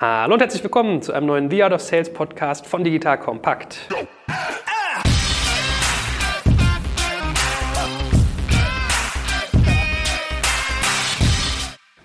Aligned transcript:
Hallo 0.00 0.34
und 0.34 0.40
herzlich 0.40 0.62
willkommen 0.62 1.02
zu 1.02 1.12
einem 1.12 1.26
neuen 1.26 1.50
The 1.50 1.64
Art 1.64 1.72
of 1.72 1.80
Sales 1.80 2.12
Podcast 2.12 2.68
von 2.68 2.84
Digital 2.84 3.18
Kompakt. 3.18 3.88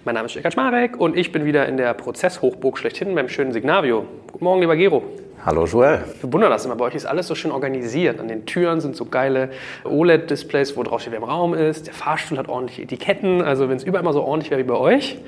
Mein 0.03 0.15
Name 0.15 0.25
ist 0.25 0.31
Stefan 0.31 0.51
Schmarek 0.51 0.99
und 0.99 1.15
ich 1.15 1.31
bin 1.31 1.45
wieder 1.45 1.67
in 1.67 1.77
der 1.77 1.93
Prozesshochburg 1.93 2.79
schlechthin 2.79 3.13
beim 3.13 3.29
schönen 3.29 3.51
Signavio. 3.51 4.07
Guten 4.31 4.43
Morgen, 4.43 4.61
lieber 4.61 4.75
Gero. 4.75 5.03
Hallo 5.45 5.65
Joel. 5.65 6.03
Ich 6.15 6.21
bewundere 6.21 6.49
das 6.49 6.65
immer. 6.65 6.75
Bei 6.75 6.85
euch 6.85 6.95
ist 6.95 7.05
alles 7.05 7.27
so 7.27 7.35
schön 7.35 7.51
organisiert. 7.51 8.19
An 8.19 8.27
den 8.27 8.47
Türen 8.47 8.81
sind 8.81 8.95
so 8.95 9.05
geile 9.05 9.51
OLED-Displays, 9.83 10.75
wo 10.77 10.83
drauf 10.83 11.01
steht, 11.01 11.11
wer 11.11 11.19
im 11.19 11.25
Raum 11.25 11.53
ist. 11.53 11.85
Der 11.85 11.93
Fahrstuhl 11.93 12.39
hat 12.39 12.47
ordentliche 12.47 12.81
Etiketten. 12.81 13.43
Also 13.43 13.69
wenn 13.69 13.77
es 13.77 13.83
überall 13.83 14.01
immer 14.03 14.13
so 14.13 14.23
ordentlich 14.23 14.49
wäre 14.49 14.61
wie 14.61 14.67
bei 14.67 14.77
euch, 14.77 15.19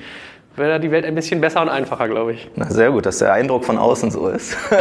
wäre 0.57 0.79
die 0.79 0.91
Welt 0.91 1.05
ein 1.05 1.15
bisschen 1.15 1.41
besser 1.41 1.61
und 1.61 1.69
einfacher, 1.69 2.07
glaube 2.07 2.33
ich. 2.33 2.49
Na, 2.55 2.69
sehr 2.69 2.91
gut, 2.91 3.05
dass 3.05 3.19
der 3.19 3.33
Eindruck 3.33 3.65
von 3.65 3.77
außen 3.77 4.11
so 4.11 4.27
ist. 4.27 4.55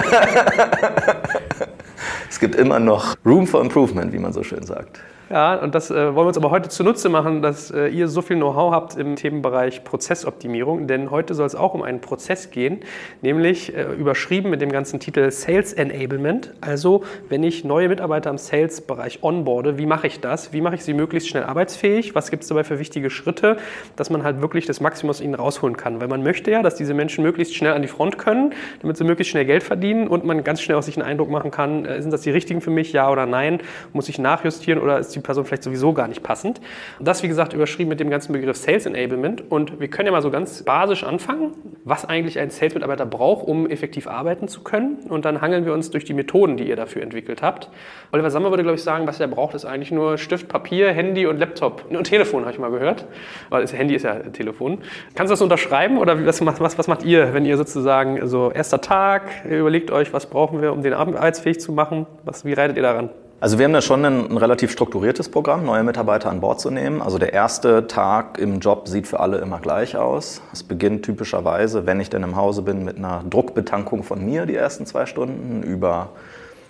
es 2.30 2.40
gibt 2.40 2.54
immer 2.54 2.78
noch 2.78 3.16
Room 3.24 3.46
for 3.46 3.60
Improvement, 3.60 4.12
wie 4.12 4.18
man 4.18 4.32
so 4.32 4.42
schön 4.42 4.64
sagt. 4.64 5.00
Ja, 5.30 5.54
und 5.54 5.74
das 5.74 5.90
äh, 5.90 5.94
wollen 5.94 6.16
wir 6.16 6.26
uns 6.26 6.36
aber 6.36 6.50
heute 6.50 6.68
zunutze 6.68 7.08
machen, 7.08 7.40
dass 7.40 7.70
äh, 7.70 7.86
ihr 7.88 8.08
so 8.08 8.20
viel 8.20 8.36
Know-how 8.36 8.72
habt 8.72 8.96
im 8.96 9.16
Themenbereich 9.16 9.82
Prozessoptimierung, 9.82 10.86
denn 10.86 11.10
heute 11.10 11.32
soll 11.32 11.46
es 11.46 11.54
auch 11.54 11.72
um 11.72 11.80
einen 11.80 12.02
Prozess 12.02 12.50
gehen, 12.50 12.80
nämlich 13.22 13.74
äh, 13.74 13.84
überschrieben 13.94 14.50
mit 14.50 14.60
dem 14.60 14.70
ganzen 14.70 15.00
Titel 15.00 15.30
Sales 15.30 15.72
Enablement. 15.72 16.52
Also, 16.60 17.04
wenn 17.30 17.42
ich 17.42 17.64
neue 17.64 17.88
Mitarbeiter 17.88 18.28
im 18.28 18.36
Sales-Bereich 18.36 19.22
onboarde, 19.22 19.78
wie 19.78 19.86
mache 19.86 20.06
ich 20.08 20.20
das? 20.20 20.52
Wie 20.52 20.60
mache 20.60 20.74
ich 20.74 20.84
sie 20.84 20.92
möglichst 20.92 21.30
schnell 21.30 21.44
arbeitsfähig? 21.44 22.14
Was 22.14 22.30
gibt 22.30 22.42
es 22.42 22.50
dabei 22.50 22.62
für 22.62 22.78
wichtige 22.78 23.08
Schritte, 23.08 23.56
dass 23.96 24.10
man 24.10 24.24
halt 24.24 24.42
wirklich 24.42 24.66
das 24.66 24.82
Maximum 24.82 25.08
aus 25.08 25.22
ihnen 25.22 25.34
rausholen 25.34 25.78
kann? 25.78 26.02
Weil 26.02 26.08
man 26.08 26.22
möchte 26.22 26.50
ja, 26.50 26.62
dass 26.62 26.74
diese 26.74 26.92
Menschen 26.92 27.24
möglichst 27.24 27.54
schnell 27.54 27.72
an 27.72 27.80
die 27.80 27.88
Front 27.88 28.18
können, 28.18 28.52
damit 28.82 28.98
sie 28.98 29.04
möglichst 29.04 29.30
schnell 29.30 29.46
Geld 29.46 29.62
verdienen 29.62 30.06
und 30.06 30.26
man 30.26 30.44
ganz 30.44 30.60
schnell 30.60 30.76
aus 30.76 30.84
sich 30.84 30.98
einen 30.98 31.06
Eindruck 31.06 31.30
machen 31.30 31.50
kann, 31.50 31.86
äh, 31.86 32.02
sind 32.02 32.10
das 32.10 32.20
die 32.20 32.30
richtigen 32.30 32.60
für 32.60 32.70
mich, 32.70 32.92
ja 32.92 33.10
oder 33.10 33.24
nein? 33.24 33.60
Muss 33.94 34.10
ich 34.10 34.18
nachjustieren 34.18 34.82
oder 34.82 34.98
ist 34.98 35.13
die 35.14 35.20
Person 35.20 35.44
vielleicht 35.44 35.62
sowieso 35.62 35.92
gar 35.92 36.08
nicht 36.08 36.22
passend. 36.22 36.60
Das, 37.00 37.22
wie 37.22 37.28
gesagt, 37.28 37.52
überschrieben 37.52 37.88
mit 37.88 38.00
dem 38.00 38.10
ganzen 38.10 38.32
Begriff 38.32 38.56
Sales 38.56 38.86
Enablement. 38.86 39.50
Und 39.50 39.80
wir 39.80 39.88
können 39.88 40.06
ja 40.06 40.12
mal 40.12 40.22
so 40.22 40.30
ganz 40.30 40.62
basisch 40.62 41.04
anfangen, 41.04 41.52
was 41.84 42.04
eigentlich 42.04 42.38
ein 42.38 42.50
Sales-Mitarbeiter 42.50 43.06
braucht, 43.06 43.46
um 43.46 43.68
effektiv 43.68 44.06
arbeiten 44.06 44.48
zu 44.48 44.62
können. 44.62 44.98
Und 45.08 45.24
dann 45.24 45.40
hangeln 45.40 45.64
wir 45.64 45.72
uns 45.72 45.90
durch 45.90 46.04
die 46.04 46.14
Methoden, 46.14 46.56
die 46.56 46.68
ihr 46.68 46.76
dafür 46.76 47.02
entwickelt 47.02 47.42
habt. 47.42 47.70
Oliver 48.12 48.30
Sammer 48.30 48.50
würde, 48.50 48.62
glaube 48.62 48.76
ich, 48.76 48.82
sagen, 48.82 49.06
was 49.06 49.20
er 49.20 49.28
braucht, 49.28 49.54
ist 49.54 49.64
eigentlich 49.64 49.90
nur 49.90 50.18
Stift, 50.18 50.48
Papier, 50.48 50.92
Handy 50.92 51.26
und 51.26 51.38
Laptop. 51.38 51.84
Und 51.90 52.04
Telefon, 52.04 52.42
habe 52.42 52.52
ich 52.52 52.58
mal 52.58 52.70
gehört. 52.70 53.06
Weil 53.50 53.62
das 53.62 53.72
Handy 53.72 53.94
ist 53.94 54.04
ja 54.04 54.14
Telefon. 54.14 54.78
Kannst 55.14 55.30
du 55.30 55.34
das 55.34 55.42
unterschreiben 55.42 55.98
oder 55.98 56.24
was, 56.26 56.44
was, 56.44 56.78
was 56.78 56.88
macht 56.88 57.04
ihr, 57.04 57.34
wenn 57.34 57.44
ihr 57.44 57.56
sozusagen 57.56 58.26
so 58.26 58.50
erster 58.50 58.80
Tag, 58.80 59.44
überlegt 59.48 59.90
euch, 59.90 60.12
was 60.12 60.26
brauchen 60.26 60.60
wir, 60.62 60.72
um 60.72 60.82
den 60.82 60.94
arbeitsfähig 60.94 61.60
zu 61.60 61.72
machen? 61.72 62.06
Was, 62.24 62.44
wie 62.44 62.52
reitet 62.52 62.76
ihr 62.76 62.82
daran? 62.82 63.10
Also 63.44 63.58
wir 63.58 63.66
haben 63.66 63.74
da 63.74 63.82
schon 63.82 64.02
ein, 64.06 64.30
ein, 64.30 64.36
relativ 64.38 64.72
strukturiertes 64.72 65.28
Programm, 65.28 65.66
neue 65.66 65.82
Mitarbeiter 65.82 66.30
an 66.30 66.40
Bord 66.40 66.60
zu 66.60 66.70
nehmen. 66.70 67.02
Also 67.02 67.18
der 67.18 67.34
erste 67.34 67.86
Tag 67.86 68.38
im 68.38 68.58
Job 68.58 68.88
sieht 68.88 69.06
für 69.06 69.20
alle 69.20 69.36
immer 69.36 69.58
gleich 69.58 69.98
aus. 69.98 70.40
Es 70.54 70.62
beginnt 70.62 71.04
typischerweise, 71.04 71.84
wenn 71.84 72.00
ich 72.00 72.08
denn 72.08 72.22
im 72.22 72.36
Hause 72.36 72.62
bin, 72.62 72.86
mit 72.86 72.96
einer 72.96 73.22
Druckbetankung 73.28 74.02
von 74.02 74.24
mir 74.24 74.46
die 74.46 74.56
ersten 74.56 74.86
zwei 74.86 75.04
Stunden 75.04 75.62
über 75.62 76.12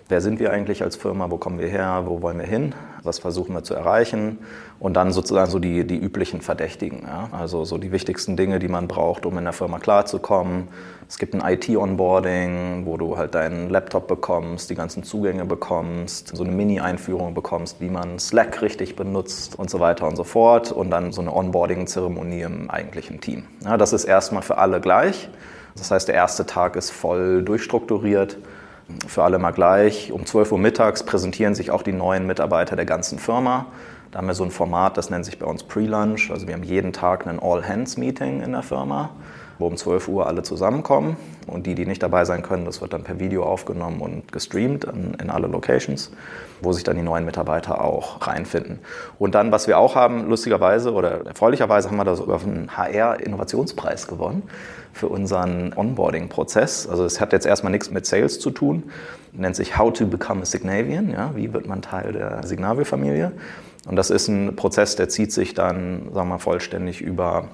wer 0.09 0.21
sind 0.21 0.41
wir 0.41 0.53
eigentlich 0.53 0.83
als 0.83 0.97
Firma, 0.97 1.31
wo 1.31 1.37
kommen 1.37 1.61
wir 1.61 1.69
her, 1.69 2.03
wo 2.07 2.23
wollen 2.23 2.39
wir 2.39 2.47
hin, 2.47 2.75
was 3.05 3.21
versuchen 3.21 3.55
wir 3.55 3.63
zu 3.63 3.75
erreichen 3.75 4.39
und 4.81 4.95
dann 4.95 5.13
sozusagen 5.13 5.53
so 5.53 5.61
die, 5.61 5.87
die 5.87 5.97
üblichen 5.97 6.41
Verdächtigen. 6.41 7.03
Ja? 7.07 7.29
Also 7.31 7.65
so 7.65 7.79
die 7.79 7.93
wichtigsten 7.93 8.37
Dinge, 8.37 8.59
die 8.59 8.69
man 8.69 8.89
braucht, 8.89 9.27
um 9.27 9.39
in 9.39 9.45
der 9.45 9.53
Firma 9.53 9.79
klarzukommen. 9.79 10.69
Es 11.09 11.19
gibt 11.19 11.35
ein 11.35 11.43
IT-Onboarding, 11.45 12.87
wo 12.87 12.97
du 12.97 13.17
halt 13.19 13.35
deinen 13.35 13.69
Laptop 13.69 14.09
bekommst, 14.09 14.71
die 14.71 14.75
ganzen 14.75 15.03
Zugänge 15.03 15.45
bekommst, 15.45 16.35
so 16.35 16.43
eine 16.45 16.53
Mini-Einführung 16.53 17.35
bekommst, 17.35 17.81
wie 17.81 17.91
man 17.91 18.19
Slack 18.19 18.63
richtig 18.63 18.97
benutzt 18.97 19.59
und 19.59 19.69
so 19.69 19.81
weiter 19.81 20.09
und 20.09 20.17
so 20.17 20.25
fort 20.25 20.73
und 20.73 20.91
dann 20.91 21.13
so 21.13 21.21
eine 21.21 21.35
Onboarding-Zeremonie 21.35 22.43
im 22.43 22.71
eigentlichen 22.71 23.21
Team. 23.21 23.45
Ja, 23.65 23.77
das 23.77 23.93
ist 23.93 24.05
erstmal 24.05 24.43
für 24.43 24.59
alle 24.59 24.81
gleich. 24.81 25.29
Das 25.77 25.91
heißt, 25.91 26.09
der 26.09 26.15
erste 26.15 26.47
Tag 26.47 26.77
ist 26.77 26.91
voll 26.91 27.43
durchstrukturiert 27.43 28.39
für 29.07 29.23
alle 29.23 29.39
mal 29.39 29.51
gleich. 29.51 30.13
Um 30.13 30.27
12 30.27 30.53
Uhr 30.53 30.59
mittags 30.59 31.03
präsentieren 31.03 31.55
sich 31.55 31.71
auch 31.71 31.83
die 31.83 31.93
neuen 31.93 32.27
Mitarbeiter 32.27 32.77
der 32.77 32.85
ganzen 32.85 33.19
Firma. 33.19 33.67
Da 34.11 34.19
haben 34.19 34.27
wir 34.27 34.35
so 34.35 34.45
ein 34.45 34.51
Format, 34.51 34.97
das 34.97 35.11
nennt 35.11 35.25
sich 35.25 35.39
bei 35.39 35.47
uns 35.47 35.65
Pre-Lunch. 35.65 36.31
Also 36.31 36.47
wir 36.47 36.55
haben 36.55 36.63
jeden 36.63 36.93
Tag 36.93 37.27
ein 37.27 37.41
All-Hands-Meeting 37.41 38.43
in 38.43 38.53
der 38.53 38.63
Firma, 38.63 39.11
wo 39.59 39.67
um 39.67 39.77
12 39.77 40.09
Uhr 40.09 40.27
alle 40.27 40.43
zusammenkommen. 40.43 41.17
Und 41.47 41.67
die, 41.67 41.75
die 41.75 41.87
nicht 41.87 42.03
dabei 42.03 42.25
sein 42.25 42.43
können, 42.43 42.65
das 42.65 42.81
wird 42.81 42.93
dann 42.93 43.05
per 43.05 43.21
Video 43.21 43.45
aufgenommen 43.45 44.01
und 44.01 44.33
gestreamt 44.33 44.85
in, 44.85 45.31
alle 45.31 45.47
Locations, 45.47 46.11
wo 46.63 46.73
sich 46.73 46.85
dann 46.85 46.97
die 46.97 47.03
neuen 47.03 47.25
Mitarbeiter 47.25 47.83
auch 47.83 48.27
reinfinden. 48.27 48.79
Und 49.19 49.35
dann, 49.35 49.53
was 49.53 49.67
wir 49.67 49.79
auch 49.79 49.95
haben, 49.95 50.29
lustigerweise 50.29 50.93
oder 50.93 51.27
erfreulicherweise 51.27 51.89
haben 51.89 51.97
wir 51.97 52.05
da 52.05 52.17
sogar 52.17 52.41
einen 52.43 52.77
HR-Innovationspreis 52.77 54.07
gewonnen 54.07 54.43
für 54.93 55.09
unseren 55.09 55.73
Onboarding-Prozess. 55.75 56.89
Also 56.89 57.05
es 57.05 57.21
hat 57.21 57.33
jetzt 57.33 57.47
erstmal 57.47 57.73
nichts 57.73 57.91
mit 57.91 58.07
Sales 58.07 58.39
zu 58.39 58.51
tun, 58.51 58.85
nennt 59.33 59.57
sich 59.57 59.77
How 59.77 59.93
to 59.93 60.07
Become 60.07 60.43
a 60.43 60.45
Signavian, 60.47 61.11
ja, 61.11 61.33
wie 61.35 61.53
wird 61.53 61.67
man 61.67 61.83
Teil 61.83 62.13
der 62.13 62.47
Signavio-Familie. 62.47 63.33
Und 63.87 63.97
das 63.97 64.11
ist 64.11 64.29
ein 64.29 64.57
Prozess, 64.57 64.97
der 64.97 65.09
zieht 65.09 65.33
sich 65.33 65.53
dann, 65.53 66.05
sagen 66.15 66.15
wir 66.15 66.25
mal, 66.25 66.39
vollständig 66.39 67.03
über 67.03 67.49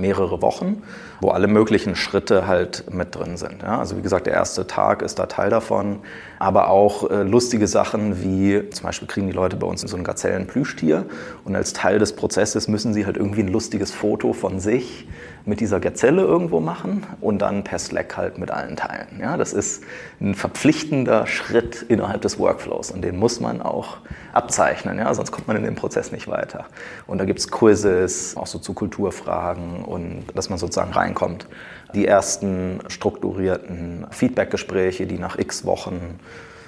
mehrere 0.00 0.42
Wochen, 0.42 0.82
wo 1.20 1.30
alle 1.30 1.46
möglichen 1.46 1.94
Schritte 1.94 2.46
halt 2.46 2.92
mit 2.92 3.14
drin 3.14 3.36
sind. 3.36 3.62
Ja, 3.62 3.78
also 3.78 3.96
wie 3.96 4.02
gesagt, 4.02 4.26
der 4.26 4.34
erste 4.34 4.66
Tag 4.66 5.02
ist 5.02 5.18
da 5.18 5.26
Teil 5.26 5.50
davon, 5.50 6.00
aber 6.40 6.70
auch 6.70 7.10
äh, 7.10 7.22
lustige 7.22 7.66
Sachen 7.66 8.24
wie 8.24 8.70
zum 8.70 8.86
Beispiel 8.86 9.06
kriegen 9.06 9.26
die 9.26 9.32
Leute 9.32 9.56
bei 9.56 9.66
uns 9.66 9.82
so 9.82 9.96
ein 9.96 10.04
Gazellen-Plüschtier 10.04 11.04
und 11.44 11.54
als 11.54 11.74
Teil 11.74 11.98
des 11.98 12.16
Prozesses 12.16 12.66
müssen 12.66 12.94
sie 12.94 13.04
halt 13.04 13.18
irgendwie 13.18 13.42
ein 13.42 13.48
lustiges 13.48 13.92
Foto 13.92 14.32
von 14.32 14.58
sich 14.58 15.06
mit 15.44 15.60
dieser 15.60 15.80
Gazelle 15.80 16.22
irgendwo 16.22 16.60
machen 16.60 17.06
und 17.20 17.40
dann 17.40 17.62
per 17.62 17.78
Slack 17.78 18.16
halt 18.16 18.38
mit 18.38 18.50
allen 18.50 18.74
teilen. 18.76 19.20
Ja, 19.20 19.36
das 19.36 19.52
ist 19.52 19.82
ein 20.18 20.34
verpflichtender 20.34 21.26
Schritt 21.26 21.84
innerhalb 21.88 22.22
des 22.22 22.38
Workflows 22.38 22.90
und 22.90 23.02
den 23.02 23.18
muss 23.18 23.40
man 23.40 23.60
auch 23.60 23.98
abzeichnen, 24.32 24.98
ja, 24.98 25.12
sonst 25.12 25.32
kommt 25.32 25.46
man 25.46 25.58
in 25.58 25.64
dem 25.64 25.74
Prozess 25.74 26.10
nicht 26.10 26.26
weiter. 26.26 26.64
Und 27.06 27.18
da 27.18 27.26
gibt 27.26 27.40
es 27.40 27.50
Quizzes, 27.50 28.36
auch 28.38 28.46
so 28.46 28.58
zu 28.58 28.72
Kulturfragen 28.72 29.84
und 29.84 30.24
dass 30.34 30.48
man 30.48 30.58
sozusagen 30.58 30.92
reinkommt. 30.92 31.46
Die 31.94 32.06
ersten 32.06 32.80
strukturierten 32.88 34.06
Feedbackgespräche, 34.10 35.06
die 35.06 35.18
nach 35.18 35.38
x 35.38 35.64
Wochen 35.64 36.18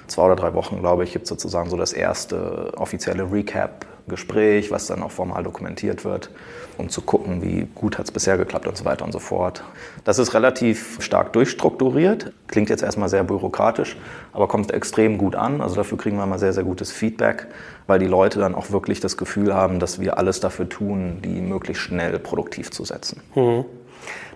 zwei 0.07 0.23
oder 0.23 0.35
drei 0.35 0.53
Wochen, 0.53 0.79
glaube 0.79 1.03
ich, 1.03 1.13
gibt 1.13 1.27
sozusagen 1.27 1.69
so 1.69 1.77
das 1.77 1.93
erste 1.93 2.73
offizielle 2.77 3.31
Recap-Gespräch, 3.31 4.71
was 4.71 4.87
dann 4.87 5.01
auch 5.01 5.11
formal 5.11 5.43
dokumentiert 5.43 6.03
wird, 6.03 6.29
um 6.77 6.89
zu 6.89 7.01
gucken, 7.01 7.41
wie 7.41 7.67
gut 7.73 7.97
hat 7.97 8.05
es 8.05 8.11
bisher 8.11 8.37
geklappt 8.37 8.67
und 8.67 8.77
so 8.77 8.85
weiter 8.85 9.05
und 9.05 9.11
so 9.11 9.19
fort. 9.19 9.63
Das 10.03 10.19
ist 10.19 10.33
relativ 10.33 11.01
stark 11.01 11.33
durchstrukturiert, 11.33 12.33
klingt 12.47 12.69
jetzt 12.69 12.83
erstmal 12.83 13.09
sehr 13.09 13.23
bürokratisch, 13.23 13.97
aber 14.33 14.47
kommt 14.47 14.71
extrem 14.71 15.17
gut 15.17 15.35
an. 15.35 15.61
Also 15.61 15.75
dafür 15.75 15.97
kriegen 15.97 16.17
wir 16.17 16.25
mal 16.25 16.39
sehr, 16.39 16.53
sehr 16.53 16.63
gutes 16.63 16.91
Feedback, 16.91 17.47
weil 17.87 17.99
die 17.99 18.07
Leute 18.07 18.39
dann 18.39 18.55
auch 18.55 18.71
wirklich 18.71 18.99
das 18.99 19.17
Gefühl 19.17 19.53
haben, 19.53 19.79
dass 19.79 19.99
wir 19.99 20.17
alles 20.17 20.39
dafür 20.39 20.67
tun, 20.67 21.19
die 21.23 21.41
möglichst 21.41 21.83
schnell 21.83 22.19
produktiv 22.19 22.71
zu 22.71 22.83
setzen. 22.83 23.21
Mhm. 23.35 23.65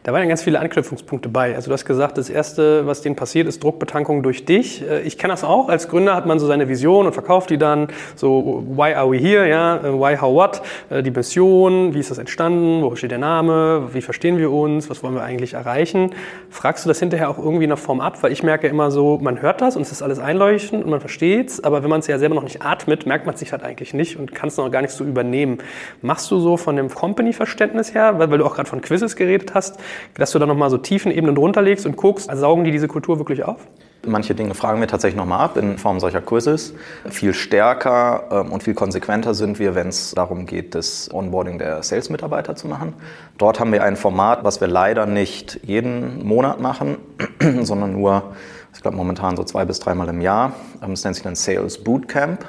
Da 0.07 0.13
waren 0.13 0.21
ja 0.21 0.29
ganz 0.29 0.41
viele 0.41 0.61
Anknüpfungspunkte 0.61 1.27
bei. 1.27 1.53
Also 1.53 1.67
du 1.67 1.73
hast 1.73 1.83
gesagt, 1.83 2.17
das 2.17 2.29
Erste, 2.29 2.87
was 2.87 3.01
denen 3.01 3.17
passiert, 3.17 3.45
ist 3.45 3.61
Druckbetankung 3.61 4.23
durch 4.23 4.45
dich. 4.45 4.81
Äh, 4.81 5.01
ich 5.01 5.17
kenne 5.17 5.33
das 5.33 5.43
auch. 5.43 5.67
Als 5.67 5.89
Gründer 5.89 6.15
hat 6.15 6.25
man 6.25 6.39
so 6.39 6.47
seine 6.47 6.69
Vision 6.69 7.07
und 7.07 7.11
verkauft 7.11 7.49
die 7.49 7.57
dann. 7.57 7.89
So, 8.15 8.63
why 8.69 8.93
are 8.93 9.11
we 9.11 9.17
here? 9.17 9.49
Ja, 9.49 9.75
äh, 9.75 9.91
why, 9.91 10.15
how, 10.15 10.33
what? 10.33 10.61
Äh, 10.89 11.03
die 11.03 11.11
Mission, 11.11 11.93
wie 11.93 11.99
ist 11.99 12.09
das 12.09 12.19
entstanden? 12.19 12.83
Wo 12.83 12.95
steht 12.95 13.11
der 13.11 13.17
Name? 13.17 13.89
Wie 13.91 14.01
verstehen 14.01 14.37
wir 14.37 14.49
uns? 14.49 14.89
Was 14.89 15.03
wollen 15.03 15.13
wir 15.13 15.23
eigentlich 15.23 15.55
erreichen? 15.55 16.11
Fragst 16.49 16.85
du 16.85 16.87
das 16.87 16.99
hinterher 16.99 17.29
auch 17.29 17.37
irgendwie 17.37 17.65
in 17.65 17.71
der 17.71 17.75
Form 17.75 17.99
ab? 17.99 18.23
Weil 18.23 18.31
ich 18.31 18.43
merke 18.43 18.69
immer 18.69 18.91
so, 18.91 19.19
man 19.21 19.41
hört 19.41 19.59
das 19.59 19.75
und 19.75 19.81
es 19.81 19.91
ist 19.91 20.01
alles 20.01 20.19
einleuchtend 20.19 20.85
und 20.85 20.89
man 20.89 21.01
versteht 21.01 21.49
es. 21.49 21.65
Aber 21.65 21.83
wenn 21.83 21.89
man 21.89 21.99
es 21.99 22.07
ja 22.07 22.17
selber 22.17 22.35
noch 22.35 22.43
nicht 22.43 22.61
atmet, 22.61 23.07
merkt 23.07 23.25
man 23.25 23.35
sich 23.35 23.51
halt 23.51 23.61
eigentlich 23.61 23.93
nicht 23.93 24.15
und 24.15 24.33
kann 24.33 24.47
es 24.47 24.55
noch 24.55 24.71
gar 24.71 24.81
nicht 24.81 24.93
so 24.93 25.03
übernehmen. 25.03 25.57
Machst 26.01 26.31
du 26.31 26.39
so 26.39 26.55
von 26.55 26.77
dem 26.77 26.87
Company-Verständnis 26.87 27.93
her, 27.93 28.17
weil, 28.19 28.31
weil 28.31 28.37
du 28.37 28.45
auch 28.45 28.55
gerade 28.55 28.69
von 28.69 28.79
Quizzes 28.79 29.17
geredet 29.17 29.53
hast, 29.53 29.77
dass 30.15 30.31
du 30.31 30.39
da 30.39 30.45
nochmal 30.45 30.69
so 30.69 30.77
tiefen 30.77 31.11
Ebenen 31.11 31.35
drunter 31.35 31.61
legst 31.61 31.85
und 31.85 31.97
guckst, 31.97 32.29
saugen 32.33 32.63
die 32.63 32.71
diese 32.71 32.87
Kultur 32.87 33.19
wirklich 33.19 33.43
auf? 33.43 33.67
Manche 34.05 34.35
Dinge 34.35 34.53
fragen 34.53 34.79
wir 34.79 34.87
tatsächlich 34.87 35.17
nochmal 35.17 35.41
ab 35.41 35.57
in 35.57 35.77
Form 35.77 35.99
solcher 35.99 36.21
Quizzes. 36.21 36.73
Viel 37.09 37.33
stärker 37.33 38.23
ähm, 38.31 38.51
und 38.51 38.63
viel 38.63 38.73
konsequenter 38.73 39.33
sind 39.33 39.59
wir, 39.59 39.75
wenn 39.75 39.87
es 39.87 40.11
darum 40.11 40.45
geht, 40.45 40.75
das 40.75 41.09
Onboarding 41.11 41.57
der 41.57 41.83
Sales-Mitarbeiter 41.83 42.55
zu 42.55 42.67
machen. 42.67 42.93
Dort 43.37 43.59
haben 43.59 43.71
wir 43.73 43.83
ein 43.83 43.97
Format, 43.97 44.43
was 44.43 44.61
wir 44.61 44.67
leider 44.67 45.05
nicht 45.05 45.59
jeden 45.63 46.25
Monat 46.25 46.61
machen, 46.61 46.97
sondern 47.61 47.93
nur, 47.93 48.35
ich 48.73 48.81
glaube 48.81 48.95
momentan 48.95 49.35
so 49.35 49.43
zwei 49.43 49.65
bis 49.65 49.79
dreimal 49.79 50.07
im 50.09 50.21
Jahr. 50.21 50.53
Ähm, 50.81 50.91
das 50.91 51.03
nennt 51.03 51.15
sich 51.15 51.23
dann 51.23 51.35
Sales 51.35 51.83
Bootcamp. 51.83 52.45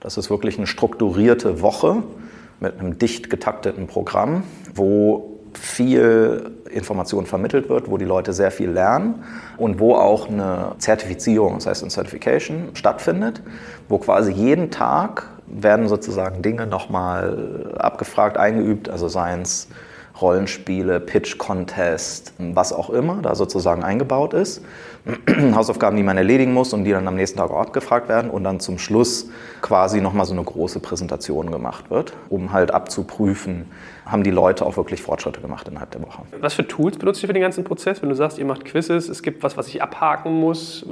Das 0.00 0.16
ist 0.16 0.30
wirklich 0.30 0.56
eine 0.56 0.66
strukturierte 0.66 1.60
Woche 1.60 2.02
mit 2.60 2.78
einem 2.78 2.98
dicht 2.98 3.28
getakteten 3.28 3.86
Programm, 3.86 4.44
wo 4.74 5.40
viel 5.52 6.52
Information 6.72 7.26
vermittelt 7.26 7.68
wird, 7.68 7.90
wo 7.90 7.96
die 7.96 8.04
Leute 8.04 8.32
sehr 8.32 8.50
viel 8.50 8.70
lernen 8.70 9.24
und 9.56 9.78
wo 9.78 9.94
auch 9.94 10.28
eine 10.28 10.72
Zertifizierung, 10.78 11.54
das 11.54 11.66
heißt 11.66 11.82
eine 11.82 11.90
Certification, 11.90 12.70
stattfindet, 12.74 13.42
wo 13.88 13.98
quasi 13.98 14.32
jeden 14.32 14.70
Tag 14.70 15.28
werden 15.46 15.88
sozusagen 15.88 16.42
Dinge 16.42 16.66
nochmal 16.66 17.74
abgefragt, 17.78 18.36
eingeübt, 18.36 18.88
also 18.88 19.08
seien 19.08 19.42
es 19.42 19.68
Rollenspiele, 20.22 21.00
Pitch-Contest, 21.00 22.32
was 22.38 22.72
auch 22.72 22.90
immer 22.90 23.20
da 23.22 23.34
sozusagen 23.34 23.82
eingebaut 23.82 24.32
ist. 24.32 24.62
Hausaufgaben, 25.54 25.96
die 25.96 26.02
man 26.04 26.16
erledigen 26.16 26.54
muss 26.54 26.72
und 26.72 26.84
die 26.84 26.92
dann 26.92 27.08
am 27.08 27.16
nächsten 27.16 27.38
Tag 27.38 27.50
auch 27.50 27.60
abgefragt 27.60 28.08
werden 28.08 28.30
und 28.30 28.44
dann 28.44 28.60
zum 28.60 28.78
Schluss 28.78 29.28
quasi 29.60 30.00
nochmal 30.00 30.26
so 30.26 30.32
eine 30.32 30.44
große 30.44 30.80
Präsentation 30.80 31.50
gemacht 31.50 31.90
wird, 31.90 32.12
um 32.28 32.52
halt 32.52 32.72
abzuprüfen, 32.72 33.66
haben 34.06 34.22
die 34.22 34.30
Leute 34.30 34.64
auch 34.64 34.76
wirklich 34.76 35.02
Fortschritte 35.02 35.40
gemacht 35.40 35.68
innerhalb 35.68 35.90
der 35.90 36.02
Woche. 36.02 36.22
Was 36.40 36.54
für 36.54 36.66
Tools 36.66 36.98
benutzt 36.98 37.22
ihr 37.22 37.26
für 37.26 37.32
den 37.32 37.42
ganzen 37.42 37.64
Prozess? 37.64 38.00
Wenn 38.00 38.08
du 38.08 38.14
sagst, 38.14 38.38
ihr 38.38 38.44
macht 38.44 38.64
Quizzes, 38.64 39.08
es 39.08 39.22
gibt 39.22 39.42
was, 39.42 39.56
was 39.56 39.68
ich 39.68 39.82
abhaken 39.82 40.32
muss, 40.32 40.86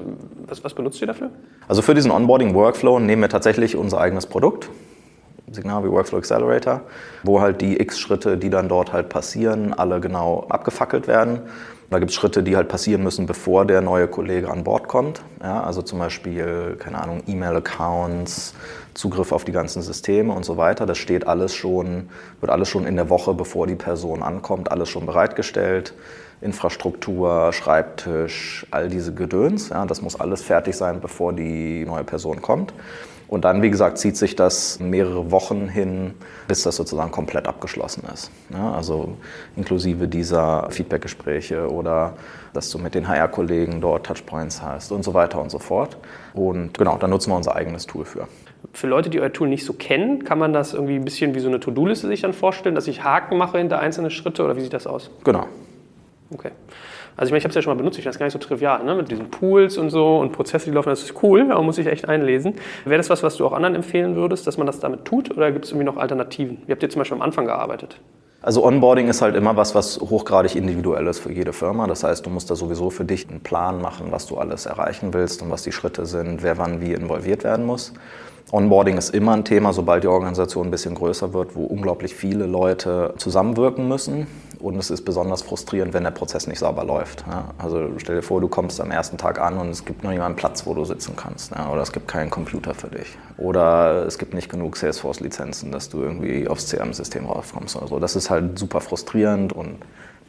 was, 0.47 0.65
was 0.65 0.75
benutzt 0.75 1.01
ihr 1.01 1.07
dafür? 1.07 1.31
Also 1.69 1.83
für 1.83 1.95
diesen 1.95 2.11
Onboarding-Workflow 2.11 2.99
nehmen 2.99 3.23
wir 3.23 3.29
tatsächlich 3.29 3.77
unser 3.77 4.01
eigenes 4.01 4.27
Produkt. 4.27 4.69
Signal 5.53 5.85
wie 5.85 5.91
Workflow 5.91 6.19
Accelerator, 6.19 6.83
wo 7.25 7.41
halt 7.41 7.61
die 7.61 7.81
X-Schritte, 7.81 8.37
die 8.39 8.51
dann 8.51 8.69
dort 8.69 8.93
halt 8.93 9.09
passieren, 9.09 9.73
alle 9.75 10.01
genau 10.01 10.47
abgefackelt 10.49 11.09
werden. 11.09 11.41
Da 11.91 11.99
gibt 11.99 12.13
es 12.13 12.17
Schritte, 12.17 12.45
die 12.45 12.55
halt 12.55 12.69
passieren 12.69 13.03
müssen, 13.03 13.27
bevor 13.27 13.65
der 13.65 13.81
neue 13.81 14.07
Kollege 14.07 14.49
an 14.49 14.63
Bord 14.63 14.87
kommt. 14.87 15.23
Ja, 15.43 15.65
also 15.65 15.83
zum 15.83 15.99
Beispiel, 15.99 16.77
keine 16.79 17.03
Ahnung, 17.03 17.25
E-Mail-Accounts, 17.27 18.55
Zugriff 18.95 19.33
auf 19.33 19.45
die 19.45 19.51
ganzen 19.51 19.83
Systeme 19.83 20.33
und 20.33 20.45
so 20.45 20.57
weiter. 20.57 20.87
Das 20.87 20.99
steht 20.99 21.27
alles 21.27 21.53
schon, 21.53 22.09
wird 22.39 22.53
alles 22.53 22.69
schon 22.69 22.87
in 22.87 22.95
der 22.95 23.11
Woche, 23.11 23.35
bevor 23.35 23.67
die 23.67 23.75
Person 23.75 24.23
ankommt, 24.23 24.71
alles 24.71 24.89
schon 24.89 25.05
bereitgestellt. 25.05 25.95
Infrastruktur, 26.41 27.53
Schreibtisch, 27.53 28.67
all 28.71 28.89
diese 28.89 29.13
Gedöns. 29.13 29.71
Ja, 29.71 29.85
das 29.85 30.01
muss 30.01 30.19
alles 30.19 30.43
fertig 30.43 30.77
sein, 30.77 31.01
bevor 31.01 31.33
die 31.33 31.85
neue 31.85 32.05
Person 32.05 32.41
kommt. 32.41 32.73
Und 33.31 33.45
dann, 33.45 33.63
wie 33.63 33.71
gesagt, 33.71 33.99
zieht 33.99 34.17
sich 34.17 34.35
das 34.35 34.81
mehrere 34.81 35.31
Wochen 35.31 35.69
hin, 35.69 36.15
bis 36.49 36.65
das 36.65 36.75
sozusagen 36.75 37.13
komplett 37.13 37.47
abgeschlossen 37.47 38.03
ist. 38.13 38.29
Ja, 38.53 38.73
also 38.73 39.17
inklusive 39.57 40.09
dieser 40.09 40.69
Feedbackgespräche 40.71 41.71
oder 41.71 42.15
dass 42.55 42.71
du 42.71 42.79
mit 42.79 42.97
den 42.97 43.07
HR-Kollegen 43.07 43.81
dort 43.81 44.07
Touchpoints 44.07 44.63
hast 44.63 44.91
und 44.91 45.05
so 45.05 45.15
weiter 45.15 45.41
und 45.41 45.49
so 45.53 45.61
fort. 45.61 45.97
Und 46.35 46.77
genau, 46.77 46.99
da 46.99 47.07
nutzen 47.07 47.31
wir 47.31 47.37
unser 47.37 47.55
eigenes 47.55 47.87
Tool 47.87 48.05
für. 48.05 48.27
Für 48.73 48.89
Leute, 48.89 49.11
die 49.11 49.21
euer 49.21 49.33
Tool 49.33 49.49
nicht 49.49 49.65
so 49.65 49.75
kennen, 49.75 50.25
kann 50.25 50.41
man 50.41 50.53
das 50.53 50.75
irgendwie 50.75 50.97
ein 50.97 51.05
bisschen 51.05 51.33
wie 51.37 51.41
so 51.41 51.47
eine 51.47 51.61
To-Do-Liste 51.61 52.09
sich 52.09 52.23
dann 52.23 52.33
vorstellen, 52.33 52.75
dass 52.75 52.89
ich 52.89 53.05
Haken 53.05 53.39
mache 53.39 53.59
hinter 53.59 53.79
einzelne 53.79 54.11
Schritte 54.11 54.45
oder 54.45 54.57
wie 54.57 54.63
sieht 54.63 54.73
das 54.73 54.89
aus? 54.89 55.09
Genau. 55.23 55.47
Okay. 56.35 56.51
Also 57.21 57.29
ich 57.29 57.33
meine, 57.33 57.39
ich 57.41 57.45
habe 57.45 57.51
es 57.51 57.55
ja 57.55 57.61
schon 57.61 57.75
mal 57.75 57.77
benutzt, 57.77 57.99
ich 57.99 58.05
finde 58.05 58.15
das 58.15 58.19
gar 58.19 58.25
nicht 58.25 58.33
so 58.33 58.39
trivial, 58.39 58.83
ne? 58.83 58.95
mit 58.95 59.11
diesen 59.11 59.31
Pools 59.31 59.77
und 59.77 59.91
so 59.91 60.17
und 60.17 60.33
Prozesse, 60.33 60.65
die 60.65 60.71
laufen, 60.71 60.89
das 60.89 61.03
ist 61.03 61.23
cool, 61.23 61.53
aber 61.53 61.63
muss 61.63 61.77
sich 61.77 61.87
echt 61.87 62.09
einlesen. 62.09 62.55
Wäre 62.87 62.97
das 62.97 63.11
was, 63.11 63.23
was 63.23 63.37
du 63.37 63.45
auch 63.45 63.53
anderen 63.53 63.75
empfehlen 63.75 64.17
würdest, 64.17 64.47
dass 64.47 64.57
man 64.57 64.67
das 64.67 64.81
damit 64.81 65.05
tut 65.05 65.31
oder 65.37 65.53
gibt 65.53 65.67
es 65.67 65.71
irgendwie 65.71 65.85
noch 65.85 65.99
Alternativen? 65.99 66.63
Wie 66.65 66.73
habt 66.73 66.83
ihr 66.83 66.89
zum 66.89 67.01
Beispiel 67.01 67.19
am 67.19 67.21
Anfang 67.21 67.45
gearbeitet? 67.45 68.01
Also 68.41 68.65
Onboarding 68.65 69.09
ist 69.09 69.21
halt 69.21 69.37
immer 69.37 69.55
was, 69.55 69.75
was 69.75 70.01
hochgradig 70.01 70.57
individuell 70.57 71.07
ist 71.09 71.19
für 71.19 71.31
jede 71.31 71.53
Firma. 71.53 71.87
Das 71.87 72.05
heißt, 72.05 72.25
du 72.25 72.31
musst 72.31 72.51
da 72.51 72.55
sowieso 72.55 72.89
für 72.89 73.05
dich 73.05 73.29
einen 73.29 73.41
Plan 73.41 73.83
machen, 73.83 74.07
was 74.13 74.25
du 74.25 74.39
alles 74.39 74.65
erreichen 74.65 75.13
willst 75.13 75.43
und 75.43 75.51
was 75.51 75.63
die 75.63 75.73
Schritte 75.73 76.07
sind, 76.07 76.43
wer 76.43 76.57
wann 76.57 76.81
wie 76.81 76.95
involviert 76.95 77.45
werden 77.45 77.67
muss. 77.67 77.93
Onboarding 78.53 78.99
ist 78.99 79.11
immer 79.11 79.33
ein 79.33 79.45
Thema, 79.45 79.73
sobald 79.73 80.03
die 80.05 80.09
Organisation 80.09 80.69
ein 80.69 80.71
bisschen 80.71 80.95
größer 80.95 81.33
wird, 81.33 81.55
wo 81.55 81.65
unglaublich 81.65 82.15
viele 82.15 82.47
Leute 82.47 83.15
zusammenwirken 83.17 83.89
müssen. 83.89 84.27
Und 84.59 84.77
es 84.77 84.91
ist 84.91 85.07
besonders 85.07 85.41
frustrierend, 85.41 85.95
wenn 85.95 86.05
der 86.05 86.11
Prozess 86.11 86.47
nicht 86.47 86.59
sauber 86.59 86.85
läuft. 86.85 87.25
Also 87.57 87.89
stell 87.97 88.17
dir 88.17 88.23
vor, 88.23 88.43
du 88.43 88.49
kommst 88.49 88.79
am 88.81 88.91
ersten 88.91 89.17
Tag 89.17 89.41
an 89.41 89.57
und 89.57 89.71
es 89.71 89.87
gibt 89.87 90.05
noch 90.05 90.13
jemanden 90.13 90.37
Platz, 90.37 90.67
wo 90.67 90.75
du 90.75 90.85
sitzen 90.85 91.17
kannst. 91.17 91.53
Oder 91.53 91.81
es 91.81 91.93
gibt 91.93 92.09
keinen 92.09 92.29
Computer 92.29 92.75
für 92.75 92.89
dich. 92.89 93.17
Oder 93.39 94.05
es 94.07 94.19
gibt 94.19 94.35
nicht 94.35 94.51
genug 94.51 94.77
Salesforce-Lizenzen, 94.77 95.73
dass 95.73 95.89
du 95.89 96.03
irgendwie 96.03 96.47
aufs 96.47 96.69
CRM-System 96.69 97.25
rauskommst 97.25 97.77
oder 97.77 97.87
so. 97.87 97.99
Das 98.01 98.17
ist 98.17 98.29
halt 98.29 98.59
super 98.59 98.83
frustrierend 98.83 99.55
und 99.55 99.77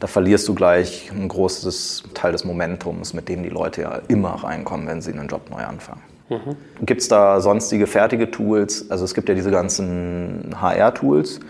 da 0.00 0.06
verlierst 0.06 0.48
du 0.48 0.54
gleich 0.54 1.12
ein 1.12 1.28
großes 1.28 2.04
Teil 2.14 2.32
des 2.32 2.44
Momentums, 2.44 3.12
mit 3.12 3.28
dem 3.28 3.42
die 3.42 3.50
Leute 3.50 3.82
ja 3.82 4.00
immer 4.08 4.30
reinkommen, 4.30 4.86
wenn 4.86 5.02
sie 5.02 5.12
einen 5.12 5.28
Job 5.28 5.50
neu 5.50 5.62
anfangen. 5.62 6.00
Mhm. 6.32 6.84
Gibt 6.86 7.00
es 7.00 7.08
da 7.08 7.40
sonstige 7.40 7.86
fertige 7.86 8.30
Tools? 8.30 8.90
Also 8.90 9.04
es 9.04 9.14
gibt 9.14 9.28
ja 9.28 9.34
diese 9.34 9.50
ganzen 9.50 10.54
HR-Tools, 10.60 11.40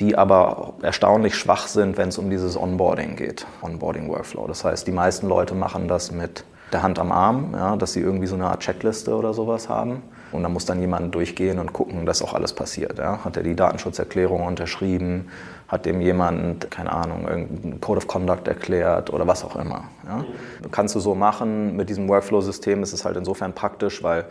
die 0.00 0.16
aber 0.16 0.74
erstaunlich 0.82 1.36
schwach 1.36 1.66
sind, 1.66 1.96
wenn 1.96 2.08
es 2.08 2.18
um 2.18 2.30
dieses 2.30 2.56
Onboarding 2.56 3.16
geht, 3.16 3.46
Onboarding-Workflow. 3.62 4.46
Das 4.46 4.64
heißt, 4.64 4.86
die 4.86 4.92
meisten 4.92 5.28
Leute 5.28 5.54
machen 5.54 5.88
das 5.88 6.10
mit 6.10 6.44
der 6.72 6.82
Hand 6.82 6.98
am 6.98 7.12
Arm, 7.12 7.50
ja, 7.52 7.76
dass 7.76 7.92
sie 7.92 8.00
irgendwie 8.00 8.26
so 8.26 8.34
eine 8.34 8.46
Art 8.46 8.60
Checkliste 8.60 9.14
oder 9.14 9.32
sowas 9.32 9.68
haben. 9.68 10.02
Und 10.32 10.42
da 10.42 10.48
muss 10.48 10.64
dann 10.64 10.80
jemand 10.80 11.14
durchgehen 11.14 11.60
und 11.60 11.72
gucken, 11.72 12.06
dass 12.06 12.20
auch 12.20 12.34
alles 12.34 12.52
passiert. 12.52 12.98
Ja. 12.98 13.24
Hat 13.24 13.36
er 13.36 13.44
die 13.44 13.54
Datenschutzerklärung 13.54 14.44
unterschrieben? 14.44 15.28
Hat 15.68 15.86
dem 15.86 16.00
jemand, 16.00 16.70
keine 16.70 16.92
Ahnung, 16.92 17.26
irgendeinen 17.26 17.80
Code 17.80 17.98
of 17.98 18.06
Conduct 18.06 18.46
erklärt 18.46 19.10
oder 19.12 19.26
was 19.26 19.44
auch 19.44 19.56
immer? 19.56 19.84
Ja. 20.06 20.24
Kannst 20.70 20.94
du 20.94 21.00
so 21.00 21.14
machen. 21.14 21.76
Mit 21.76 21.88
diesem 21.88 22.08
Workflow-System 22.08 22.82
ist 22.82 22.92
es 22.92 23.04
halt 23.04 23.16
insofern 23.16 23.54
praktisch, 23.54 24.02
weil 24.02 24.26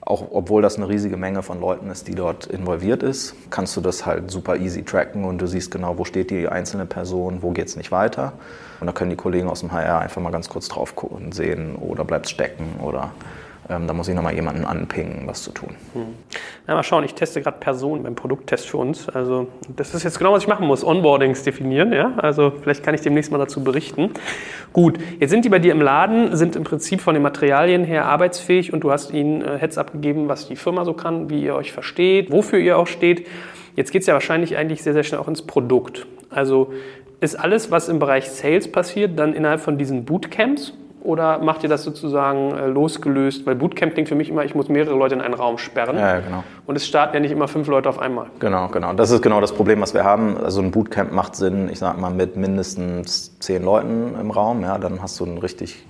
auch 0.00 0.28
obwohl 0.30 0.62
das 0.62 0.76
eine 0.76 0.88
riesige 0.88 1.16
Menge 1.16 1.42
von 1.42 1.60
Leuten 1.60 1.90
ist, 1.90 2.06
die 2.06 2.14
dort 2.14 2.46
involviert 2.46 3.02
ist, 3.02 3.34
kannst 3.50 3.76
du 3.76 3.80
das 3.80 4.06
halt 4.06 4.30
super 4.30 4.56
easy 4.56 4.84
tracken 4.84 5.24
und 5.24 5.38
du 5.38 5.48
siehst 5.48 5.72
genau, 5.72 5.98
wo 5.98 6.04
steht 6.04 6.30
die 6.30 6.48
einzelne 6.48 6.86
Person, 6.86 7.42
wo 7.42 7.50
geht 7.50 7.66
es 7.66 7.76
nicht 7.76 7.90
weiter. 7.90 8.32
Und 8.80 8.86
da 8.86 8.92
können 8.92 9.10
die 9.10 9.16
Kollegen 9.16 9.48
aus 9.48 9.60
dem 9.60 9.72
HR 9.72 10.00
einfach 10.00 10.22
mal 10.22 10.30
ganz 10.30 10.48
kurz 10.48 10.68
drauf 10.68 10.94
gucken 10.94 11.32
sehen, 11.32 11.74
oder 11.74 12.04
bleibt 12.04 12.28
stecken 12.28 12.78
oder 12.80 13.10
da 13.68 13.92
muss 13.92 14.08
ich 14.08 14.14
nochmal 14.14 14.34
jemanden 14.34 14.64
anpingen, 14.64 15.22
was 15.26 15.42
zu 15.42 15.50
tun. 15.50 15.70
Hm. 15.92 16.14
Na, 16.66 16.74
mal 16.74 16.82
schauen, 16.82 17.04
ich 17.04 17.14
teste 17.14 17.42
gerade 17.42 17.58
Personen 17.58 18.02
beim 18.02 18.14
Produkttest 18.14 18.68
für 18.68 18.76
uns. 18.76 19.08
Also 19.08 19.48
das 19.74 19.94
ist 19.94 20.04
jetzt 20.04 20.18
genau, 20.18 20.32
was 20.32 20.44
ich 20.44 20.48
machen 20.48 20.66
muss, 20.66 20.84
Onboardings 20.84 21.42
definieren. 21.42 21.92
Ja? 21.92 22.12
Also 22.18 22.52
vielleicht 22.62 22.82
kann 22.82 22.94
ich 22.94 23.00
demnächst 23.00 23.32
mal 23.32 23.38
dazu 23.38 23.64
berichten. 23.64 24.10
Gut, 24.72 24.98
jetzt 25.18 25.30
sind 25.30 25.44
die 25.44 25.48
bei 25.48 25.58
dir 25.58 25.72
im 25.72 25.80
Laden, 25.80 26.36
sind 26.36 26.54
im 26.54 26.64
Prinzip 26.64 27.00
von 27.00 27.14
den 27.14 27.22
Materialien 27.22 27.84
her 27.84 28.06
arbeitsfähig 28.06 28.72
und 28.72 28.80
du 28.80 28.92
hast 28.92 29.12
ihnen 29.12 29.42
äh, 29.42 29.58
Heads 29.58 29.78
abgegeben, 29.78 30.28
was 30.28 30.46
die 30.46 30.56
Firma 30.56 30.84
so 30.84 30.92
kann, 30.92 31.28
wie 31.30 31.42
ihr 31.42 31.54
euch 31.54 31.72
versteht, 31.72 32.30
wofür 32.30 32.58
ihr 32.58 32.78
auch 32.78 32.86
steht. 32.86 33.26
Jetzt 33.74 33.90
geht 33.90 34.02
es 34.02 34.06
ja 34.06 34.14
wahrscheinlich 34.14 34.56
eigentlich 34.56 34.82
sehr, 34.82 34.92
sehr 34.92 35.02
schnell 35.02 35.20
auch 35.20 35.28
ins 35.28 35.42
Produkt. 35.42 36.06
Also 36.30 36.72
ist 37.20 37.34
alles, 37.34 37.70
was 37.70 37.88
im 37.88 37.98
Bereich 37.98 38.30
Sales 38.30 38.70
passiert, 38.70 39.18
dann 39.18 39.32
innerhalb 39.32 39.60
von 39.60 39.78
diesen 39.78 40.04
Bootcamps 40.04 40.74
oder 41.06 41.38
macht 41.38 41.62
ihr 41.62 41.68
das 41.68 41.84
sozusagen 41.84 42.52
äh, 42.56 42.66
losgelöst? 42.66 43.46
Weil 43.46 43.54
Bootcamp 43.54 43.94
klingt 43.94 44.08
für 44.08 44.14
mich 44.16 44.28
immer, 44.28 44.44
ich 44.44 44.54
muss 44.54 44.68
mehrere 44.68 44.96
Leute 44.96 45.14
in 45.14 45.20
einen 45.20 45.34
Raum 45.34 45.56
sperren. 45.56 45.96
Ja, 45.96 46.20
genau. 46.20 46.44
Und 46.66 46.76
es 46.76 46.86
starten 46.86 47.14
ja 47.14 47.20
nicht 47.20 47.30
immer 47.30 47.48
fünf 47.48 47.68
Leute 47.68 47.88
auf 47.88 47.98
einmal. 47.98 48.26
Genau, 48.40 48.68
genau. 48.68 48.92
Das 48.92 49.10
ist 49.10 49.22
genau 49.22 49.40
das 49.40 49.52
Problem, 49.52 49.80
was 49.80 49.94
wir 49.94 50.04
haben. 50.04 50.36
Also 50.36 50.60
ein 50.60 50.72
Bootcamp 50.72 51.12
macht 51.12 51.36
Sinn, 51.36 51.68
ich 51.70 51.78
sag 51.78 51.98
mal, 51.98 52.10
mit 52.10 52.36
mindestens 52.36 53.38
zehn 53.38 53.64
Leuten 53.64 54.16
im 54.20 54.30
Raum. 54.30 54.62
Ja, 54.62 54.78
dann 54.78 55.00
hast 55.00 55.20
du 55.20 55.24
ein 55.24 55.38
richtig 55.38 55.86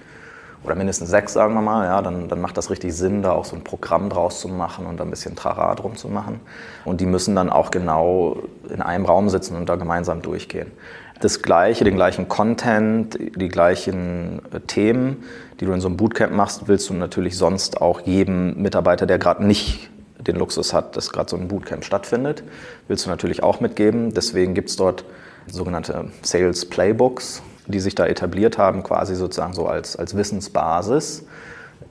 oder 0.64 0.74
mindestens 0.74 1.10
sechs, 1.10 1.32
sagen 1.32 1.54
wir 1.54 1.62
mal, 1.62 1.84
ja, 1.84 2.02
dann, 2.02 2.28
dann 2.28 2.40
macht 2.40 2.56
das 2.56 2.70
richtig 2.70 2.92
Sinn, 2.92 3.22
da 3.22 3.30
auch 3.32 3.44
so 3.44 3.54
ein 3.54 3.62
Programm 3.62 4.08
draus 4.08 4.40
zu 4.40 4.48
machen 4.48 4.86
und 4.86 4.98
da 4.98 5.04
ein 5.04 5.10
bisschen 5.10 5.36
Trara 5.36 5.74
drum 5.76 5.96
zu 5.96 6.08
machen. 6.08 6.40
Und 6.84 7.00
die 7.00 7.06
müssen 7.06 7.36
dann 7.36 7.50
auch 7.50 7.70
genau 7.70 8.38
in 8.68 8.82
einem 8.82 9.04
Raum 9.04 9.28
sitzen 9.28 9.56
und 9.56 9.68
da 9.68 9.76
gemeinsam 9.76 10.22
durchgehen 10.22 10.72
das 11.20 11.42
Gleiche, 11.42 11.84
den 11.84 11.94
gleichen 11.94 12.28
Content, 12.28 13.18
die 13.36 13.48
gleichen 13.48 14.42
äh, 14.52 14.60
Themen, 14.60 15.24
die 15.60 15.64
du 15.66 15.72
in 15.72 15.80
so 15.80 15.88
einem 15.88 15.96
Bootcamp 15.96 16.32
machst, 16.32 16.68
willst 16.68 16.90
du 16.90 16.94
natürlich 16.94 17.36
sonst 17.38 17.80
auch 17.80 18.00
jedem 18.00 18.60
Mitarbeiter, 18.60 19.06
der 19.06 19.18
gerade 19.18 19.44
nicht 19.44 19.90
den 20.18 20.36
Luxus 20.36 20.72
hat, 20.72 20.96
dass 20.96 21.10
gerade 21.10 21.30
so 21.30 21.36
ein 21.36 21.48
Bootcamp 21.48 21.84
stattfindet, 21.84 22.42
willst 22.88 23.06
du 23.06 23.10
natürlich 23.10 23.42
auch 23.42 23.60
mitgeben. 23.60 24.12
Deswegen 24.12 24.54
gibt 24.54 24.70
es 24.70 24.76
dort 24.76 25.04
sogenannte 25.46 26.06
Sales 26.22 26.66
Playbooks, 26.66 27.42
die 27.66 27.80
sich 27.80 27.94
da 27.94 28.06
etabliert 28.06 28.58
haben, 28.58 28.82
quasi 28.82 29.14
sozusagen 29.14 29.54
so 29.54 29.66
als, 29.66 29.96
als 29.96 30.16
Wissensbasis. 30.16 31.24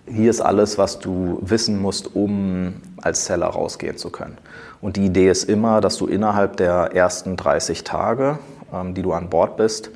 Hier 0.07 0.29
ist 0.29 0.41
alles, 0.41 0.77
was 0.77 0.99
du 0.99 1.39
wissen 1.41 1.81
musst, 1.81 2.15
um 2.15 2.75
als 3.01 3.25
Seller 3.25 3.47
rausgehen 3.47 3.97
zu 3.97 4.09
können. 4.09 4.37
Und 4.81 4.97
die 4.97 5.05
Idee 5.05 5.29
ist 5.29 5.45
immer, 5.45 5.81
dass 5.81 5.97
du 5.97 6.05
innerhalb 6.05 6.57
der 6.57 6.91
ersten 6.93 7.37
30 7.37 7.83
Tage 7.83 8.37
die 8.93 9.01
du 9.01 9.13
an 9.13 9.29
Bord 9.29 9.57
bist, 9.57 9.91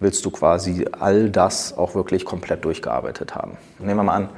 willst 0.00 0.24
du 0.24 0.30
quasi 0.30 0.86
all 0.98 1.30
das 1.30 1.76
auch 1.76 1.94
wirklich 1.94 2.24
komplett 2.24 2.64
durchgearbeitet 2.64 3.34
haben. 3.34 3.56
Nehmen 3.78 4.00
wir 4.00 4.04
mal 4.04 4.14
an, 4.14 4.28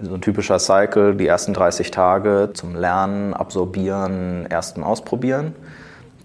so 0.00 0.14
ein 0.14 0.20
typischer 0.20 0.58
Cycle, 0.58 1.16
die 1.16 1.26
ersten 1.26 1.54
30 1.54 1.90
Tage 1.90 2.50
zum 2.54 2.76
Lernen, 2.76 3.34
Absorbieren, 3.34 4.46
ersten 4.46 4.82
Ausprobieren. 4.82 5.54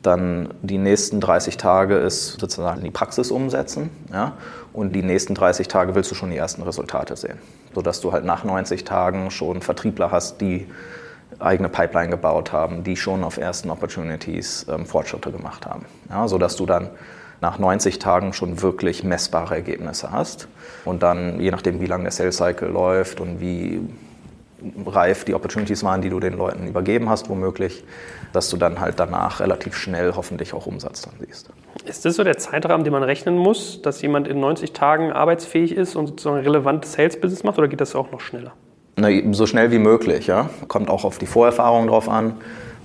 Dann 0.03 0.49
die 0.61 0.77
nächsten 0.77 1.21
30 1.21 1.57
Tage 1.57 1.95
ist 1.95 2.39
sozusagen 2.39 2.83
die 2.83 2.91
Praxis 2.91 3.31
umsetzen. 3.31 3.89
Ja? 4.11 4.33
Und 4.73 4.93
die 4.93 5.01
nächsten 5.01 5.33
30 5.33 5.67
Tage 5.69 5.95
willst 5.95 6.11
du 6.11 6.15
schon 6.15 6.29
die 6.29 6.37
ersten 6.37 6.61
Resultate 6.61 7.15
sehen. 7.15 7.39
Sodass 7.73 8.01
du 8.01 8.11
halt 8.11 8.25
nach 8.25 8.43
90 8.43 8.83
Tagen 8.83 9.31
schon 9.31 9.61
Vertriebler 9.61 10.11
hast, 10.11 10.41
die 10.41 10.67
eigene 11.39 11.69
Pipeline 11.69 12.09
gebaut 12.09 12.51
haben, 12.51 12.83
die 12.83 12.95
schon 12.95 13.23
auf 13.23 13.37
ersten 13.37 13.69
Opportunities 13.69 14.65
ähm, 14.69 14.85
Fortschritte 14.85 15.31
gemacht 15.31 15.65
haben. 15.65 15.85
Ja, 16.09 16.27
sodass 16.27 16.55
du 16.55 16.65
dann 16.65 16.89
nach 17.41 17.59
90 17.59 17.99
Tagen 17.99 18.33
schon 18.33 18.61
wirklich 18.61 19.03
messbare 19.03 19.55
Ergebnisse 19.55 20.11
hast. 20.11 20.47
Und 20.85 21.03
dann, 21.03 21.39
je 21.39 21.51
nachdem, 21.51 21.81
wie 21.81 21.85
lange 21.85 22.03
der 22.03 22.11
Sales 22.11 22.37
Cycle 22.37 22.69
läuft 22.69 23.19
und 23.19 23.41
wie 23.41 23.81
reif 24.85 25.25
die 25.25 25.33
Opportunities 25.33 25.83
waren, 25.83 26.01
die 26.01 26.09
du 26.09 26.19
den 26.19 26.37
Leuten 26.37 26.67
übergeben 26.67 27.09
hast, 27.09 27.29
womöglich, 27.29 27.83
dass 28.31 28.49
du 28.49 28.57
dann 28.57 28.79
halt 28.79 28.99
danach 28.99 29.41
relativ 29.41 29.75
schnell 29.75 30.13
hoffentlich 30.15 30.53
auch 30.53 30.65
Umsatz 30.65 31.01
dann 31.01 31.13
siehst. 31.19 31.49
Ist 31.85 32.05
das 32.05 32.15
so 32.15 32.23
der 32.23 32.37
Zeitrahmen, 32.37 32.83
den 32.83 32.93
man 32.93 33.03
rechnen 33.03 33.37
muss, 33.37 33.81
dass 33.81 34.01
jemand 34.01 34.27
in 34.27 34.39
90 34.39 34.71
Tagen 34.71 35.11
arbeitsfähig 35.11 35.75
ist 35.75 35.95
und 35.95 36.07
sozusagen 36.07 36.37
relevantes 36.37 36.93
Sales-Business 36.93 37.43
macht 37.43 37.57
oder 37.57 37.67
geht 37.67 37.81
das 37.81 37.93
auch 37.95 38.11
noch 38.11 38.21
schneller? 38.21 38.53
Na, 38.95 39.09
so 39.31 39.47
schnell 39.47 39.71
wie 39.71 39.79
möglich, 39.79 40.27
ja. 40.27 40.49
Kommt 40.67 40.89
auch 40.89 41.03
auf 41.03 41.17
die 41.17 41.25
Vorerfahrung 41.25 41.87
drauf 41.87 42.07
an. 42.07 42.35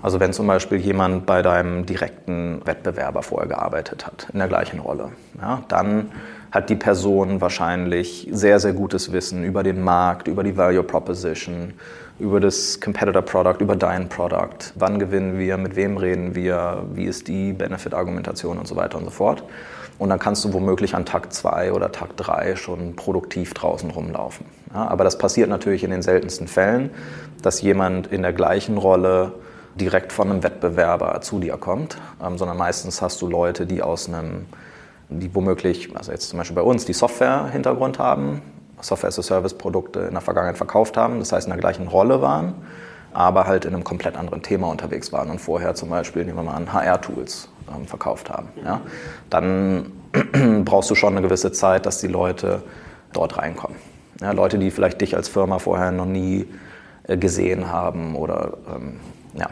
Also 0.01 0.21
wenn 0.21 0.33
zum 0.33 0.47
Beispiel 0.47 0.79
jemand 0.79 1.27
bei 1.27 1.43
deinem 1.43 1.85
direkten 1.85 2.61
Wettbewerber 2.65 3.23
vorher 3.23 3.49
gearbeitet 3.49 4.07
hat, 4.07 4.29
in 4.33 4.39
der 4.39 4.49
gleichen 4.49 4.79
Rolle, 4.79 5.11
ja, 5.41 5.63
dann 5.69 6.13
hat 6.53 6.71
die 6.71 6.77
Person 6.77 7.41
wahrscheinlich 7.41 8.29
sehr, 8.31 8.61
sehr 8.61 8.73
gutes 8.73 9.13
Wissen 9.13 9.45
über 9.45 9.63
den 9.63 9.83
Markt, 9.83 10.29
über 10.29 10.45
die 10.45 10.57
Value 10.57 10.85
Proposition, 10.85 11.75
über 12.19 12.41
das 12.41 12.81
Competitor 12.81 13.23
Product, 13.23 13.57
über 13.61 13.77
dein 13.77 14.09
Product. 14.09 14.73
Wann 14.77 14.99
gewinnen 14.99 15.39
wir, 15.39 15.57
mit 15.59 15.77
wem 15.77 15.97
reden 15.97 16.35
wir, 16.35 16.85
wie 16.95 17.05
ist 17.05 17.29
die 17.29 17.53
Benefit-Argumentation 17.53 18.59
und 18.59 18.67
so 18.67 18.77
weiter 18.77 18.99
und 18.99 19.05
so 19.05 19.11
fort. 19.11 19.43
Und 19.99 20.11
dann 20.11 20.19
kannst 20.19 20.45
du 20.45 20.53
womöglich 20.53 20.95
an 20.95 21.05
Tag 21.05 21.33
2 21.33 21.73
oder 21.73 21.91
Tag 21.91 22.17
3 22.17 22.55
schon 22.57 22.95
produktiv 22.95 23.53
draußen 23.55 23.91
rumlaufen. 23.91 24.47
Ja, 24.73 24.87
aber 24.87 25.03
das 25.03 25.19
passiert 25.19 25.49
natürlich 25.49 25.83
in 25.83 25.91
den 25.91 26.03
seltensten 26.03 26.47
Fällen, 26.47 26.91
dass 27.43 27.63
jemand 27.63 28.07
in 28.09 28.23
der 28.23 28.33
gleichen 28.33 28.79
Rolle 28.79 29.33
direkt 29.75 30.13
von 30.13 30.31
einem 30.31 30.43
Wettbewerber 30.43 31.21
zu 31.21 31.41
dir 31.41 31.57
kommt, 31.57 31.99
ähm, 32.25 32.39
sondern 32.39 32.57
meistens 32.57 33.03
hast 33.03 33.21
du 33.23 33.27
Leute, 33.27 33.67
die 33.67 33.83
aus 33.83 34.09
einem, 34.09 34.47
die 35.09 35.35
womöglich, 35.35 35.95
also 35.97 36.13
jetzt 36.13 36.29
zum 36.29 36.39
Beispiel 36.39 36.57
bei 36.57 36.63
uns, 36.63 36.85
die 36.85 36.93
Software-Hintergrund 36.93 37.99
haben, 37.99 38.43
Software-as-a-Service-Produkte 38.81 40.01
in 40.01 40.13
der 40.13 40.21
Vergangenheit 40.21 40.57
verkauft 40.57 40.97
haben, 40.97 41.19
das 41.19 41.33
heißt 41.33 41.47
in 41.47 41.53
der 41.53 41.61
gleichen 41.61 41.89
Rolle 41.89 42.23
waren, 42.23 42.55
aber 43.13 43.47
halt 43.47 43.65
in 43.65 43.75
einem 43.75 43.85
komplett 43.85 44.17
anderen 44.17 44.43
Thema 44.43 44.69
unterwegs 44.69 45.13
waren 45.13 45.31
und 45.31 45.41
vorher 45.41 45.75
zum 45.75 45.91
Beispiel, 45.91 46.25
nehmen 46.25 46.39
wir 46.39 46.45
mal 46.45 46.55
an, 46.55 46.73
HR-Tools 46.73 47.49
ähm, 47.75 47.87
verkauft 47.87 48.31
haben. 48.31 48.49
Ja? 48.65 48.81
Dann 49.31 49.93
brauchst 50.65 50.91
du 50.91 50.95
schon 50.95 51.17
eine 51.17 51.23
gewisse 51.23 51.53
Zeit, 51.53 51.87
dass 51.87 51.99
die 51.99 52.09
Leute 52.09 52.63
dort 53.13 53.39
reinkommen. 53.39 53.77
Ja, 54.21 54.33
Leute, 54.33 54.59
die 54.59 54.71
vielleicht 54.71 55.01
dich 55.01 55.17
als 55.17 55.29
Firma 55.29 55.59
vorher 55.59 55.93
noch 55.93 56.07
nie 56.07 56.47
äh, 57.05 57.17
gesehen 57.17 57.71
haben 57.73 58.17
oder 58.17 58.55
ähm, 58.75 59.01
ja, 59.35 59.49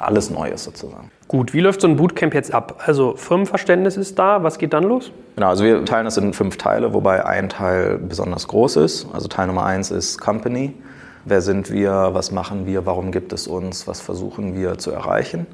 alles 0.00 0.30
Neues 0.30 0.64
sozusagen. 0.64 1.10
Gut, 1.28 1.52
wie 1.54 1.60
läuft 1.60 1.80
so 1.80 1.86
ein 1.86 1.96
Bootcamp 1.96 2.34
jetzt 2.34 2.52
ab? 2.52 2.82
Also 2.86 3.14
Firmenverständnis 3.16 3.96
ist 3.96 4.18
da, 4.18 4.42
was 4.42 4.58
geht 4.58 4.72
dann 4.72 4.84
los? 4.84 5.12
Genau, 5.36 5.48
also 5.48 5.62
wir 5.62 5.84
teilen 5.84 6.04
das 6.04 6.16
in 6.16 6.32
fünf 6.32 6.56
Teile, 6.56 6.92
wobei 6.92 7.24
ein 7.24 7.48
Teil 7.48 7.98
besonders 7.98 8.48
groß 8.48 8.76
ist. 8.76 9.06
Also 9.12 9.28
Teil 9.28 9.46
Nummer 9.46 9.64
eins 9.64 9.90
ist 9.90 10.20
Company. 10.20 10.74
Wer 11.24 11.42
sind 11.42 11.70
wir? 11.70 12.10
Was 12.12 12.32
machen 12.32 12.66
wir? 12.66 12.86
Warum 12.86 13.12
gibt 13.12 13.32
es 13.32 13.46
uns? 13.46 13.86
Was 13.86 14.00
versuchen 14.00 14.56
wir 14.56 14.78
zu 14.78 14.90
erreichen? 14.90 15.46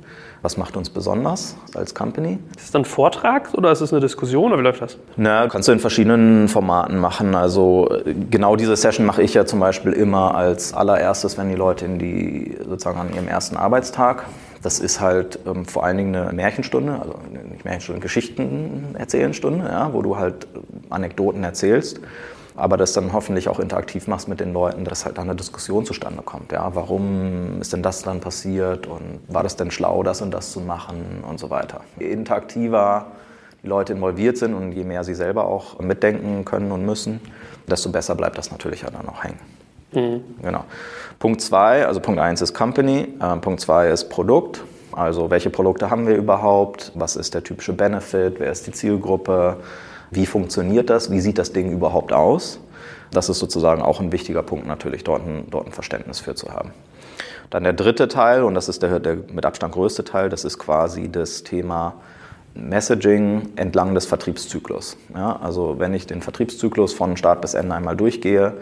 Was 0.42 0.56
macht 0.56 0.76
uns 0.76 0.90
besonders 0.90 1.56
als 1.74 1.94
Company? 1.94 2.38
Ist 2.56 2.66
es 2.66 2.70
dann 2.70 2.82
ein 2.82 2.84
Vortrag 2.84 3.54
oder 3.54 3.72
ist 3.72 3.80
es 3.80 3.92
eine 3.92 4.00
Diskussion 4.00 4.52
oder 4.52 4.60
wie 4.60 4.64
läuft 4.64 4.82
das? 4.82 4.98
Na, 5.16 5.48
kannst 5.48 5.68
du 5.68 5.72
in 5.72 5.80
verschiedenen 5.80 6.48
Formaten 6.48 6.98
machen. 6.98 7.34
Also 7.34 7.88
genau 8.30 8.56
diese 8.56 8.76
Session 8.76 9.06
mache 9.06 9.22
ich 9.22 9.34
ja 9.34 9.46
zum 9.46 9.60
Beispiel 9.60 9.92
immer 9.92 10.34
als 10.34 10.74
allererstes, 10.74 11.38
wenn 11.38 11.48
die 11.48 11.54
Leute 11.54 11.84
in 11.84 11.98
die 11.98 12.56
sozusagen 12.68 13.00
an 13.00 13.14
ihrem 13.14 13.28
ersten 13.28 13.56
Arbeitstag. 13.56 14.24
Das 14.62 14.80
ist 14.80 15.00
halt 15.00 15.38
ähm, 15.46 15.64
vor 15.64 15.84
allen 15.84 15.96
Dingen 15.96 16.14
eine 16.14 16.32
Märchenstunde, 16.32 16.98
also 17.00 17.14
nicht 17.50 17.64
Märchenstunde, 17.64 18.00
Geschichten 18.00 18.94
erzählen 18.98 19.32
Stunde, 19.32 19.66
ja, 19.66 19.92
wo 19.92 20.02
du 20.02 20.16
halt 20.16 20.46
Anekdoten 20.90 21.44
erzählst 21.44 22.00
aber 22.56 22.76
das 22.76 22.92
dann 22.92 23.12
hoffentlich 23.12 23.48
auch 23.48 23.60
interaktiv 23.60 24.06
machst 24.08 24.28
mit 24.28 24.40
den 24.40 24.52
Leuten, 24.52 24.84
dass 24.84 25.04
halt 25.04 25.18
eine 25.18 25.34
Diskussion 25.34 25.84
zustande 25.84 26.22
kommt. 26.22 26.52
Ja, 26.52 26.74
warum 26.74 27.60
ist 27.60 27.72
denn 27.72 27.82
das 27.82 28.02
dann 28.02 28.20
passiert 28.20 28.86
und 28.86 29.20
war 29.28 29.42
das 29.42 29.56
denn 29.56 29.70
schlau, 29.70 30.02
das 30.02 30.22
und 30.22 30.32
das 30.32 30.52
zu 30.52 30.60
machen 30.60 31.22
und 31.28 31.38
so 31.38 31.50
weiter. 31.50 31.82
Je 31.98 32.06
interaktiver 32.08 33.06
die 33.62 33.68
Leute 33.68 33.92
involviert 33.92 34.38
sind 34.38 34.54
und 34.54 34.72
je 34.72 34.84
mehr 34.84 35.04
sie 35.04 35.14
selber 35.14 35.46
auch 35.46 35.78
mitdenken 35.80 36.44
können 36.44 36.72
und 36.72 36.84
müssen, 36.84 37.20
desto 37.68 37.90
besser 37.90 38.14
bleibt 38.14 38.38
das 38.38 38.50
natürlich 38.50 38.82
ja 38.82 38.90
dann 38.90 39.08
auch 39.08 39.22
hängen. 39.22 39.40
Mhm. 39.92 40.22
Genau. 40.42 40.64
Punkt 41.18 41.40
zwei, 41.40 41.86
also 41.86 42.00
Punkt 42.00 42.20
eins 42.20 42.40
ist 42.42 42.54
Company, 42.54 43.08
äh, 43.20 43.36
Punkt 43.36 43.60
zwei 43.60 43.88
ist 43.88 44.08
Produkt. 44.08 44.62
Also 44.92 45.30
welche 45.30 45.50
Produkte 45.50 45.90
haben 45.90 46.06
wir 46.06 46.16
überhaupt? 46.16 46.92
Was 46.94 47.16
ist 47.16 47.34
der 47.34 47.42
typische 47.42 47.74
Benefit? 47.74 48.36
Wer 48.38 48.50
ist 48.50 48.66
die 48.66 48.72
Zielgruppe? 48.72 49.58
Wie 50.10 50.26
funktioniert 50.26 50.90
das? 50.90 51.10
Wie 51.10 51.20
sieht 51.20 51.38
das 51.38 51.52
Ding 51.52 51.72
überhaupt 51.72 52.12
aus? 52.12 52.60
Das 53.10 53.28
ist 53.28 53.38
sozusagen 53.38 53.82
auch 53.82 54.00
ein 54.00 54.12
wichtiger 54.12 54.42
Punkt 54.42 54.66
natürlich, 54.66 55.04
dort 55.04 55.26
ein, 55.26 55.46
dort 55.50 55.66
ein 55.66 55.72
Verständnis 55.72 56.20
für 56.20 56.34
zu 56.34 56.52
haben. 56.52 56.72
Dann 57.50 57.64
der 57.64 57.72
dritte 57.72 58.08
Teil, 58.08 58.42
und 58.42 58.54
das 58.54 58.68
ist 58.68 58.82
der, 58.82 58.98
der 58.98 59.18
mit 59.32 59.46
Abstand 59.46 59.72
größte 59.72 60.04
Teil, 60.04 60.28
das 60.28 60.44
ist 60.44 60.58
quasi 60.58 61.08
das 61.10 61.44
Thema 61.44 61.94
Messaging 62.54 63.50
entlang 63.56 63.94
des 63.94 64.06
Vertriebszyklus. 64.06 64.96
Ja, 65.14 65.36
also 65.36 65.78
wenn 65.78 65.94
ich 65.94 66.06
den 66.06 66.22
Vertriebszyklus 66.22 66.92
von 66.92 67.16
Start 67.16 67.40
bis 67.40 67.54
Ende 67.54 67.74
einmal 67.74 67.96
durchgehe, 67.96 68.54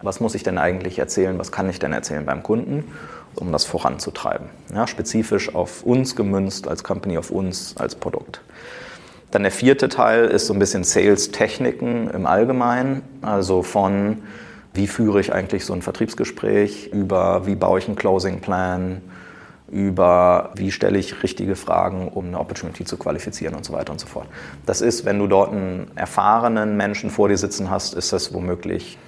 was 0.00 0.20
muss 0.20 0.34
ich 0.34 0.42
denn 0.42 0.58
eigentlich 0.58 0.98
erzählen, 0.98 1.38
was 1.38 1.52
kann 1.52 1.68
ich 1.68 1.78
denn 1.78 1.92
erzählen 1.92 2.24
beim 2.24 2.42
Kunden, 2.42 2.84
um 3.36 3.52
das 3.52 3.64
voranzutreiben? 3.64 4.48
Ja, 4.74 4.86
spezifisch 4.86 5.54
auf 5.54 5.84
uns 5.84 6.16
gemünzt 6.16 6.66
als 6.66 6.82
Company, 6.82 7.18
auf 7.18 7.30
uns 7.30 7.76
als 7.76 7.94
Produkt. 7.94 8.40
Dann 9.32 9.42
der 9.42 9.50
vierte 9.50 9.88
Teil 9.88 10.26
ist 10.26 10.46
so 10.46 10.52
ein 10.52 10.58
bisschen 10.58 10.84
Sales-Techniken 10.84 12.10
im 12.10 12.26
Allgemeinen, 12.26 13.02
also 13.22 13.62
von 13.62 14.18
wie 14.74 14.86
führe 14.86 15.20
ich 15.20 15.32
eigentlich 15.32 15.64
so 15.64 15.72
ein 15.72 15.80
Vertriebsgespräch, 15.80 16.88
über 16.92 17.46
wie 17.46 17.54
baue 17.54 17.78
ich 17.78 17.86
einen 17.86 17.96
Closing-Plan, 17.96 19.00
über 19.70 20.50
wie 20.54 20.70
stelle 20.70 20.98
ich 20.98 21.22
richtige 21.22 21.56
Fragen, 21.56 22.08
um 22.08 22.26
eine 22.26 22.38
Opportunity 22.38 22.84
zu 22.84 22.98
qualifizieren 22.98 23.54
und 23.54 23.64
so 23.64 23.72
weiter 23.72 23.92
und 23.92 24.00
so 24.00 24.06
fort. 24.06 24.26
Das 24.66 24.82
ist, 24.82 25.06
wenn 25.06 25.18
du 25.18 25.26
dort 25.26 25.50
einen 25.50 25.90
erfahrenen 25.94 26.76
Menschen 26.76 27.08
vor 27.08 27.30
dir 27.30 27.38
sitzen 27.38 27.70
hast, 27.70 27.94
ist 27.94 28.12
das 28.12 28.34
womöglich 28.34 28.98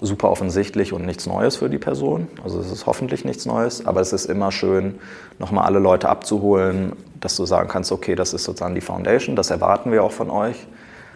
super 0.00 0.30
offensichtlich 0.30 0.92
und 0.92 1.04
nichts 1.04 1.26
Neues 1.26 1.56
für 1.56 1.68
die 1.68 1.78
Person. 1.78 2.28
Also 2.42 2.58
es 2.58 2.70
ist 2.70 2.86
hoffentlich 2.86 3.24
nichts 3.24 3.44
Neues, 3.44 3.86
aber 3.86 4.00
es 4.00 4.12
ist 4.12 4.26
immer 4.26 4.50
schön, 4.50 4.98
nochmal 5.38 5.66
alle 5.66 5.78
Leute 5.78 6.08
abzuholen, 6.08 6.92
dass 7.20 7.36
du 7.36 7.44
sagen 7.44 7.68
kannst, 7.68 7.92
okay, 7.92 8.14
das 8.14 8.32
ist 8.32 8.44
sozusagen 8.44 8.74
die 8.74 8.80
Foundation, 8.80 9.36
das 9.36 9.50
erwarten 9.50 9.92
wir 9.92 10.02
auch 10.02 10.12
von 10.12 10.30
euch, 10.30 10.66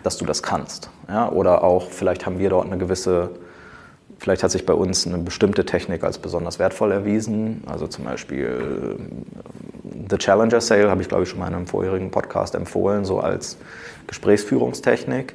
dass 0.02 0.18
du 0.18 0.26
das 0.26 0.42
kannst. 0.42 0.90
Ja? 1.08 1.30
Oder 1.30 1.64
auch, 1.64 1.90
vielleicht 1.90 2.26
haben 2.26 2.38
wir 2.38 2.50
dort 2.50 2.66
eine 2.66 2.76
gewisse, 2.76 3.30
vielleicht 4.18 4.42
hat 4.42 4.50
sich 4.50 4.66
bei 4.66 4.74
uns 4.74 5.06
eine 5.06 5.18
bestimmte 5.18 5.64
Technik 5.64 6.04
als 6.04 6.18
besonders 6.18 6.58
wertvoll 6.58 6.92
erwiesen. 6.92 7.62
Also 7.66 7.86
zum 7.86 8.04
Beispiel 8.04 8.98
äh, 8.98 10.04
The 10.10 10.18
Challenger 10.18 10.60
Sale 10.60 10.90
habe 10.90 11.00
ich, 11.00 11.08
glaube 11.08 11.22
ich, 11.22 11.30
schon 11.30 11.38
mal 11.38 11.48
in 11.48 11.54
einem 11.54 11.66
vorherigen 11.66 12.10
Podcast 12.10 12.54
empfohlen, 12.54 13.06
so 13.06 13.20
als 13.20 13.56
Gesprächsführungstechnik 14.06 15.34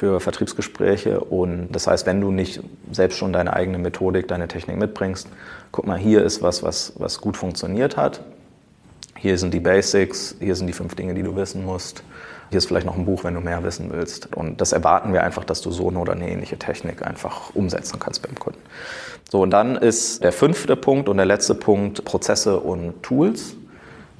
für 0.00 0.18
Vertriebsgespräche. 0.18 1.20
Und 1.20 1.68
das 1.72 1.86
heißt, 1.86 2.06
wenn 2.06 2.22
du 2.22 2.30
nicht 2.30 2.62
selbst 2.90 3.18
schon 3.18 3.34
deine 3.34 3.52
eigene 3.52 3.76
Methodik, 3.76 4.28
deine 4.28 4.48
Technik 4.48 4.78
mitbringst, 4.78 5.28
guck 5.72 5.86
mal, 5.86 5.98
hier 5.98 6.24
ist 6.24 6.40
was, 6.40 6.62
was, 6.62 6.94
was 6.96 7.20
gut 7.20 7.36
funktioniert 7.36 7.98
hat. 7.98 8.22
Hier 9.18 9.36
sind 9.36 9.52
die 9.52 9.60
Basics, 9.60 10.36
hier 10.40 10.54
sind 10.54 10.68
die 10.68 10.72
fünf 10.72 10.94
Dinge, 10.94 11.12
die 11.12 11.22
du 11.22 11.36
wissen 11.36 11.66
musst. 11.66 12.02
Hier 12.48 12.56
ist 12.56 12.66
vielleicht 12.66 12.86
noch 12.86 12.96
ein 12.96 13.04
Buch, 13.04 13.24
wenn 13.24 13.34
du 13.34 13.42
mehr 13.42 13.62
wissen 13.62 13.92
willst. 13.92 14.34
Und 14.34 14.62
das 14.62 14.72
erwarten 14.72 15.12
wir 15.12 15.22
einfach, 15.22 15.44
dass 15.44 15.60
du 15.60 15.70
so 15.70 15.90
eine 15.90 15.98
oder 15.98 16.14
eine 16.14 16.30
ähnliche 16.30 16.58
Technik 16.58 17.06
einfach 17.06 17.54
umsetzen 17.54 18.00
kannst 18.00 18.22
beim 18.22 18.36
Kunden. 18.36 18.60
So, 19.30 19.42
und 19.42 19.50
dann 19.50 19.76
ist 19.76 20.24
der 20.24 20.32
fünfte 20.32 20.76
Punkt 20.76 21.10
und 21.10 21.18
der 21.18 21.26
letzte 21.26 21.54
Punkt 21.54 22.06
Prozesse 22.06 22.58
und 22.58 23.02
Tools. 23.02 23.54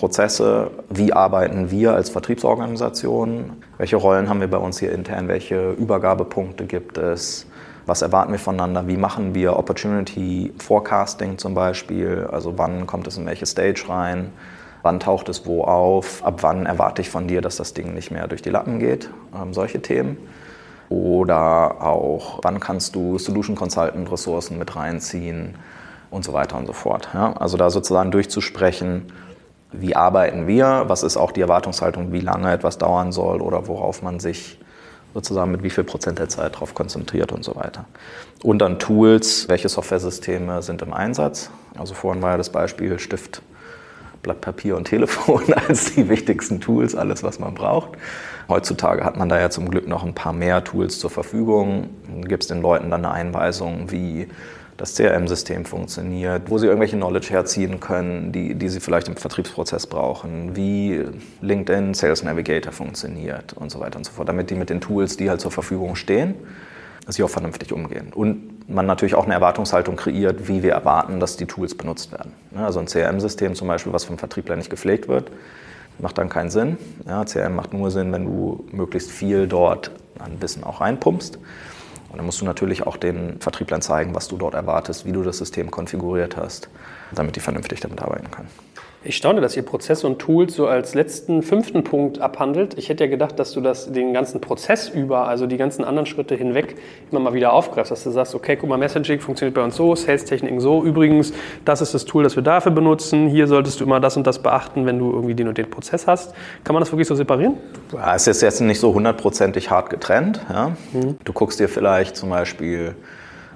Prozesse, 0.01 0.71
wie 0.89 1.13
arbeiten 1.13 1.71
wir 1.71 1.93
als 1.93 2.09
Vertriebsorganisation, 2.09 3.63
welche 3.77 3.97
Rollen 3.97 4.31
haben 4.31 4.41
wir 4.41 4.49
bei 4.49 4.57
uns 4.57 4.79
hier 4.79 4.93
intern, 4.93 5.29
welche 5.29 5.73
Übergabepunkte 5.73 6.65
gibt 6.65 6.97
es, 6.97 7.45
was 7.85 8.01
erwarten 8.01 8.33
wir 8.33 8.39
voneinander, 8.39 8.89
wie 8.89 8.97
machen 8.97 9.35
wir 9.35 9.59
Opportunity 9.59 10.55
Forecasting 10.57 11.37
zum 11.37 11.53
Beispiel, 11.53 12.27
also 12.33 12.57
wann 12.57 12.87
kommt 12.87 13.09
es 13.09 13.19
in 13.19 13.27
welche 13.27 13.45
Stage 13.45 13.85
rein, 13.91 14.33
wann 14.81 15.01
taucht 15.01 15.29
es 15.29 15.45
wo 15.45 15.65
auf, 15.65 16.25
ab 16.25 16.43
wann 16.43 16.65
erwarte 16.65 17.03
ich 17.03 17.11
von 17.11 17.29
dir, 17.29 17.43
dass 17.43 17.57
das 17.57 17.75
Ding 17.75 17.93
nicht 17.93 18.11
mehr 18.11 18.27
durch 18.27 18.41
die 18.41 18.49
Lappen 18.49 18.79
geht, 18.79 19.11
ähm, 19.35 19.53
solche 19.53 19.83
Themen. 19.83 20.17
Oder 20.89 21.83
auch, 21.83 22.39
wann 22.43 22.59
kannst 22.59 22.95
du 22.95 23.19
Solution 23.19 23.55
Consultant 23.55 24.11
Ressourcen 24.11 24.59
mit 24.59 24.75
reinziehen 24.75 25.57
und 26.11 26.25
so 26.25 26.33
weiter 26.33 26.57
und 26.57 26.67
so 26.67 26.73
fort. 26.73 27.11
Ja? 27.13 27.35
Also 27.35 27.59
da 27.59 27.69
sozusagen 27.69 28.11
durchzusprechen, 28.11 29.13
wie 29.73 29.95
arbeiten 29.95 30.47
wir, 30.47 30.85
was 30.87 31.03
ist 31.03 31.17
auch 31.17 31.33
die 31.33 31.41
Erwartungshaltung, 31.41 32.13
wie 32.13 32.21
lange 32.21 32.53
etwas 32.53 32.79
dauern 32.79 33.13
soll 33.13 33.41
oder 33.41 33.69
worauf 33.69 34.03
man 34.03 34.21
sich 34.21 34.59
sozusagen 35.15 35.51
mit 35.51 35.63
wie 35.63 35.71
viel 35.71 35.85
Prozent 35.85 36.19
der 36.19 36.29
Zeit 36.29 36.55
darauf 36.55 36.75
konzentriert 36.75 37.33
und 37.33 37.45
so 37.45 37.57
weiter. 37.57 37.85
Und 38.43 38.59
dann 38.61 38.79
Tools, 38.79 39.49
welche 39.49 39.69
Softwaresysteme 39.69 40.63
sind 40.63 40.83
im 40.83 40.93
Einsatz. 40.93 41.51
Also 41.79 41.95
vorhin 41.95 42.23
war 42.23 42.33
ja 42.33 42.37
das 42.37 42.51
Beispiel 42.51 42.99
Stift, 42.99 43.43
Blatt 44.23 44.41
Papier 44.41 44.77
und 44.77 44.85
Telefon 44.85 45.53
als 45.69 45.95
die 45.95 46.09
wichtigsten 46.09 46.61
Tools, 46.61 46.95
alles 46.95 47.23
was 47.23 47.39
man 47.39 47.55
braucht. 47.55 47.91
Heutzutage 48.49 49.05
hat 49.05 49.17
man 49.17 49.29
da 49.29 49.39
ja 49.39 49.51
zum 49.51 49.71
Glück 49.71 49.87
noch 49.87 50.05
ein 50.05 50.15
paar 50.15 50.33
mehr 50.33 50.65
Tools 50.65 50.99
zur 50.99 51.11
Verfügung. 51.11 51.91
Gibt 52.25 52.43
es 52.43 52.49
den 52.49 52.63
Leuten 52.63 52.91
dann 52.91 53.05
eine 53.05 53.15
Einweisung, 53.15 53.91
wie 53.91 54.29
das 54.81 54.95
CRM-System 54.95 55.67
funktioniert, 55.67 56.45
wo 56.49 56.57
sie 56.57 56.67
irgendwelche 56.67 56.97
Knowledge 56.97 57.29
herziehen 57.29 57.81
können, 57.81 58.33
die, 58.33 58.55
die 58.55 58.69
sie 58.71 58.81
vielleicht 58.81 59.09
im 59.09 59.17
Vertriebsprozess 59.17 59.87
brauchen, 59.87 60.57
wie 60.57 61.05
LinkedIn 61.43 61.93
Sales 61.93 62.23
Navigator 62.23 62.73
funktioniert 62.73 63.53
und 63.53 63.71
so 63.71 63.79
weiter 63.79 63.99
und 63.99 64.05
so 64.05 64.13
fort, 64.13 64.31
damit 64.31 64.49
die 64.49 64.55
mit 64.55 64.71
den 64.71 64.81
Tools, 64.81 65.19
die 65.19 65.29
halt 65.29 65.43
zur 65.43 65.51
Verfügung 65.51 65.97
stehen, 65.97 66.35
sie 67.07 67.23
auch 67.23 67.29
vernünftig 67.29 67.73
umgehen. 67.75 68.13
Und 68.15 68.71
man 68.71 68.87
natürlich 68.87 69.15
auch 69.15 69.25
eine 69.25 69.35
Erwartungshaltung 69.35 69.97
kreiert, 69.97 70.49
wie 70.49 70.63
wir 70.63 70.73
erwarten, 70.73 71.21
dass 71.21 71.37
die 71.37 71.47
Tools 71.47 71.75
benutzt 71.75 72.13
werden. 72.13 72.33
Also 72.55 72.81
ein 72.81 72.87
CRM-System 72.87 73.55
zum 73.55 73.69
Beispiel, 73.69 73.93
was 73.93 74.05
vom 74.05 74.17
Vertriebler 74.17 74.57
nicht 74.57 74.71
gepflegt 74.71 75.09
wird, 75.09 75.31
macht 75.99 76.17
dann 76.17 76.31
keinen 76.31 76.49
Sinn. 76.49 76.79
Ja, 77.07 77.25
CRM 77.25 77.55
macht 77.55 77.75
nur 77.75 77.91
Sinn, 77.91 78.13
wenn 78.13 78.25
du 78.25 78.65
möglichst 78.73 79.11
viel 79.11 79.47
dort 79.47 79.91
an 80.19 80.41
Wissen 80.41 80.65
auch 80.65 80.81
reinpumpst. 80.81 81.39
Und 82.11 82.19
dann 82.19 82.27
musst 82.27 82.41
du 82.41 82.45
natürlich 82.45 82.87
auch 82.87 82.97
den 82.97 83.41
Vertrieblern 83.41 83.83
zeigen, 83.83 84.15
was 84.15 84.29
du 84.29 84.37
dort 84.37 84.55
erwartest, 84.55 85.05
wie 85.05 85.13
du 85.13 85.23
das 85.23 85.39
System 85.39 85.71
konfiguriert 85.71 86.37
hast, 86.37 86.69
damit 87.13 87.37
die 87.37 87.41
vernünftig 87.41 87.81
damit 87.81 88.03
arbeiten 88.03 88.31
können. 88.31 88.49
Ich 89.03 89.17
staune, 89.17 89.41
dass 89.41 89.57
ihr 89.57 89.63
Prozesse 89.63 90.07
und 90.07 90.19
Tools 90.19 90.55
so 90.55 90.67
als 90.67 90.95
letzten 90.95 91.43
fünften 91.43 91.85
Punkt 91.85 92.21
abhandelt. 92.21 92.77
Ich 92.77 92.91
hätte 92.91 93.05
ja 93.05 93.11
gedacht, 93.11 93.39
dass 93.39 93.53
du 93.53 93.63
das 93.63 93.91
den 93.91 94.13
ganzen 94.13 94.43
Prozess 94.43 94.91
über, 94.91 95.27
also 95.27 95.47
die 95.47 95.57
ganzen 95.57 95.85
anderen 95.85 96.05
Schritte 96.05 96.35
hinweg, 96.35 96.77
immer 97.11 97.21
mal 97.21 97.33
wieder 97.33 97.55
aufgreifst, 97.55 97.91
dass 97.91 98.05
du 98.05 98.11
sagst, 98.11 98.35
okay, 98.35 98.57
guck 98.57 98.69
mal, 98.69 98.77
Messaging 98.77 99.21
funktioniert 99.21 99.55
bei 99.55 99.63
uns 99.63 99.77
so, 99.77 99.95
Sales-Techniken 99.95 100.61
so. 100.61 100.85
Übrigens, 100.85 101.33
das 101.65 101.81
ist 101.81 101.95
das 101.95 102.05
Tool, 102.05 102.25
das 102.25 102.37
wir 102.37 102.43
dafür 102.43 102.73
benutzen. 102.73 103.29
Hier 103.29 103.47
solltest 103.47 103.81
du 103.81 103.85
immer 103.85 104.01
das 104.01 104.19
und 104.19 104.27
das 104.27 104.41
beachten, 104.41 104.85
wenn 104.85 104.99
du 104.99 105.11
irgendwie 105.11 105.35
den 105.35 105.49
und 105.49 105.57
den 105.57 105.71
Prozess 105.71 106.07
hast. 106.07 106.35
Kann 106.63 106.75
man 106.75 106.83
das 106.83 106.93
wirklich 106.93 107.09
so 107.09 107.15
separieren? 107.15 107.57
Ja, 107.95 108.15
es 108.15 108.27
ist 108.27 108.43
jetzt 108.43 108.61
nicht 108.61 108.81
so 108.81 108.93
hundertprozentig 108.93 109.71
hart 109.71 109.89
getrennt. 109.89 110.43
Ja? 110.51 110.77
Mhm. 110.93 111.17
Du 111.25 111.33
guckst 111.33 111.59
dir 111.59 111.71
vielleicht 111.71 112.17
zum 112.17 112.29
Beispiel 112.29 112.95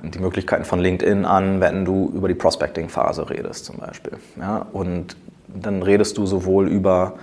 die 0.03 0.19
Möglichkeiten 0.19 0.65
von 0.65 0.81
LinkedIn 0.81 1.25
an, 1.25 1.61
wenn 1.61 1.85
du 1.85 2.11
über 2.15 2.29
die 2.29 2.35
Prospecting-Phase 2.35 3.29
redest 3.29 3.67
zum 3.67 3.77
Beispiel. 3.77 4.13
Ja? 4.39 4.67
Und 4.73 5.17
dann 5.55 5.83
redest 5.83 6.19
du 6.19 6.27
sowohl 6.27 6.69
über 6.69 7.15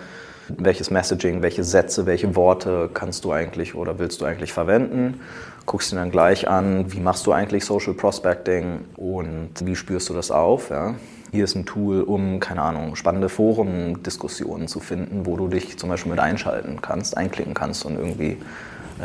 welches 0.58 0.92
Messaging, 0.92 1.42
welche 1.42 1.64
Sätze, 1.64 2.06
welche 2.06 2.36
Worte 2.36 2.90
kannst 2.94 3.26
du 3.26 3.32
eigentlich 3.32 3.76
oder 3.76 4.00
willst 4.00 4.22
du 4.22 4.26
eigentlich 4.26 4.54
verwenden. 4.54 5.22
Guckst 5.66 5.92
dir 5.92 5.98
dann 5.98 6.12
gleich 6.12 6.48
an, 6.48 6.92
wie 6.92 7.00
machst 7.00 7.28
du 7.28 7.32
eigentlich 7.32 7.66
Social 7.66 7.94
Prospecting 7.94 8.82
und 8.98 9.52
wie 9.64 9.76
spürst 9.76 10.10
du 10.10 10.14
das 10.14 10.32
auf. 10.32 10.70
Ja? 10.70 10.96
Hier 11.32 11.44
ist 11.44 11.56
ein 11.56 11.66
Tool, 11.66 12.02
um, 12.02 12.40
keine 12.40 12.62
Ahnung, 12.62 12.96
spannende 12.96 13.30
Forum-Diskussionen 13.30 14.68
zu 14.68 14.80
finden, 14.80 15.26
wo 15.26 15.38
du 15.38 15.48
dich 15.48 15.78
zum 15.78 15.90
Beispiel 15.90 16.12
mit 16.12 16.20
einschalten 16.20 16.82
kannst, 16.82 17.16
einklicken 17.16 17.54
kannst 17.54 17.86
und 17.86 17.98
irgendwie 17.98 18.38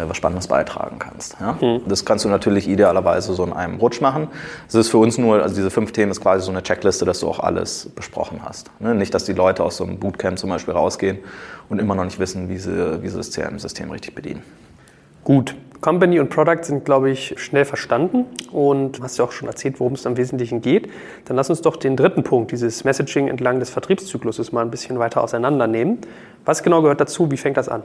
was 0.06 0.16
Spannendes 0.16 0.46
beitragen 0.46 0.98
kannst. 0.98 1.36
Ja? 1.40 1.58
Mhm. 1.60 1.82
Das 1.86 2.04
kannst 2.04 2.24
du 2.24 2.28
natürlich 2.28 2.68
idealerweise 2.68 3.34
so 3.34 3.44
in 3.44 3.52
einem 3.52 3.76
Rutsch 3.78 4.00
machen. 4.00 4.28
Es 4.68 4.74
ist 4.74 4.88
für 4.88 4.98
uns 4.98 5.18
nur, 5.18 5.42
also 5.42 5.54
diese 5.54 5.70
fünf 5.70 5.92
Themen 5.92 6.10
ist 6.10 6.20
quasi 6.20 6.44
so 6.44 6.50
eine 6.50 6.62
Checkliste, 6.62 7.04
dass 7.04 7.20
du 7.20 7.28
auch 7.28 7.40
alles 7.40 7.90
besprochen 7.94 8.40
hast. 8.44 8.70
Ne? 8.80 8.94
Nicht, 8.94 9.14
dass 9.14 9.24
die 9.24 9.32
Leute 9.32 9.64
aus 9.64 9.76
so 9.76 9.84
einem 9.84 9.98
Bootcamp 9.98 10.38
zum 10.38 10.50
Beispiel 10.50 10.74
rausgehen 10.74 11.18
und 11.68 11.80
immer 11.80 11.94
noch 11.94 12.04
nicht 12.04 12.18
wissen, 12.18 12.48
wie 12.48 12.58
sie, 12.58 13.02
wie 13.02 13.08
sie 13.08 13.16
das 13.16 13.30
CRM-System 13.30 13.90
richtig 13.90 14.14
bedienen. 14.14 14.42
Gut. 15.24 15.54
Company 15.80 16.20
und 16.20 16.30
Product 16.30 16.62
sind, 16.62 16.84
glaube 16.84 17.10
ich, 17.10 17.34
schnell 17.36 17.64
verstanden 17.64 18.24
und 18.50 19.02
hast 19.02 19.18
ja 19.18 19.24
auch 19.24 19.32
schon 19.32 19.46
erzählt, 19.46 19.78
worum 19.78 19.92
es 19.92 20.06
am 20.06 20.16
Wesentlichen 20.16 20.62
geht. 20.62 20.88
Dann 21.26 21.36
lass 21.36 21.50
uns 21.50 21.60
doch 21.60 21.76
den 21.76 21.96
dritten 21.96 22.22
Punkt, 22.22 22.50
dieses 22.50 22.84
Messaging 22.84 23.28
entlang 23.28 23.60
des 23.60 23.70
Vertriebszykluses, 23.70 24.52
mal 24.52 24.62
ein 24.62 24.70
bisschen 24.70 24.98
weiter 24.98 25.22
auseinandernehmen. 25.22 25.98
Was 26.44 26.62
genau 26.62 26.80
gehört 26.80 27.00
dazu? 27.00 27.30
Wie 27.30 27.36
fängt 27.36 27.56
das 27.56 27.68
an? 27.68 27.82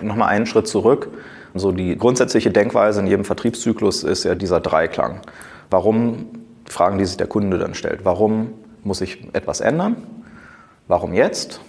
Nochmal 0.00 0.28
einen 0.28 0.46
Schritt 0.46 0.68
zurück. 0.68 1.08
So 1.58 1.72
die 1.72 1.96
grundsätzliche 1.96 2.50
Denkweise 2.50 3.00
in 3.00 3.06
jedem 3.06 3.24
Vertriebszyklus 3.24 4.04
ist 4.04 4.24
ja 4.24 4.34
dieser 4.34 4.60
Dreiklang. 4.60 5.20
Warum, 5.70 6.26
Fragen, 6.66 6.98
die 6.98 7.04
sich 7.04 7.16
der 7.16 7.26
Kunde 7.26 7.58
dann 7.58 7.74
stellt, 7.74 8.04
warum 8.04 8.52
muss 8.84 9.00
ich 9.00 9.28
etwas 9.34 9.60
ändern? 9.60 9.96
Warum 10.88 11.12
jetzt? 11.12 11.60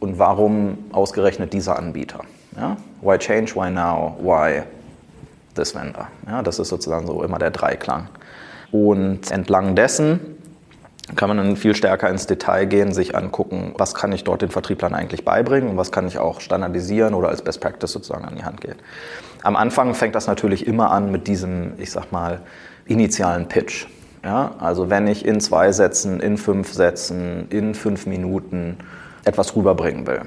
Und 0.00 0.18
warum 0.18 0.78
ausgerechnet 0.92 1.52
dieser 1.52 1.78
Anbieter? 1.78 2.20
Ja? 2.56 2.76
Why 3.00 3.18
change, 3.18 3.54
why 3.54 3.70
now, 3.70 4.16
why 4.20 4.62
this 5.54 5.74
vendor? 5.74 6.08
Ja, 6.26 6.42
das 6.42 6.58
ist 6.58 6.68
sozusagen 6.68 7.06
so 7.06 7.22
immer 7.22 7.38
der 7.38 7.50
Dreiklang. 7.50 8.08
Und 8.72 9.30
entlang 9.30 9.76
dessen 9.76 10.33
kann 11.16 11.28
man 11.28 11.36
dann 11.36 11.56
viel 11.56 11.74
stärker 11.74 12.08
ins 12.08 12.26
Detail 12.26 12.64
gehen, 12.66 12.92
sich 12.92 13.14
angucken, 13.14 13.74
was 13.76 13.94
kann 13.94 14.12
ich 14.12 14.24
dort 14.24 14.42
den 14.42 14.50
Vertrieblern 14.50 14.94
eigentlich 14.94 15.24
beibringen 15.24 15.70
und 15.70 15.76
was 15.76 15.92
kann 15.92 16.06
ich 16.06 16.18
auch 16.18 16.40
standardisieren 16.40 17.14
oder 17.14 17.28
als 17.28 17.42
Best 17.42 17.60
Practice 17.60 17.92
sozusagen 17.92 18.24
an 18.24 18.36
die 18.36 18.44
Hand 18.44 18.60
gehen. 18.60 18.76
Am 19.42 19.56
Anfang 19.56 19.94
fängt 19.94 20.14
das 20.14 20.26
natürlich 20.26 20.66
immer 20.66 20.90
an 20.90 21.10
mit 21.12 21.26
diesem, 21.26 21.74
ich 21.78 21.90
sag 21.90 22.10
mal, 22.10 22.40
initialen 22.86 23.48
Pitch. 23.48 23.86
Ja, 24.24 24.52
also 24.58 24.88
wenn 24.88 25.06
ich 25.06 25.26
in 25.26 25.40
zwei 25.40 25.70
Sätzen, 25.72 26.20
in 26.20 26.38
fünf 26.38 26.72
Sätzen, 26.72 27.46
in 27.50 27.74
fünf 27.74 28.06
Minuten 28.06 28.78
etwas 29.24 29.54
rüberbringen 29.54 30.06
will, 30.06 30.22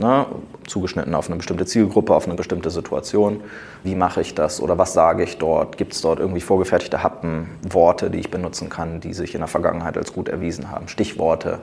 ne, 0.00 0.26
zugeschnitten 0.66 1.14
auf 1.14 1.28
eine 1.28 1.36
bestimmte 1.36 1.66
Zielgruppe, 1.66 2.14
auf 2.14 2.26
eine 2.26 2.34
bestimmte 2.34 2.70
Situation. 2.70 3.40
Wie 3.84 3.94
mache 3.94 4.20
ich 4.20 4.34
das 4.34 4.60
oder 4.60 4.78
was 4.78 4.92
sage 4.92 5.22
ich 5.22 5.38
dort? 5.38 5.76
Gibt 5.76 5.92
es 5.92 6.00
dort 6.00 6.18
irgendwie 6.18 6.40
vorgefertigte 6.40 7.02
Happen, 7.02 7.48
Worte, 7.68 8.10
die 8.10 8.18
ich 8.18 8.30
benutzen 8.30 8.68
kann, 8.68 9.00
die 9.00 9.14
sich 9.14 9.34
in 9.34 9.40
der 9.40 9.48
Vergangenheit 9.48 9.96
als 9.96 10.12
gut 10.12 10.28
erwiesen 10.28 10.70
haben? 10.70 10.88
Stichworte, 10.88 11.60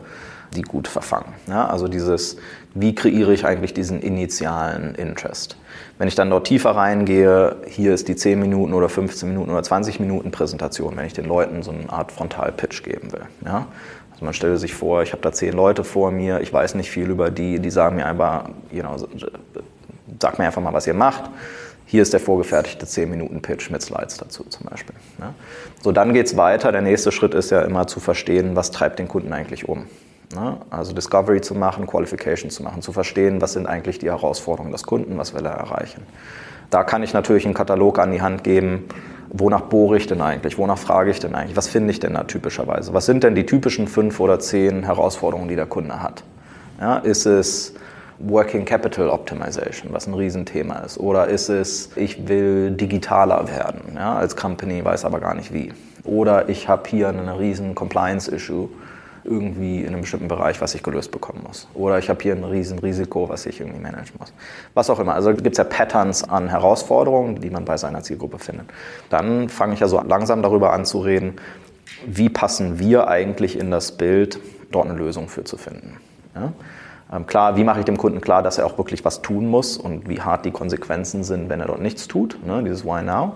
die 0.55 0.61
gut 0.61 0.87
verfangen. 0.87 1.33
Ja, 1.47 1.67
also 1.67 1.87
dieses, 1.87 2.37
wie 2.73 2.95
kreiere 2.95 3.33
ich 3.33 3.45
eigentlich 3.45 3.73
diesen 3.73 4.01
initialen 4.01 4.95
Interest? 4.95 5.57
Wenn 5.97 6.07
ich 6.07 6.15
dann 6.15 6.29
dort 6.29 6.47
tiefer 6.47 6.71
reingehe, 6.71 7.57
hier 7.67 7.93
ist 7.93 8.07
die 8.07 8.15
10 8.15 8.39
Minuten 8.39 8.73
oder 8.73 8.87
15 8.87 9.27
Minuten 9.27 9.51
oder 9.51 9.63
20 9.63 9.99
Minuten 9.99 10.31
Präsentation, 10.31 10.95
wenn 10.95 11.05
ich 11.05 11.13
den 11.13 11.25
Leuten 11.25 11.63
so 11.63 11.71
eine 11.71 11.91
Art 11.91 12.11
Frontal-Pitch 12.11 12.83
geben 12.83 13.11
will. 13.11 13.25
Ja? 13.45 13.67
Also 14.17 14.25
man 14.25 14.33
stelle 14.33 14.57
sich 14.57 14.73
vor, 14.73 15.03
ich 15.03 15.11
habe 15.11 15.21
da 15.21 15.31
zehn 15.31 15.53
Leute 15.53 15.83
vor 15.83 16.09
mir, 16.09 16.41
ich 16.41 16.51
weiß 16.51 16.73
nicht 16.73 16.89
viel 16.89 17.07
über 17.07 17.29
die, 17.29 17.59
die 17.59 17.69
sagen 17.69 17.97
mir 17.97 18.07
einfach, 18.07 18.49
you 18.71 18.81
know, 18.81 18.95
sag 20.19 20.39
mir 20.39 20.45
einfach 20.45 20.59
mal, 20.59 20.73
was 20.73 20.87
ihr 20.87 20.95
macht. 20.95 21.29
Hier 21.85 22.01
ist 22.01 22.13
der 22.13 22.19
vorgefertigte 22.19 22.87
10-Minuten-Pitch 22.87 23.69
mit 23.69 23.83
Slides 23.83 24.17
dazu 24.17 24.43
zum 24.45 24.65
Beispiel. 24.65 24.95
Ja. 25.19 25.35
So, 25.83 25.91
dann 25.91 26.13
geht 26.13 26.25
es 26.25 26.35
weiter. 26.35 26.71
Der 26.71 26.81
nächste 26.81 27.11
Schritt 27.11 27.35
ist 27.35 27.51
ja 27.51 27.61
immer 27.61 27.85
zu 27.85 27.99
verstehen, 27.99 28.55
was 28.55 28.71
treibt 28.71 28.97
den 28.97 29.07
Kunden 29.07 29.31
eigentlich 29.31 29.69
um. 29.69 29.85
Ja. 30.33 30.57
Also 30.71 30.93
Discovery 30.93 31.41
zu 31.41 31.53
machen, 31.53 31.85
Qualification 31.85 32.49
zu 32.49 32.63
machen, 32.63 32.81
zu 32.81 32.93
verstehen, 32.93 33.39
was 33.39 33.53
sind 33.53 33.67
eigentlich 33.67 33.99
die 33.99 34.07
Herausforderungen 34.07 34.71
des 34.71 34.81
Kunden, 34.81 35.15
was 35.19 35.35
will 35.35 35.45
er 35.45 35.53
erreichen. 35.53 36.01
Da 36.69 36.83
kann 36.83 37.03
ich 37.03 37.13
natürlich 37.13 37.45
einen 37.45 37.53
Katalog 37.53 37.99
an 37.99 38.11
die 38.11 38.21
Hand 38.21 38.43
geben, 38.43 38.85
wonach 39.29 39.61
bohre 39.61 39.97
ich 39.97 40.07
denn 40.07 40.21
eigentlich, 40.21 40.57
wonach 40.57 40.77
frage 40.77 41.11
ich 41.11 41.19
denn 41.19 41.35
eigentlich, 41.35 41.55
was 41.55 41.67
finde 41.67 41.91
ich 41.91 41.99
denn 41.99 42.13
da 42.13 42.23
typischerweise? 42.23 42.93
Was 42.93 43.05
sind 43.05 43.23
denn 43.23 43.35
die 43.35 43.45
typischen 43.45 43.87
fünf 43.87 44.19
oder 44.19 44.39
zehn 44.39 44.83
Herausforderungen, 44.83 45.47
die 45.47 45.55
der 45.55 45.65
Kunde 45.65 46.01
hat? 46.01 46.23
Ja, 46.79 46.97
ist 46.97 47.25
es 47.25 47.73
Working 48.19 48.65
Capital 48.65 49.09
Optimization, 49.09 49.93
was 49.93 50.07
ein 50.07 50.13
Riesenthema 50.13 50.79
ist? 50.79 50.97
Oder 50.99 51.27
ist 51.27 51.49
es, 51.49 51.91
ich 51.95 52.27
will 52.27 52.71
digitaler 52.71 53.47
werden 53.47 53.81
ja, 53.95 54.15
als 54.15 54.35
Company, 54.35 54.83
weiß 54.83 55.05
aber 55.05 55.19
gar 55.19 55.35
nicht 55.35 55.53
wie? 55.53 55.73
Oder 56.03 56.49
ich 56.49 56.67
habe 56.67 56.89
hier 56.89 57.09
einen 57.09 57.29
riesen 57.29 57.75
Compliance-Issue 57.75 58.69
irgendwie 59.27 59.81
in 59.81 59.87
einem 59.87 60.01
bestimmten 60.01 60.27
Bereich, 60.27 60.61
was 60.61 60.73
ich 60.73 60.83
gelöst 60.83 61.11
bekommen 61.11 61.43
muss. 61.45 61.67
Oder 61.73 61.99
ich 61.99 62.09
habe 62.09 62.21
hier 62.23 62.33
ein 62.33 62.43
Riesenrisiko, 62.43 63.29
was 63.29 63.45
ich 63.45 63.59
irgendwie 63.59 63.79
managen 63.79 64.15
muss. 64.19 64.33
Was 64.73 64.89
auch 64.89 64.99
immer. 64.99 65.13
Also 65.13 65.33
gibt 65.33 65.51
es 65.51 65.57
ja 65.57 65.63
Patterns 65.63 66.27
an 66.27 66.47
Herausforderungen, 66.49 67.41
die 67.41 67.49
man 67.49 67.65
bei 67.65 67.77
seiner 67.77 68.01
Zielgruppe 68.01 68.39
findet. 68.39 68.67
Dann 69.09 69.49
fange 69.49 69.73
ich 69.73 69.79
ja 69.79 69.87
so 69.87 70.01
langsam 70.01 70.41
darüber 70.41 70.73
an 70.73 70.85
zu 70.85 70.99
reden, 70.99 71.35
wie 72.05 72.29
passen 72.29 72.79
wir 72.79 73.07
eigentlich 73.07 73.59
in 73.59 73.71
das 73.71 73.91
Bild, 73.91 74.39
dort 74.71 74.87
eine 74.87 74.97
Lösung 74.97 75.29
für 75.29 75.43
zu 75.43 75.57
finden. 75.57 75.97
Ja? 76.35 76.53
Ähm, 77.11 77.25
klar, 77.25 77.55
wie 77.55 77.63
mache 77.63 77.79
ich 77.79 77.85
dem 77.85 77.97
Kunden 77.97 78.21
klar, 78.21 78.43
dass 78.43 78.57
er 78.57 78.65
auch 78.65 78.77
wirklich 78.77 79.05
was 79.05 79.21
tun 79.21 79.47
muss 79.47 79.77
und 79.77 80.09
wie 80.09 80.21
hart 80.21 80.45
die 80.45 80.51
Konsequenzen 80.51 81.23
sind, 81.23 81.49
wenn 81.49 81.59
er 81.59 81.67
dort 81.67 81.81
nichts 81.81 82.07
tut, 82.07 82.37
ne? 82.45 82.63
dieses 82.63 82.83
Why 82.83 83.03
Now. 83.03 83.33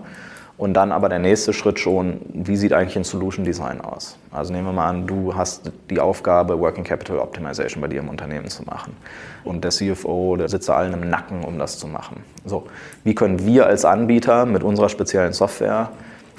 Und 0.62 0.74
dann 0.74 0.92
aber 0.92 1.08
der 1.08 1.18
nächste 1.18 1.52
Schritt 1.52 1.80
schon, 1.80 2.20
wie 2.32 2.56
sieht 2.56 2.72
eigentlich 2.72 2.94
ein 2.94 3.02
Solution 3.02 3.44
Design 3.44 3.80
aus? 3.80 4.16
Also 4.30 4.52
nehmen 4.52 4.68
wir 4.68 4.72
mal 4.72 4.90
an, 4.90 5.08
du 5.08 5.34
hast 5.34 5.72
die 5.90 5.98
Aufgabe, 5.98 6.56
Working 6.60 6.84
Capital 6.84 7.18
Optimization 7.18 7.80
bei 7.80 7.88
dir 7.88 7.98
im 7.98 8.08
Unternehmen 8.08 8.46
zu 8.46 8.62
machen. 8.62 8.96
Und 9.42 9.64
der 9.64 9.72
CFO, 9.72 10.36
der 10.36 10.48
sitzt 10.48 10.68
da 10.68 10.76
allen 10.76 10.92
im 10.92 11.10
Nacken, 11.10 11.42
um 11.42 11.58
das 11.58 11.80
zu 11.80 11.88
machen. 11.88 12.22
So, 12.44 12.68
wie 13.02 13.12
können 13.12 13.44
wir 13.44 13.66
als 13.66 13.84
Anbieter 13.84 14.46
mit 14.46 14.62
unserer 14.62 14.88
speziellen 14.88 15.32
Software, 15.32 15.90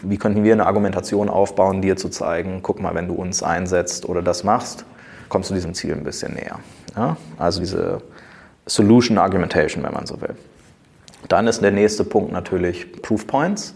wie 0.02 0.18
könnten 0.18 0.46
wir 0.46 0.54
eine 0.54 0.68
Argumentation 0.68 1.28
aufbauen, 1.28 1.82
dir 1.82 1.98
zu 1.98 2.08
zeigen, 2.08 2.62
guck 2.64 2.82
mal, 2.82 2.96
wenn 2.96 3.10
du 3.10 3.16
uns 3.16 3.44
einsetzt 3.44 4.08
oder 4.08 4.22
das 4.22 4.46
machst, 4.46 4.86
kommst 5.28 5.50
du 5.50 5.54
diesem 5.54 5.74
Ziel 5.74 5.92
ein 5.92 6.06
bisschen 6.06 6.36
näher. 6.36 6.60
Ja? 6.96 7.18
Also 7.38 7.60
diese 7.60 8.02
Solution 8.68 9.18
Argumentation, 9.18 9.84
wenn 9.84 9.94
man 9.94 10.06
so 10.06 10.22
will. 10.22 10.38
Dann 11.28 11.46
ist 11.46 11.62
der 11.62 11.72
nächste 11.72 12.06
Punkt 12.06 12.32
natürlich 12.32 13.02
Proof 13.02 13.28
Points. 13.28 13.76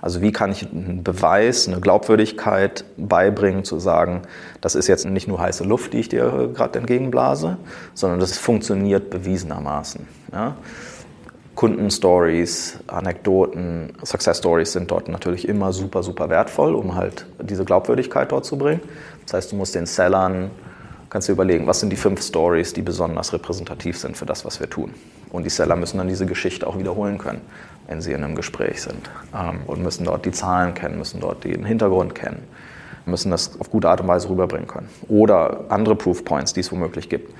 Also 0.00 0.22
wie 0.22 0.30
kann 0.30 0.52
ich 0.52 0.70
einen 0.70 1.02
Beweis, 1.02 1.66
eine 1.66 1.80
Glaubwürdigkeit 1.80 2.84
beibringen, 2.96 3.64
zu 3.64 3.80
sagen, 3.80 4.22
das 4.60 4.74
ist 4.76 4.86
jetzt 4.86 5.06
nicht 5.06 5.26
nur 5.26 5.40
heiße 5.40 5.64
Luft, 5.64 5.92
die 5.92 5.98
ich 5.98 6.08
dir 6.08 6.50
gerade 6.54 6.78
entgegenblase, 6.78 7.56
sondern 7.94 8.20
das 8.20 8.38
funktioniert 8.38 9.10
bewiesenermaßen. 9.10 10.06
Ja? 10.32 10.56
Kundenstories, 11.56 12.78
Anekdoten, 12.86 13.92
Success 14.04 14.38
Stories 14.38 14.72
sind 14.72 14.92
dort 14.92 15.08
natürlich 15.08 15.48
immer 15.48 15.72
super, 15.72 16.04
super 16.04 16.28
wertvoll, 16.28 16.76
um 16.76 16.94
halt 16.94 17.26
diese 17.40 17.64
Glaubwürdigkeit 17.64 18.30
dort 18.30 18.44
zu 18.44 18.56
bringen. 18.56 18.80
Das 19.24 19.34
heißt, 19.34 19.50
du 19.50 19.56
musst 19.56 19.74
den 19.74 19.86
Sellern, 19.86 20.52
kannst 21.10 21.26
dir 21.26 21.32
überlegen, 21.32 21.66
was 21.66 21.80
sind 21.80 21.90
die 21.90 21.96
fünf 21.96 22.22
Stories, 22.22 22.74
die 22.74 22.82
besonders 22.82 23.32
repräsentativ 23.32 23.98
sind 23.98 24.16
für 24.16 24.24
das, 24.24 24.44
was 24.44 24.60
wir 24.60 24.70
tun. 24.70 24.94
Und 25.30 25.42
die 25.44 25.50
Seller 25.50 25.74
müssen 25.74 25.98
dann 25.98 26.06
diese 26.06 26.26
Geschichte 26.26 26.64
auch 26.64 26.78
wiederholen 26.78 27.18
können, 27.18 27.40
wenn 27.88 28.00
sie 28.00 28.12
in 28.12 28.22
einem 28.22 28.36
Gespräch 28.36 28.82
sind. 28.82 29.10
Ähm, 29.34 29.60
und 29.66 29.82
müssen 29.82 30.04
dort 30.04 30.24
die 30.24 30.32
Zahlen 30.32 30.74
kennen, 30.74 30.98
müssen 30.98 31.20
dort 31.20 31.44
den 31.44 31.64
Hintergrund 31.64 32.14
kennen, 32.14 32.44
müssen 33.06 33.30
das 33.30 33.58
auf 33.60 33.70
gute 33.70 33.88
Art 33.88 34.00
und 34.00 34.08
Weise 34.08 34.28
rüberbringen 34.28 34.68
können. 34.68 34.88
Oder 35.08 35.64
andere 35.68 35.96
Proof 35.96 36.24
Points, 36.24 36.52
die 36.52 36.60
es 36.60 36.70
womöglich 36.70 37.08
gibt 37.08 37.32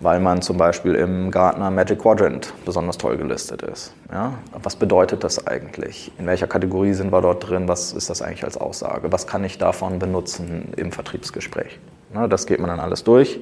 weil 0.00 0.20
man 0.20 0.42
zum 0.42 0.58
Beispiel 0.58 0.94
im 0.94 1.30
Gartner 1.30 1.70
Magic 1.70 2.00
Quadrant 2.00 2.52
besonders 2.64 2.98
toll 2.98 3.16
gelistet 3.16 3.62
ist. 3.62 3.94
Ja? 4.12 4.34
Was 4.62 4.76
bedeutet 4.76 5.24
das 5.24 5.46
eigentlich? 5.46 6.12
In 6.18 6.26
welcher 6.26 6.46
Kategorie 6.46 6.92
sind 6.92 7.12
wir 7.12 7.20
dort 7.20 7.48
drin? 7.48 7.68
Was 7.68 7.92
ist 7.92 8.10
das 8.10 8.20
eigentlich 8.20 8.44
als 8.44 8.56
Aussage? 8.56 9.12
Was 9.12 9.26
kann 9.26 9.44
ich 9.44 9.58
davon 9.58 9.98
benutzen 9.98 10.72
im 10.76 10.92
Vertriebsgespräch? 10.92 11.78
Ja, 12.12 12.26
das 12.26 12.46
geht 12.46 12.60
man 12.60 12.68
dann 12.68 12.80
alles 12.80 13.04
durch. 13.04 13.40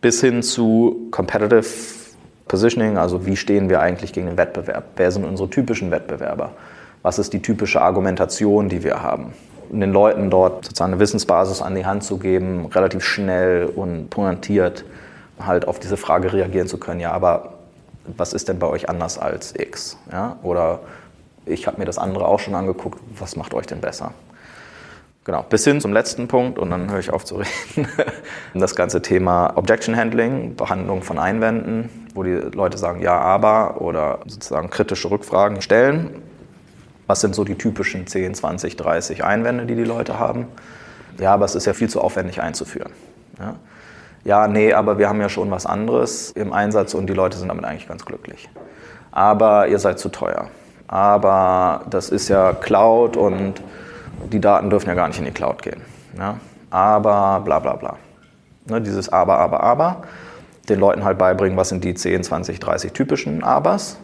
Bis 0.00 0.20
hin 0.20 0.42
zu 0.42 1.08
Competitive 1.10 1.64
Positioning, 2.52 2.98
also 2.98 3.24
wie 3.24 3.34
stehen 3.34 3.70
wir 3.70 3.80
eigentlich 3.80 4.12
gegen 4.12 4.26
den 4.26 4.36
Wettbewerb? 4.36 4.84
Wer 4.96 5.10
sind 5.10 5.24
unsere 5.24 5.48
typischen 5.48 5.90
Wettbewerber? 5.90 6.50
Was 7.00 7.18
ist 7.18 7.32
die 7.32 7.40
typische 7.40 7.80
Argumentation, 7.80 8.68
die 8.68 8.84
wir 8.84 9.02
haben? 9.02 9.32
den 9.70 9.90
Leuten 9.90 10.28
dort 10.28 10.66
sozusagen 10.66 10.92
eine 10.92 11.00
Wissensbasis 11.00 11.62
an 11.62 11.74
die 11.74 11.86
Hand 11.86 12.04
zu 12.04 12.18
geben, 12.18 12.66
relativ 12.66 13.02
schnell 13.04 13.64
und 13.64 14.10
pointiert 14.10 14.84
halt 15.40 15.66
auf 15.66 15.78
diese 15.78 15.96
Frage 15.96 16.30
reagieren 16.30 16.68
zu 16.68 16.76
können, 16.76 17.00
ja, 17.00 17.10
aber 17.12 17.54
was 18.04 18.34
ist 18.34 18.50
denn 18.50 18.58
bei 18.58 18.66
euch 18.66 18.90
anders 18.90 19.16
als 19.16 19.54
X? 19.58 19.96
Ja? 20.12 20.36
Oder 20.42 20.80
ich 21.46 21.66
habe 21.66 21.78
mir 21.78 21.86
das 21.86 21.96
andere 21.96 22.28
auch 22.28 22.38
schon 22.38 22.54
angeguckt, 22.54 23.00
was 23.18 23.34
macht 23.34 23.54
euch 23.54 23.66
denn 23.66 23.80
besser? 23.80 24.12
Genau, 25.24 25.42
bis 25.48 25.64
hin 25.64 25.80
zum 25.80 25.94
letzten 25.94 26.28
Punkt 26.28 26.58
und 26.58 26.68
dann 26.68 26.90
höre 26.90 26.98
ich 26.98 27.10
auf 27.10 27.24
zu 27.24 27.36
reden. 27.36 27.88
Das 28.54 28.74
ganze 28.74 29.00
Thema 29.00 29.56
Objection 29.56 29.96
Handling, 29.96 30.54
Behandlung 30.56 31.02
von 31.02 31.18
Einwänden, 31.18 31.88
wo 32.14 32.22
die 32.22 32.32
Leute 32.32 32.78
sagen 32.78 33.00
ja, 33.00 33.18
aber 33.18 33.80
oder 33.80 34.20
sozusagen 34.26 34.70
kritische 34.70 35.10
Rückfragen 35.10 35.62
stellen. 35.62 36.22
Was 37.06 37.20
sind 37.20 37.34
so 37.34 37.44
die 37.44 37.56
typischen 37.56 38.06
10, 38.06 38.34
20, 38.34 38.76
30 38.76 39.24
Einwände, 39.24 39.66
die 39.66 39.74
die 39.74 39.84
Leute 39.84 40.18
haben? 40.18 40.46
Ja, 41.18 41.34
aber 41.34 41.44
es 41.44 41.54
ist 41.54 41.66
ja 41.66 41.72
viel 41.72 41.90
zu 41.90 42.00
aufwendig 42.00 42.40
einzuführen. 42.40 42.92
Ja? 43.38 43.56
ja, 44.24 44.48
nee, 44.48 44.72
aber 44.72 44.98
wir 44.98 45.08
haben 45.08 45.20
ja 45.20 45.28
schon 45.28 45.50
was 45.50 45.66
anderes 45.66 46.30
im 46.32 46.52
Einsatz 46.52 46.94
und 46.94 47.06
die 47.08 47.12
Leute 47.12 47.36
sind 47.38 47.48
damit 47.48 47.64
eigentlich 47.64 47.88
ganz 47.88 48.04
glücklich. 48.04 48.48
Aber 49.10 49.68
ihr 49.68 49.78
seid 49.78 49.98
zu 49.98 50.08
teuer. 50.08 50.48
Aber 50.88 51.82
das 51.90 52.10
ist 52.10 52.28
ja 52.28 52.52
Cloud 52.52 53.16
und 53.16 53.60
die 54.30 54.40
Daten 54.40 54.70
dürfen 54.70 54.88
ja 54.88 54.94
gar 54.94 55.08
nicht 55.08 55.18
in 55.18 55.24
die 55.24 55.32
Cloud 55.32 55.62
gehen. 55.62 55.80
Ja? 56.18 56.38
Aber 56.70 57.40
bla 57.44 57.58
bla 57.58 57.74
bla. 57.74 57.96
Ne, 58.66 58.80
dieses 58.80 59.08
Aber, 59.12 59.38
Aber, 59.38 59.62
Aber. 59.62 60.02
Den 60.68 60.80
Leuten 60.80 61.04
halt 61.04 61.18
beibringen, 61.18 61.56
was 61.56 61.70
sind 61.70 61.84
die 61.84 61.94
10, 61.94 62.22
20, 62.22 62.60
30 62.60 62.92
typischen 62.92 63.42
Abers 63.42 63.98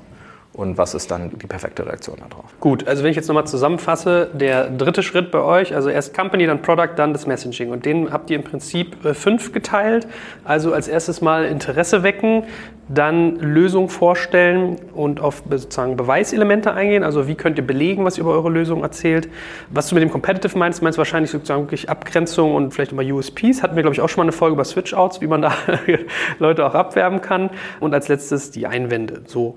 und 0.58 0.76
was 0.76 0.92
ist 0.92 1.12
dann 1.12 1.30
die 1.38 1.46
perfekte 1.46 1.86
Reaktion 1.86 2.16
darauf. 2.16 2.46
Gut, 2.58 2.88
also 2.88 3.04
wenn 3.04 3.10
ich 3.10 3.16
jetzt 3.16 3.28
nochmal 3.28 3.46
zusammenfasse, 3.46 4.28
der 4.34 4.68
dritte 4.68 5.04
Schritt 5.04 5.30
bei 5.30 5.38
euch, 5.38 5.72
also 5.72 5.88
erst 5.88 6.14
Company, 6.14 6.46
dann 6.46 6.62
Product, 6.62 6.94
dann 6.96 7.12
das 7.12 7.28
Messaging 7.28 7.70
und 7.70 7.86
den 7.86 8.12
habt 8.12 8.28
ihr 8.28 8.36
im 8.36 8.42
Prinzip 8.42 9.04
äh, 9.04 9.14
fünf 9.14 9.52
geteilt. 9.52 10.08
Also 10.42 10.72
als 10.72 10.88
erstes 10.88 11.20
mal 11.20 11.44
Interesse 11.44 12.02
wecken, 12.02 12.42
dann 12.88 13.36
Lösung 13.36 13.88
vorstellen 13.88 14.78
und 14.94 15.20
auf 15.20 15.44
sozusagen 15.48 15.96
Beweiselemente 15.96 16.72
eingehen, 16.72 17.04
also 17.04 17.28
wie 17.28 17.36
könnt 17.36 17.58
ihr 17.58 17.66
belegen, 17.66 18.04
was 18.04 18.16
ihr 18.18 18.22
über 18.22 18.32
eure 18.32 18.50
Lösung 18.50 18.82
erzählt. 18.82 19.28
Was 19.70 19.88
du 19.88 19.94
mit 19.94 20.02
dem 20.02 20.10
Competitive 20.10 20.58
meinst, 20.58 20.82
meinst 20.82 20.98
wahrscheinlich 20.98 21.30
sozusagen 21.30 21.62
wirklich 21.62 21.88
Abgrenzung 21.88 22.56
und 22.56 22.72
vielleicht 22.72 22.90
über 22.90 23.04
USPs. 23.04 23.62
Hatten 23.62 23.76
wir, 23.76 23.82
glaube 23.82 23.94
ich, 23.94 24.00
auch 24.00 24.08
schon 24.08 24.22
mal 24.22 24.24
eine 24.24 24.32
Folge 24.32 24.54
über 24.54 24.64
Switchouts, 24.64 25.20
wie 25.20 25.28
man 25.28 25.42
da 25.42 25.52
Leute 26.40 26.66
auch 26.66 26.74
abwerben 26.74 27.20
kann. 27.20 27.50
Und 27.78 27.94
als 27.94 28.08
letztes 28.08 28.50
die 28.50 28.66
Einwände. 28.66 29.22
So. 29.26 29.56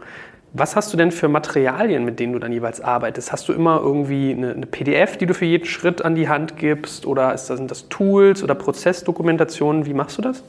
Was 0.53 0.75
hast 0.75 0.91
du 0.91 0.97
denn 0.97 1.11
für 1.11 1.29
Materialien, 1.29 2.03
mit 2.03 2.19
denen 2.19 2.33
du 2.33 2.39
dann 2.39 2.51
jeweils 2.51 2.81
arbeitest? 2.81 3.31
Hast 3.31 3.47
du 3.47 3.53
immer 3.53 3.79
irgendwie 3.81 4.31
eine, 4.31 4.51
eine 4.51 4.65
PDF, 4.65 5.15
die 5.15 5.25
du 5.25 5.33
für 5.33 5.45
jeden 5.45 5.65
Schritt 5.65 6.03
an 6.03 6.13
die 6.13 6.27
Hand 6.27 6.57
gibst? 6.57 7.05
Oder 7.05 7.31
das, 7.31 7.47
sind 7.47 7.71
das 7.71 7.87
Tools 7.87 8.43
oder 8.43 8.53
Prozessdokumentationen? 8.53 9.85
Wie 9.85 9.93
machst 9.93 10.17
du 10.17 10.21
das? 10.21 10.43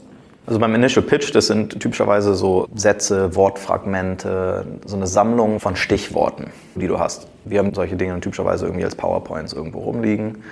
Also 0.44 0.58
beim 0.58 0.74
Initial 0.74 1.04
Pitch, 1.04 1.32
das 1.32 1.46
sind 1.46 1.78
typischerweise 1.78 2.34
so 2.34 2.66
Sätze, 2.74 3.36
Wortfragmente, 3.36 4.66
so 4.84 4.96
eine 4.96 5.06
Sammlung 5.06 5.60
von 5.60 5.76
Stichworten, 5.76 6.46
die 6.74 6.88
du 6.88 6.98
hast. 6.98 7.28
Wir 7.44 7.60
haben 7.60 7.72
solche 7.72 7.94
Dinge 7.94 8.18
typischerweise 8.18 8.66
irgendwie 8.66 8.84
als 8.84 8.96
PowerPoints 8.96 9.52
irgendwo 9.52 9.78
rumliegen, 9.78 10.42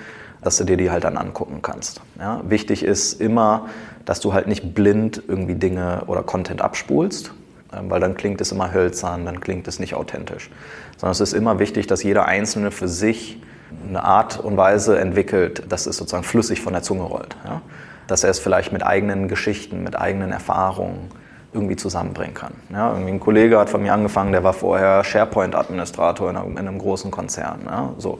dass 0.41 0.55
du 0.55 0.63
dir 0.63 0.77
die 0.77 0.89
halt 0.89 1.03
dann 1.03 1.17
angucken 1.17 1.59
kannst. 1.61 1.99
Ja? 2.17 2.41
Wichtig 2.47 2.83
ist 2.83 3.19
immer, 3.19 3.67
dass 4.05 4.21
du 4.21 4.31
halt 4.31 4.47
nicht 4.47 4.73
blind 4.73 5.21
irgendwie 5.27 5.55
Dinge 5.55 6.03
oder 6.07 6.23
Content 6.23 6.61
abspulst, 6.61 7.33
weil 7.71 7.99
dann 7.99 8.15
klingt 8.15 8.41
es 8.41 8.51
immer 8.51 8.73
hölzern, 8.73 9.25
dann 9.25 9.39
klingt 9.39 9.67
es 9.67 9.79
nicht 9.79 9.95
authentisch. 9.95 10.49
Sondern 10.97 11.11
es 11.11 11.21
ist 11.21 11.33
immer 11.33 11.59
wichtig, 11.59 11.87
dass 11.87 12.03
jeder 12.03 12.25
Einzelne 12.25 12.71
für 12.71 12.87
sich 12.87 13.41
eine 13.87 14.03
Art 14.03 14.39
und 14.39 14.57
Weise 14.57 14.99
entwickelt, 14.99 15.63
dass 15.69 15.85
es 15.85 15.97
sozusagen 15.97 16.23
flüssig 16.23 16.61
von 16.61 16.73
der 16.73 16.81
Zunge 16.81 17.03
rollt. 17.03 17.35
Ja? 17.45 17.61
Dass 18.07 18.23
er 18.23 18.29
es 18.29 18.39
vielleicht 18.39 18.73
mit 18.73 18.85
eigenen 18.85 19.27
Geschichten, 19.27 19.83
mit 19.83 19.97
eigenen 19.97 20.31
Erfahrungen 20.31 21.09
irgendwie 21.53 21.75
zusammenbringen 21.75 22.33
kann. 22.33 22.53
Ja? 22.71 22.91
Irgendwie 22.91 23.13
ein 23.13 23.19
Kollege 23.19 23.57
hat 23.57 23.69
von 23.69 23.81
mir 23.81 23.93
angefangen, 23.93 24.31
der 24.31 24.43
war 24.43 24.53
vorher 24.53 25.03
SharePoint-Administrator 25.03 26.29
in, 26.29 26.35
in, 26.35 26.57
einem 26.57 26.77
großen 26.77 27.11
Konzern. 27.11 27.61
Ja? 27.65 27.93
So. 27.97 28.19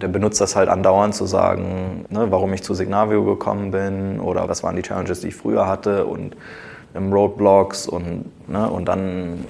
Der 0.00 0.08
benutzt 0.08 0.42
das 0.42 0.56
halt 0.56 0.68
andauernd 0.68 1.14
zu 1.14 1.24
sagen, 1.24 2.04
ne, 2.10 2.26
warum 2.30 2.52
ich 2.52 2.62
zu 2.62 2.74
Signavio 2.74 3.24
gekommen 3.24 3.70
bin 3.70 4.20
oder 4.20 4.46
was 4.46 4.62
waren 4.62 4.76
die 4.76 4.82
Challenges, 4.82 5.20
die 5.20 5.28
ich 5.28 5.36
früher 5.36 5.66
hatte 5.66 6.04
und 6.04 6.36
im 6.96 7.12
Roadblocks 7.12 7.88
und, 7.88 8.24
ne, 8.48 8.68
und 8.68 8.86
dann, 8.86 9.44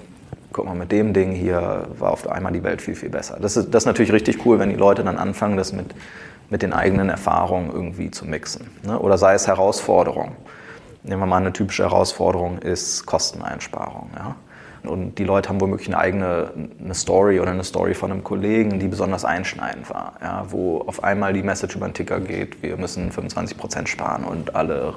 guck 0.52 0.66
mal, 0.66 0.74
mit 0.74 0.92
dem 0.92 1.12
Ding 1.12 1.32
hier 1.32 1.86
war 1.98 2.12
auf 2.12 2.28
einmal 2.28 2.52
die 2.52 2.62
Welt 2.62 2.82
viel, 2.82 2.94
viel 2.94 3.10
besser. 3.10 3.38
Das 3.40 3.56
ist, 3.56 3.72
das 3.72 3.82
ist 3.82 3.86
natürlich 3.86 4.12
richtig 4.12 4.44
cool, 4.44 4.58
wenn 4.58 4.70
die 4.70 4.76
Leute 4.76 5.04
dann 5.04 5.18
anfangen, 5.18 5.56
das 5.56 5.72
mit, 5.72 5.94
mit 6.50 6.62
den 6.62 6.72
eigenen 6.72 7.08
Erfahrungen 7.08 7.70
irgendwie 7.72 8.10
zu 8.10 8.26
mixen. 8.26 8.66
Ne? 8.84 8.98
Oder 8.98 9.18
sei 9.18 9.34
es 9.34 9.46
Herausforderung. 9.46 10.32
Nehmen 11.02 11.22
wir 11.22 11.26
mal 11.26 11.36
eine 11.36 11.52
typische 11.52 11.84
Herausforderung 11.84 12.58
ist 12.58 13.06
Kosteneinsparung. 13.06 14.10
Ja? 14.16 14.36
Und 14.88 15.18
die 15.18 15.24
Leute 15.24 15.48
haben 15.48 15.60
womöglich 15.60 15.88
eine 15.88 15.98
eigene 15.98 16.50
eine 16.82 16.94
Story 16.94 17.40
oder 17.40 17.50
eine 17.50 17.64
Story 17.64 17.94
von 17.94 18.10
einem 18.10 18.24
Kollegen, 18.24 18.78
die 18.78 18.88
besonders 18.88 19.24
einschneidend 19.24 19.90
war. 19.90 20.14
Ja, 20.22 20.46
wo 20.48 20.80
auf 20.80 21.02
einmal 21.02 21.32
die 21.32 21.42
Message 21.42 21.76
über 21.76 21.86
den 21.88 21.94
Ticker 21.94 22.20
geht, 22.20 22.62
wir 22.62 22.76
müssen 22.76 23.10
25 23.10 23.56
Prozent 23.56 23.88
sparen 23.88 24.24
und 24.24 24.54
alle 24.54 24.94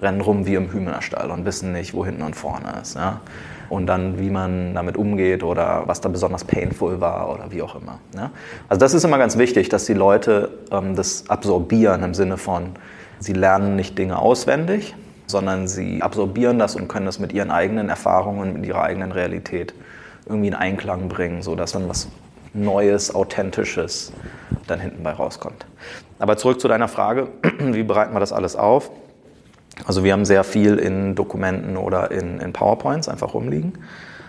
rennen 0.00 0.20
rum 0.20 0.46
wie 0.46 0.54
im 0.54 0.72
Hühnerstall 0.72 1.30
und 1.30 1.44
wissen 1.44 1.72
nicht, 1.72 1.94
wo 1.94 2.04
hinten 2.04 2.22
und 2.22 2.36
vorne 2.36 2.74
ist. 2.80 2.96
Ja. 2.96 3.20
Und 3.68 3.86
dann, 3.86 4.18
wie 4.18 4.28
man 4.28 4.74
damit 4.74 4.96
umgeht 4.96 5.42
oder 5.42 5.84
was 5.86 6.00
da 6.00 6.08
besonders 6.08 6.44
painful 6.44 7.00
war 7.00 7.32
oder 7.32 7.50
wie 7.50 7.62
auch 7.62 7.74
immer. 7.74 8.00
Ja. 8.14 8.30
Also 8.68 8.80
das 8.80 8.92
ist 8.92 9.04
immer 9.04 9.18
ganz 9.18 9.38
wichtig, 9.38 9.68
dass 9.68 9.86
die 9.86 9.94
Leute 9.94 10.50
ähm, 10.70 10.94
das 10.94 11.28
absorbieren 11.28 12.02
im 12.02 12.14
Sinne 12.14 12.36
von, 12.36 12.70
sie 13.18 13.32
lernen 13.32 13.76
nicht 13.76 13.96
Dinge 13.96 14.18
auswendig, 14.18 14.94
sondern 15.32 15.66
sie 15.66 16.00
absorbieren 16.00 16.60
das 16.60 16.76
und 16.76 16.86
können 16.86 17.06
das 17.06 17.18
mit 17.18 17.32
ihren 17.32 17.50
eigenen 17.50 17.88
Erfahrungen, 17.88 18.52
mit 18.52 18.66
ihrer 18.66 18.82
eigenen 18.82 19.10
Realität 19.10 19.74
irgendwie 20.26 20.48
in 20.48 20.54
Einklang 20.54 21.08
bringen, 21.08 21.42
sodass 21.42 21.72
dann 21.72 21.88
was 21.88 22.08
Neues, 22.54 23.14
Authentisches 23.14 24.12
dann 24.66 24.78
hinten 24.78 25.02
bei 25.02 25.12
rauskommt. 25.12 25.66
Aber 26.18 26.36
zurück 26.36 26.60
zu 26.60 26.68
deiner 26.68 26.88
Frage, 26.88 27.28
wie 27.58 27.82
bereiten 27.82 28.14
wir 28.14 28.20
das 28.20 28.32
alles 28.32 28.54
auf? 28.54 28.90
Also 29.86 30.04
wir 30.04 30.12
haben 30.12 30.24
sehr 30.24 30.44
viel 30.44 30.76
in 30.76 31.14
Dokumenten 31.14 31.76
oder 31.76 32.10
in, 32.10 32.38
in 32.38 32.52
PowerPoints 32.52 33.08
einfach 33.08 33.34
rumliegen. 33.34 33.72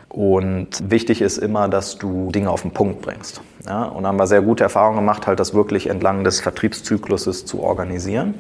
Und 0.10 0.92
wichtig 0.92 1.22
ist 1.22 1.38
immer, 1.38 1.68
dass 1.68 1.98
du 1.98 2.32
Dinge 2.32 2.50
auf 2.50 2.62
den 2.62 2.72
Punkt 2.72 3.02
bringst. 3.02 3.42
Ja, 3.66 3.86
und 3.86 4.04
da 4.04 4.10
haben 4.10 4.20
wir 4.20 4.28
sehr 4.28 4.42
gute 4.42 4.64
Erfahrungen 4.64 4.98
gemacht, 4.98 5.26
halt 5.26 5.40
das 5.40 5.54
wirklich 5.54 5.90
entlang 5.90 6.24
des 6.24 6.40
Vertriebszykluses 6.40 7.46
zu 7.46 7.62
organisieren. 7.62 8.36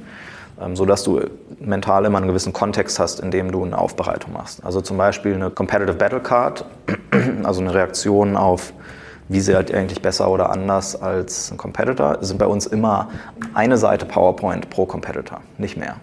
Ähm, 0.63 0.75
so 0.75 0.85
dass 0.85 1.03
du 1.03 1.21
mental 1.59 2.05
immer 2.05 2.17
einen 2.17 2.27
gewissen 2.27 2.53
Kontext 2.53 2.99
hast, 2.99 3.19
in 3.19 3.31
dem 3.31 3.51
du 3.51 3.63
eine 3.63 3.77
Aufbereitung 3.77 4.33
machst. 4.33 4.63
Also 4.63 4.81
zum 4.81 4.97
Beispiel 4.97 5.33
eine 5.33 5.49
Competitive 5.49 5.95
Battle 5.95 6.19
Card, 6.19 6.65
also 7.43 7.61
eine 7.61 7.73
Reaktion 7.73 8.37
auf, 8.37 8.73
wie 9.29 9.39
sie 9.39 9.55
halt 9.55 9.73
eigentlich 9.73 10.01
besser 10.01 10.29
oder 10.29 10.49
anders 10.49 11.01
als 11.01 11.51
ein 11.51 11.57
Competitor, 11.57 12.17
sind 12.21 12.37
bei 12.37 12.45
uns 12.45 12.65
immer 12.65 13.09
eine 13.53 13.77
Seite 13.77 14.05
PowerPoint 14.05 14.69
pro 14.69 14.85
Competitor, 14.85 15.39
nicht 15.57 15.77
mehr. 15.77 15.95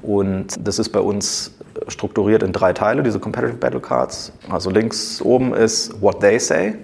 Und 0.00 0.56
das 0.66 0.78
ist 0.78 0.90
bei 0.90 1.00
uns 1.00 1.52
strukturiert 1.88 2.42
in 2.42 2.52
drei 2.52 2.72
Teile, 2.72 3.02
diese 3.02 3.18
Competitive 3.20 3.58
Battle 3.58 3.80
Cards. 3.80 4.32
Also 4.48 4.70
links 4.70 5.20
oben 5.20 5.52
ist 5.52 6.00
What 6.00 6.20
They 6.20 6.38
Say, 6.38 6.76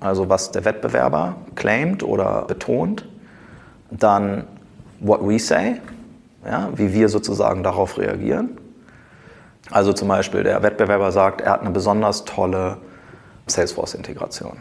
also 0.00 0.28
was 0.28 0.50
der 0.50 0.64
Wettbewerber 0.66 1.36
claimt 1.54 2.02
oder 2.02 2.42
betont. 2.42 3.08
Dann 3.90 4.44
what 5.00 5.26
we 5.26 5.38
say, 5.38 5.80
ja, 6.44 6.70
wie 6.74 6.92
wir 6.92 7.08
sozusagen 7.08 7.62
darauf 7.62 7.98
reagieren. 7.98 8.58
Also 9.70 9.92
zum 9.92 10.08
Beispiel 10.08 10.42
der 10.42 10.62
Wettbewerber 10.62 11.12
sagt, 11.12 11.40
er 11.40 11.52
hat 11.52 11.60
eine 11.60 11.70
besonders 11.70 12.24
tolle 12.24 12.78
Salesforce-Integration. 13.46 14.56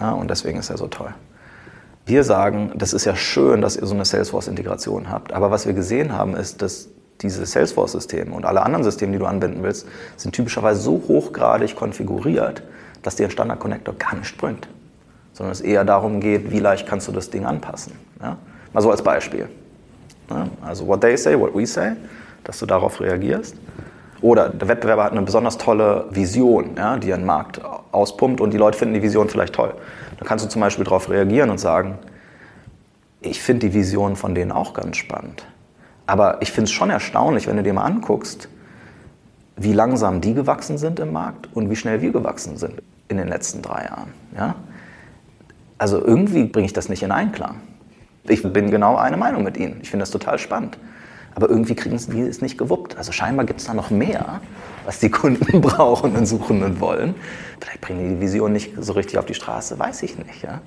Ja, 0.00 0.12
und 0.12 0.30
deswegen 0.30 0.58
ist 0.58 0.70
er 0.70 0.78
so 0.78 0.86
toll. 0.86 1.12
Wir 2.06 2.24
sagen, 2.24 2.72
das 2.76 2.94
ist 2.94 3.04
ja 3.04 3.14
schön, 3.14 3.60
dass 3.60 3.76
ihr 3.76 3.86
so 3.86 3.94
eine 3.94 4.04
Salesforce-Integration 4.04 5.10
habt. 5.10 5.32
Aber 5.32 5.50
was 5.50 5.66
wir 5.66 5.74
gesehen 5.74 6.12
haben, 6.12 6.34
ist, 6.34 6.62
dass 6.62 6.88
diese 7.20 7.44
Salesforce-Systeme 7.44 8.34
und 8.34 8.46
alle 8.46 8.62
anderen 8.62 8.84
Systeme, 8.84 9.12
die 9.12 9.18
du 9.18 9.26
anwenden 9.26 9.62
willst, 9.62 9.86
sind 10.16 10.32
typischerweise 10.34 10.80
so 10.80 11.02
hochgradig 11.08 11.76
konfiguriert, 11.76 12.62
dass 13.02 13.16
dir 13.16 13.26
ein 13.26 13.30
Standard-Connector 13.30 13.94
gar 13.94 14.14
nicht 14.14 14.38
bringt. 14.38 14.68
Sondern 15.32 15.52
es 15.52 15.60
eher 15.60 15.84
darum 15.84 16.20
geht, 16.20 16.50
wie 16.50 16.60
leicht 16.60 16.86
kannst 16.86 17.08
du 17.08 17.12
das 17.12 17.30
Ding 17.30 17.44
anpassen. 17.44 17.92
Ja? 18.22 18.38
Mal 18.72 18.80
so 18.80 18.90
als 18.90 19.02
Beispiel. 19.02 19.48
Ja? 20.30 20.48
Also 20.62 20.86
what 20.86 21.00
they 21.00 21.16
say, 21.16 21.38
what 21.38 21.54
we 21.54 21.66
say, 21.66 21.92
dass 22.44 22.58
du 22.58 22.66
darauf 22.66 23.00
reagierst. 23.00 23.56
Oder 24.20 24.48
der 24.48 24.66
Wettbewerber 24.66 25.04
hat 25.04 25.12
eine 25.12 25.22
besonders 25.22 25.58
tolle 25.58 26.06
Vision, 26.10 26.70
ja, 26.76 26.96
die 26.96 27.08
den 27.08 27.24
Markt 27.24 27.60
auspumpt 27.92 28.40
und 28.40 28.52
die 28.52 28.58
Leute 28.58 28.76
finden 28.76 28.94
die 28.94 29.02
Vision 29.02 29.28
vielleicht 29.28 29.54
toll. 29.54 29.74
Dann 30.18 30.26
kannst 30.26 30.44
du 30.44 30.48
zum 30.48 30.60
Beispiel 30.60 30.84
darauf 30.84 31.08
reagieren 31.08 31.50
und 31.50 31.58
sagen, 31.58 31.98
ich 33.20 33.40
finde 33.40 33.68
die 33.68 33.74
Vision 33.74 34.16
von 34.16 34.34
denen 34.34 34.50
auch 34.50 34.74
ganz 34.74 34.96
spannend. 34.96 35.46
Aber 36.06 36.40
ich 36.40 36.50
finde 36.50 36.64
es 36.64 36.72
schon 36.72 36.90
erstaunlich, 36.90 37.46
wenn 37.46 37.56
du 37.56 37.62
dir 37.62 37.74
mal 37.74 37.84
anguckst, 37.84 38.48
wie 39.56 39.72
langsam 39.72 40.20
die 40.20 40.34
gewachsen 40.34 40.78
sind 40.78 41.00
im 41.00 41.12
Markt 41.12 41.48
und 41.54 41.70
wie 41.70 41.76
schnell 41.76 42.00
wir 42.00 42.12
gewachsen 42.12 42.56
sind 42.56 42.82
in 43.08 43.16
den 43.16 43.28
letzten 43.28 43.62
drei 43.62 43.84
Jahren. 43.84 44.12
Ja? 44.36 44.54
Also 45.78 46.04
irgendwie 46.04 46.44
bringe 46.44 46.66
ich 46.66 46.72
das 46.72 46.88
nicht 46.88 47.02
in 47.02 47.12
Einklang. 47.12 47.60
Ich 48.28 48.42
bin 48.42 48.70
genau 48.70 48.96
eine 48.96 49.16
Meinung 49.16 49.44
mit 49.44 49.56
ihnen. 49.56 49.78
Ich 49.82 49.90
finde 49.90 50.02
das 50.02 50.10
total 50.10 50.38
spannend. 50.38 50.76
Aber 51.34 51.48
irgendwie 51.48 51.74
kriegen 51.74 51.98
sie 51.98 52.20
es 52.22 52.42
nicht 52.42 52.58
gewuppt. 52.58 52.96
Also 52.96 53.12
scheinbar 53.12 53.46
gibt 53.46 53.60
es 53.60 53.66
da 53.66 53.74
noch 53.74 53.90
mehr, 53.90 54.40
was 54.84 54.98
die 54.98 55.10
Kunden 55.10 55.60
brauchen 55.60 56.16
und 56.16 56.26
suchen 56.26 56.64
und 56.64 56.80
wollen. 56.80 57.14
Vielleicht 57.60 57.80
bringen 57.80 58.08
die 58.08 58.14
die 58.16 58.20
Vision 58.20 58.52
nicht 58.52 58.72
so 58.78 58.94
richtig 58.94 59.18
auf 59.18 59.26
die 59.26 59.34
Straße, 59.34 59.78
weiß 59.78 60.02
ich 60.02 60.18
nicht. 60.18 60.42
Ja? 60.42 60.60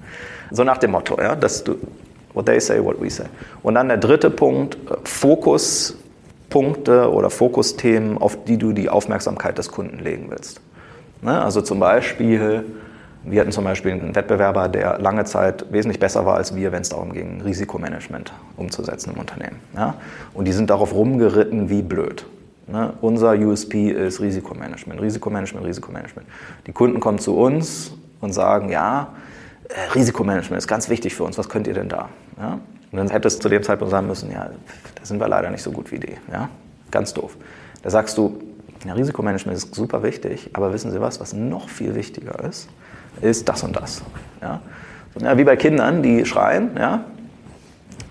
So 0.50 0.64
nach 0.64 0.78
dem 0.78 0.92
Motto, 0.92 1.22
ja, 1.22 1.36
dass 1.36 1.62
du, 1.64 1.76
what 2.34 2.46
they 2.46 2.60
say, 2.60 2.84
what 2.84 3.02
we 3.02 3.10
say. 3.10 3.26
Und 3.64 3.76
dann 3.76 3.90
der 3.90 3.98
dritte 3.98 4.30
Punkt, 4.30 4.76
äh, 4.76 4.96
Fokuspunkte 5.04 7.12
oder 7.12 7.30
Fokusthemen, 7.30 8.18
auf 8.18 8.46
die 8.46 8.58
du 8.58 8.72
die 8.72 8.90
Aufmerksamkeit 8.90 9.58
des 9.58 9.70
Kunden 9.70 10.00
legen 10.00 10.28
willst. 10.30 10.62
Ne? 11.22 11.42
Also 11.42 11.62
zum 11.62 11.80
Beispiel, 11.80 12.66
wir 13.24 13.42
hatten 13.42 13.52
zum 13.52 13.64
Beispiel 13.64 13.92
einen 13.92 14.16
Wettbewerber, 14.16 14.68
der 14.68 15.00
lange 15.00 15.26
Zeit 15.26 15.72
wesentlich 15.72 16.00
besser 16.00 16.26
war 16.26 16.36
als 16.36 16.56
wir, 16.56 16.72
wenn 16.72 16.82
es 16.82 16.90
darum 16.90 17.14
ging, 17.14 17.42
Risikomanagement 17.42 18.34
umzusetzen 18.58 19.14
im 19.14 19.20
Unternehmen. 19.20 19.60
Ja? 19.76 19.96
Und 20.34 20.46
die 20.46 20.52
sind 20.52 20.70
darauf 20.70 20.94
rumgeritten 20.94 21.70
wie 21.70 21.84
blöd. 21.84 22.26
Ne? 22.68 22.94
Unser 23.02 23.34
USP 23.34 23.92
ist 23.92 24.22
Risikomanagement, 24.22 25.00
Risikomanagement, 25.02 25.66
Risikomanagement. 25.66 26.28
Die 26.66 26.72
Kunden 26.72 27.00
kommen 27.00 27.20
zu 27.20 27.38
uns 27.38 27.92
und 28.22 28.34
sagen, 28.34 28.70
ja, 28.70 29.14
äh, 29.70 29.92
Risikomanagement 29.94 30.58
ist 30.58 30.68
ganz 30.68 30.90
wichtig 30.90 31.14
für 31.14 31.24
uns, 31.24 31.38
was 31.38 31.48
könnt 31.48 31.68
ihr 31.68 31.74
denn 31.74 31.90
da? 31.90 32.10
Ja? 32.40 32.60
Und 32.92 32.98
dann 32.98 33.10
hättest 33.10 33.38
du 33.40 33.44
zu 33.44 33.50
dem 33.50 33.62
Zeitpunkt 33.62 33.92
sagen 33.92 34.08
müssen, 34.08 34.32
ja, 34.32 34.50
da 34.96 35.06
sind 35.06 35.20
wir 35.20 35.28
leider 35.28 35.50
nicht 35.50 35.64
so 35.64 35.72
gut 35.72 35.92
wie 35.92 36.00
die. 36.00 36.16
Ja? 36.32 36.50
Ganz 36.90 37.14
doof. 37.14 37.38
Da 37.84 37.90
sagst 37.90 38.18
du, 38.18 38.42
ja, 38.86 38.94
Risikomanagement 38.94 39.58
ist 39.58 39.76
super 39.76 40.02
wichtig, 40.02 40.50
aber 40.54 40.74
wissen 40.74 40.92
Sie 40.92 41.00
was, 41.00 41.20
was 41.20 41.34
noch 41.34 41.70
viel 41.70 41.94
wichtiger 41.94 42.44
ist, 42.44 42.68
ist 43.22 43.48
das 43.50 43.64
und 43.64 43.76
das. 43.76 44.02
Ja? 44.42 44.62
ja 45.20 45.38
wie 45.38 45.44
bei 45.44 45.56
Kindern, 45.56 46.02
die 46.02 46.26
schreien, 46.26 46.72
ja, 46.78 47.04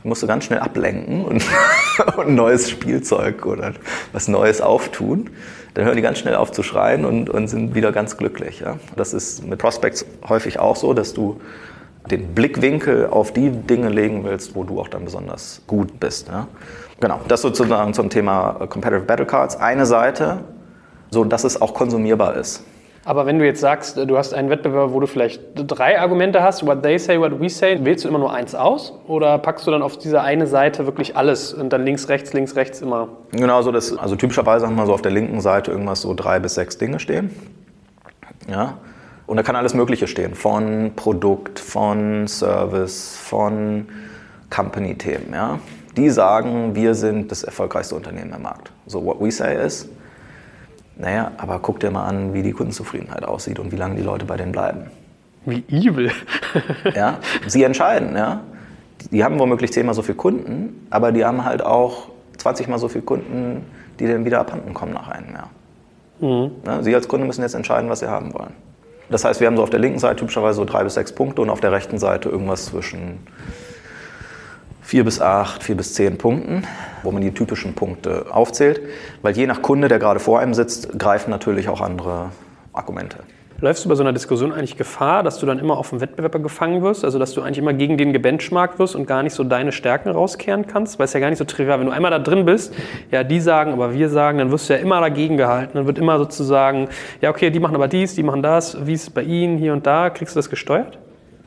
musst 0.02 0.22
du 0.22 0.26
ganz 0.26 0.44
schnell 0.44 0.60
ablenken 0.60 1.24
und, 1.24 1.44
und 2.16 2.34
neues 2.34 2.70
Spielzeug 2.70 3.46
oder 3.46 3.72
was 4.12 4.28
Neues 4.28 4.60
auftun. 4.60 5.30
Dann 5.74 5.84
hören 5.84 5.96
die 5.96 6.02
ganz 6.02 6.18
schnell 6.18 6.34
auf 6.34 6.50
zu 6.50 6.62
schreien 6.62 7.04
und, 7.04 7.30
und 7.30 7.48
sind 7.48 7.74
wieder 7.74 7.92
ganz 7.92 8.16
glücklich. 8.16 8.60
Ja? 8.60 8.78
Das 8.96 9.14
ist 9.14 9.46
mit 9.46 9.58
Prospects 9.58 10.04
häufig 10.28 10.58
auch 10.58 10.76
so, 10.76 10.94
dass 10.94 11.14
du 11.14 11.40
den 12.10 12.34
Blickwinkel 12.34 13.06
auf 13.06 13.32
die 13.32 13.50
Dinge 13.50 13.88
legen 13.88 14.24
willst, 14.24 14.54
wo 14.54 14.64
du 14.64 14.80
auch 14.80 14.88
dann 14.88 15.04
besonders 15.04 15.62
gut 15.66 16.00
bist. 16.00 16.28
Ja? 16.28 16.48
Genau, 16.98 17.20
das 17.28 17.42
sozusagen 17.42 17.94
zum 17.94 18.10
Thema 18.10 18.66
Competitive 18.68 19.06
Battle 19.06 19.26
Cards. 19.26 19.56
Eine 19.56 19.86
Seite, 19.86 20.38
so 21.10 21.24
dass 21.24 21.44
es 21.44 21.60
auch 21.60 21.74
konsumierbar 21.74 22.36
ist. 22.36 22.64
Aber 23.04 23.24
wenn 23.24 23.38
du 23.38 23.46
jetzt 23.46 23.60
sagst, 23.60 23.96
du 23.96 24.18
hast 24.18 24.34
einen 24.34 24.50
Wettbewerb, 24.50 24.92
wo 24.92 25.00
du 25.00 25.06
vielleicht 25.06 25.40
drei 25.54 25.98
Argumente 25.98 26.42
hast, 26.42 26.66
what 26.66 26.82
they 26.82 26.98
say, 26.98 27.18
what 27.18 27.40
we 27.40 27.48
say, 27.48 27.82
wählst 27.82 28.04
du 28.04 28.08
immer 28.08 28.18
nur 28.18 28.32
eins 28.32 28.54
aus 28.54 28.92
oder 29.06 29.38
packst 29.38 29.66
du 29.66 29.70
dann 29.70 29.82
auf 29.82 29.96
diese 29.96 30.20
eine 30.20 30.46
Seite 30.46 30.84
wirklich 30.84 31.16
alles 31.16 31.54
und 31.54 31.72
dann 31.72 31.84
links, 31.84 32.10
rechts, 32.10 32.34
links, 32.34 32.56
rechts 32.56 32.82
immer? 32.82 33.08
Genau, 33.32 33.62
so 33.62 33.72
das, 33.72 33.96
also 33.96 34.16
typischerweise 34.16 34.66
haben 34.66 34.76
wir 34.76 34.84
so 34.84 34.92
auf 34.92 35.00
der 35.00 35.12
linken 35.12 35.40
Seite 35.40 35.70
irgendwas 35.70 36.02
so 36.02 36.12
drei 36.12 36.40
bis 36.40 36.54
sechs 36.54 36.76
Dinge 36.76 37.00
stehen. 37.00 37.30
Ja. 38.48 38.76
Und 39.26 39.36
da 39.36 39.42
kann 39.44 39.56
alles 39.56 39.74
Mögliche 39.74 40.06
stehen, 40.06 40.34
von 40.34 40.92
Produkt, 40.94 41.58
von 41.58 42.26
Service, 42.26 43.16
von 43.16 43.86
Company-Themen. 44.50 45.32
Ja. 45.32 45.58
Die 45.96 46.10
sagen, 46.10 46.74
wir 46.74 46.94
sind 46.94 47.30
das 47.30 47.44
erfolgreichste 47.44 47.94
Unternehmen 47.94 48.32
im 48.34 48.42
Markt. 48.42 48.72
So, 48.86 49.02
what 49.04 49.20
we 49.20 49.30
say 49.30 49.64
is, 49.64 49.88
naja, 51.00 51.32
aber 51.38 51.58
guck 51.60 51.80
dir 51.80 51.90
mal 51.90 52.04
an, 52.04 52.34
wie 52.34 52.42
die 52.42 52.52
Kundenzufriedenheit 52.52 53.24
aussieht 53.24 53.58
und 53.58 53.72
wie 53.72 53.76
lange 53.76 53.96
die 53.96 54.02
Leute 54.02 54.26
bei 54.26 54.36
denen 54.36 54.52
bleiben. 54.52 54.90
Wie 55.46 55.64
evil. 55.68 56.12
ja, 56.94 57.18
sie 57.46 57.64
entscheiden, 57.64 58.16
ja. 58.16 58.40
Die 59.10 59.24
haben 59.24 59.38
womöglich 59.38 59.72
zehnmal 59.72 59.94
so 59.94 60.02
viele 60.02 60.16
Kunden, 60.16 60.86
aber 60.90 61.10
die 61.12 61.24
haben 61.24 61.44
halt 61.44 61.64
auch 61.64 62.08
20 62.36 62.68
mal 62.68 62.78
so 62.78 62.88
viele 62.88 63.04
Kunden, 63.04 63.64
die 63.98 64.06
dann 64.06 64.26
wieder 64.26 64.40
abhanden 64.40 64.74
kommen 64.74 64.92
nach 64.92 65.08
einem 65.08 65.32
Jahr. 65.32 65.50
Mhm. 66.20 66.50
Ja, 66.66 66.82
sie 66.82 66.94
als 66.94 67.08
Kunde 67.08 67.26
müssen 67.26 67.40
jetzt 67.40 67.54
entscheiden, 67.54 67.88
was 67.88 68.00
sie 68.00 68.08
haben 68.08 68.34
wollen. 68.34 68.52
Das 69.08 69.24
heißt, 69.24 69.40
wir 69.40 69.46
haben 69.46 69.56
so 69.56 69.62
auf 69.62 69.70
der 69.70 69.80
linken 69.80 69.98
Seite 69.98 70.16
typischerweise 70.16 70.56
so 70.56 70.64
drei 70.66 70.84
bis 70.84 70.94
sechs 70.94 71.12
Punkte 71.12 71.40
und 71.40 71.50
auf 71.50 71.60
der 71.60 71.72
rechten 71.72 71.98
Seite 71.98 72.28
irgendwas 72.28 72.66
zwischen 72.66 73.18
vier 74.90 75.04
bis 75.04 75.20
acht, 75.20 75.62
vier 75.62 75.76
bis 75.76 75.94
zehn 75.94 76.18
Punkten, 76.18 76.66
wo 77.04 77.12
man 77.12 77.22
die 77.22 77.30
typischen 77.30 77.74
Punkte 77.74 78.26
aufzählt. 78.28 78.80
Weil 79.22 79.36
je 79.36 79.46
nach 79.46 79.62
Kunde, 79.62 79.86
der 79.86 80.00
gerade 80.00 80.18
vor 80.18 80.40
einem 80.40 80.52
sitzt, 80.52 80.98
greifen 80.98 81.30
natürlich 81.30 81.68
auch 81.68 81.80
andere 81.80 82.30
Argumente. 82.72 83.18
Läufst 83.60 83.84
du 83.84 83.88
bei 83.88 83.94
so 83.94 84.02
einer 84.02 84.12
Diskussion 84.12 84.52
eigentlich 84.52 84.76
Gefahr, 84.76 85.22
dass 85.22 85.38
du 85.38 85.46
dann 85.46 85.60
immer 85.60 85.78
auf 85.78 85.90
dem 85.90 86.00
Wettbewerber 86.00 86.40
gefangen 86.40 86.82
wirst? 86.82 87.04
Also, 87.04 87.20
dass 87.20 87.34
du 87.34 87.42
eigentlich 87.42 87.58
immer 87.58 87.72
gegen 87.72 87.98
den 87.98 88.12
gebenchmarkt 88.12 88.80
wirst 88.80 88.96
und 88.96 89.06
gar 89.06 89.22
nicht 89.22 89.34
so 89.34 89.44
deine 89.44 89.70
Stärken 89.70 90.08
rauskehren 90.08 90.66
kannst? 90.66 90.98
Weil 90.98 91.04
es 91.04 91.12
ja 91.12 91.20
gar 91.20 91.28
nicht 91.28 91.38
so 91.38 91.44
trivial 91.44 91.78
Wenn 91.78 91.86
du 91.86 91.92
einmal 91.92 92.10
da 92.10 92.18
drin 92.18 92.44
bist, 92.44 92.74
ja, 93.12 93.22
die 93.22 93.38
sagen, 93.38 93.72
aber 93.72 93.94
wir 93.94 94.08
sagen, 94.08 94.38
dann 94.38 94.50
wirst 94.50 94.68
du 94.68 94.72
ja 94.72 94.80
immer 94.80 95.00
dagegen 95.00 95.36
gehalten. 95.36 95.72
Dann 95.74 95.86
wird 95.86 95.98
immer 95.98 96.18
sozusagen, 96.18 96.88
ja, 97.20 97.30
okay, 97.30 97.50
die 97.50 97.60
machen 97.60 97.76
aber 97.76 97.86
dies, 97.86 98.16
die 98.16 98.24
machen 98.24 98.42
das. 98.42 98.84
Wie 98.84 98.94
ist 98.94 99.04
es 99.04 99.10
bei 99.10 99.22
ihnen 99.22 99.56
hier 99.56 99.72
und 99.72 99.86
da? 99.86 100.10
Kriegst 100.10 100.34
du 100.34 100.38
das 100.38 100.50
gesteuert? 100.50 100.98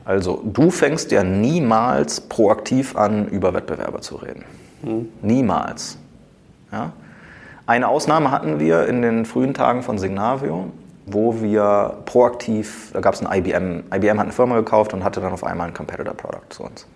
Also 0.04 0.42
du 0.44 0.70
fängst 0.70 1.10
ja 1.12 1.24
niemals 1.24 2.20
proaktiv 2.20 2.96
an, 2.96 3.26
über 3.28 3.54
Wettbewerber 3.54 4.00
zu 4.00 4.16
reden. 4.16 4.44
Mhm. 4.82 5.08
Niemals. 5.22 5.96
Ja? 6.70 6.92
Eine 7.66 7.88
Ausnahme 7.88 8.30
hatten 8.30 8.60
wir 8.60 8.86
in 8.86 9.00
den 9.00 9.24
frühen 9.24 9.54
Tagen 9.54 9.82
von 9.82 9.98
Signavio, 9.98 10.66
wo 11.06 11.40
wir 11.40 11.98
proaktiv, 12.04 12.90
da 12.92 13.00
gab 13.00 13.14
es 13.14 13.24
ein 13.24 13.38
IBM, 13.38 13.84
IBM 13.94 14.18
hat 14.18 14.24
eine 14.24 14.32
Firma 14.32 14.56
gekauft 14.56 14.92
und 14.92 15.04
hatte 15.04 15.20
dann 15.20 15.32
auf 15.32 15.44
einmal 15.44 15.68
ein 15.68 15.74
Competitor-Product 15.74 16.50
zu 16.50 16.64
uns. 16.64 16.86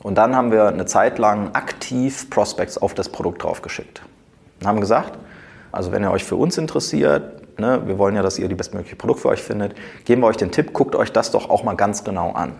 Und 0.00 0.16
dann 0.16 0.36
haben 0.36 0.52
wir 0.52 0.68
eine 0.68 0.86
Zeit 0.86 1.18
lang 1.18 1.50
aktiv 1.54 2.30
Prospects 2.30 2.78
auf 2.78 2.94
das 2.94 3.08
Produkt 3.08 3.42
draufgeschickt. 3.42 4.02
Und 4.60 4.66
haben 4.68 4.80
gesagt, 4.80 5.18
also 5.72 5.90
wenn 5.90 6.04
ihr 6.04 6.12
euch 6.12 6.24
für 6.24 6.36
uns 6.36 6.56
interessiert, 6.58 7.42
ne, 7.58 7.82
wir 7.86 7.98
wollen 7.98 8.14
ja, 8.14 8.22
dass 8.22 8.38
ihr 8.38 8.48
die 8.48 8.54
bestmögliche 8.54 8.96
Produkt 8.96 9.20
für 9.20 9.28
euch 9.28 9.42
findet, 9.42 9.74
geben 10.04 10.22
wir 10.22 10.26
euch 10.28 10.36
den 10.36 10.50
Tipp, 10.50 10.72
guckt 10.72 10.94
euch 10.94 11.12
das 11.12 11.30
doch 11.30 11.50
auch 11.50 11.64
mal 11.64 11.74
ganz 11.74 12.04
genau 12.04 12.32
an. 12.32 12.52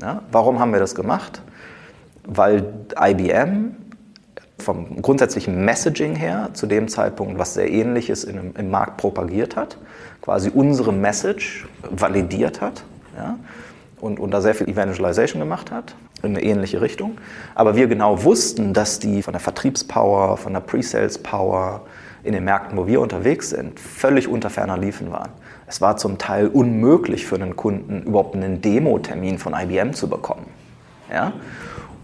Ja? 0.00 0.22
Warum 0.30 0.58
haben 0.58 0.72
wir 0.72 0.80
das 0.80 0.94
gemacht? 0.94 1.42
Weil 2.24 2.72
IBM 3.00 3.76
vom 4.58 5.02
grundsätzlichen 5.02 5.64
Messaging 5.64 6.16
her 6.16 6.50
zu 6.52 6.66
dem 6.66 6.88
Zeitpunkt 6.88 7.38
was 7.38 7.54
sehr 7.54 7.70
ähnliches 7.70 8.24
in, 8.24 8.54
im 8.54 8.70
Markt 8.70 8.96
propagiert 8.96 9.56
hat, 9.56 9.78
quasi 10.20 10.50
unsere 10.52 10.92
Message 10.92 11.66
validiert 11.90 12.60
hat 12.60 12.84
ja? 13.16 13.38
und, 14.00 14.18
und 14.18 14.32
da 14.32 14.40
sehr 14.40 14.54
viel 14.54 14.68
Evangelization 14.68 15.40
gemacht 15.40 15.70
hat 15.70 15.94
in 16.22 16.30
eine 16.30 16.42
ähnliche 16.42 16.80
Richtung. 16.80 17.18
Aber 17.54 17.76
wir 17.76 17.86
genau 17.86 18.24
wussten, 18.24 18.74
dass 18.74 18.98
die 18.98 19.22
von 19.22 19.32
der 19.32 19.40
Vertriebspower, 19.40 20.36
von 20.36 20.52
der 20.52 20.60
Pre-Sales-Power, 20.60 21.82
in 22.28 22.34
den 22.34 22.44
Märkten, 22.44 22.78
wo 22.78 22.86
wir 22.86 23.00
unterwegs 23.00 23.50
sind, 23.50 23.80
völlig 23.80 24.28
unter 24.28 24.50
ferner 24.50 24.78
Liefen 24.78 25.10
waren. 25.10 25.30
Es 25.66 25.80
war 25.80 25.96
zum 25.96 26.18
Teil 26.18 26.46
unmöglich 26.46 27.26
für 27.26 27.34
einen 27.34 27.56
Kunden, 27.56 28.02
überhaupt 28.02 28.36
einen 28.36 28.60
Demo-Termin 28.60 29.38
von 29.38 29.54
IBM 29.54 29.94
zu 29.94 30.08
bekommen. 30.08 30.46
Ja? 31.12 31.32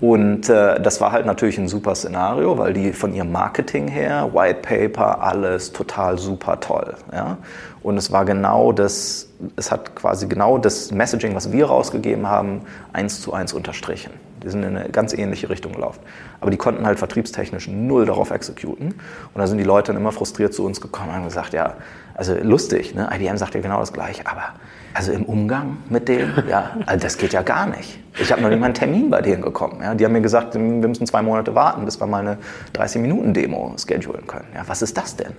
Und 0.01 0.49
äh, 0.49 0.81
das 0.81 1.01
war 1.01 1.13
halt 1.13 1.25
natürlich 1.25 1.57
ein 1.59 1.69
super 1.69 1.95
Szenario, 1.95 2.59
weil 2.59 2.73
die 2.73 2.93
von 2.93 3.15
ihrem 3.15 3.33
Marketing 3.33 3.87
her, 3.87 4.31
White 4.33 4.61
Paper, 4.61 5.23
alles 5.23 5.73
total 5.73 6.19
super 6.19 6.59
toll. 6.59 6.95
Ja? 7.13 7.39
Und 7.83 7.97
es 7.97 8.11
war 8.11 8.25
genau 8.25 8.73
das, 8.73 9.29
es 9.57 9.71
hat 9.71 9.95
quasi 9.95 10.27
genau 10.27 10.59
das 10.59 10.91
Messaging, 10.91 11.35
was 11.35 11.53
wir 11.53 11.67
rausgegeben 11.67 12.29
haben, 12.29 12.63
eins 12.93 13.21
zu 13.21 13.33
eins 13.33 13.53
unterstrichen. 13.53 14.11
Die 14.45 14.51
sind 14.51 14.63
in 14.63 14.77
eine 14.77 14.91
ganz 14.91 15.13
ähnliche 15.15 15.49
Richtung 15.49 15.73
gelaufen. 15.73 16.01
Aber 16.41 16.51
die 16.51 16.57
konnten 16.57 16.87
halt 16.87 16.99
vertriebstechnisch 16.99 17.69
null 17.69 18.07
darauf 18.07 18.31
exekuten. 18.31 18.89
Und 18.89 19.41
da 19.41 19.47
sind 19.47 19.59
die 19.59 19.65
Leute 19.65 19.93
dann 19.93 20.01
immer 20.01 20.13
frustriert 20.13 20.53
zu 20.53 20.65
uns 20.65 20.81
gekommen 20.81 21.09
und 21.09 21.15
haben 21.15 21.25
gesagt, 21.25 21.55
ja, 21.55 21.75
also 22.15 22.35
lustig, 22.35 22.95
ne? 22.95 23.09
IBM 23.13 23.37
sagt 23.37 23.55
ja 23.55 23.61
genau 23.61 23.81
das 23.81 23.93
Gleiche, 23.93 24.27
aber 24.27 24.55
also 24.93 25.13
im 25.13 25.25
Umgang 25.25 25.79
mit 25.89 26.09
denen, 26.09 26.33
ja, 26.49 26.77
also 26.87 27.03
das 27.03 27.19
geht 27.19 27.33
ja 27.33 27.43
gar 27.43 27.67
nicht. 27.67 27.99
Ich 28.19 28.31
habe 28.31 28.41
noch 28.41 28.49
nicht 28.49 28.61
mal 28.61 28.67
einen 28.67 28.75
Termin 28.75 29.11
bei 29.11 29.21
denen 29.21 29.43
bekommen. 29.43 29.81
Ja. 29.83 29.95
Die 29.95 30.05
haben 30.05 30.13
mir 30.13 30.21
gesagt, 30.21 30.55
wir 30.55 30.61
müssen 30.61 31.07
zwei 31.07 31.23
Monate 31.23 31.55
warten, 31.55 31.85
bis 31.85 32.01
wir 32.01 32.07
mal 32.07 32.21
eine 32.21 32.39
30-Minuten-Demo 32.75 33.75
schedulen 33.77 34.27
können. 34.27 34.47
Ja, 34.55 34.63
was 34.67 34.83
ist 34.83 34.97
das 34.97 35.17
denn? 35.17 35.33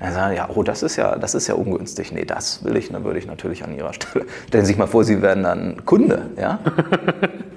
Er 0.00 0.12
sagt, 0.12 0.36
ja, 0.36 0.48
oh, 0.54 0.62
das 0.62 0.82
ist 0.82 0.96
ja, 0.96 1.16
das 1.16 1.34
ist 1.34 1.48
ja 1.48 1.54
ungünstig. 1.54 2.12
Nee, 2.12 2.24
das 2.24 2.64
will 2.64 2.76
ich, 2.76 2.90
dann 2.90 3.04
würde 3.04 3.18
ich 3.18 3.26
natürlich 3.26 3.64
an 3.64 3.76
Ihrer 3.76 3.92
Stelle. 3.92 4.26
Stellen 4.48 4.64
Sie 4.64 4.72
sich 4.72 4.78
mal 4.78 4.86
vor, 4.86 5.04
Sie 5.04 5.20
werden 5.22 5.42
dann 5.42 5.84
Kunde, 5.84 6.30
ja? 6.40 6.60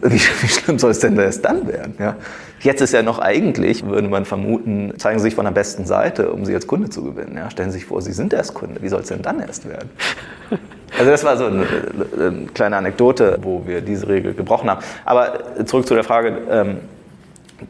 Wie, 0.03 0.15
wie 0.15 0.47
schlimm 0.47 0.79
soll 0.79 0.89
es 0.89 0.99
denn 0.99 1.15
erst 1.15 1.45
dann 1.45 1.67
werden, 1.67 1.93
ja? 1.99 2.15
Jetzt 2.61 2.81
ist 2.81 2.91
ja 2.91 3.03
noch 3.03 3.19
eigentlich, 3.19 3.85
würde 3.85 4.07
man 4.07 4.25
vermuten, 4.25 4.93
zeigen 4.97 5.19
Sie 5.19 5.25
sich 5.25 5.35
von 5.35 5.45
der 5.45 5.51
besten 5.51 5.85
Seite, 5.85 6.31
um 6.31 6.43
Sie 6.43 6.55
als 6.55 6.65
Kunde 6.65 6.89
zu 6.89 7.03
gewinnen, 7.03 7.37
ja? 7.37 7.51
Stellen 7.51 7.69
Sie 7.69 7.77
sich 7.77 7.85
vor, 7.85 8.01
Sie 8.01 8.11
sind 8.11 8.33
erst 8.33 8.55
Kunde. 8.55 8.81
Wie 8.81 8.89
soll 8.89 9.01
es 9.01 9.09
denn 9.09 9.21
dann 9.21 9.39
erst 9.39 9.69
werden? 9.69 9.89
Also 10.99 11.09
das 11.09 11.23
war 11.23 11.37
so 11.37 11.45
eine, 11.45 11.65
eine, 12.19 12.47
kleine 12.53 12.75
Anekdote, 12.75 13.39
wo 13.41 13.65
wir 13.65 13.79
diese 13.79 14.09
Regel 14.09 14.33
gebrochen 14.33 14.69
haben. 14.69 14.81
Aber 15.05 15.65
zurück 15.65 15.87
zu 15.87 15.93
der 15.93 16.03
Frage, 16.03 16.37
ähm, 16.51 16.77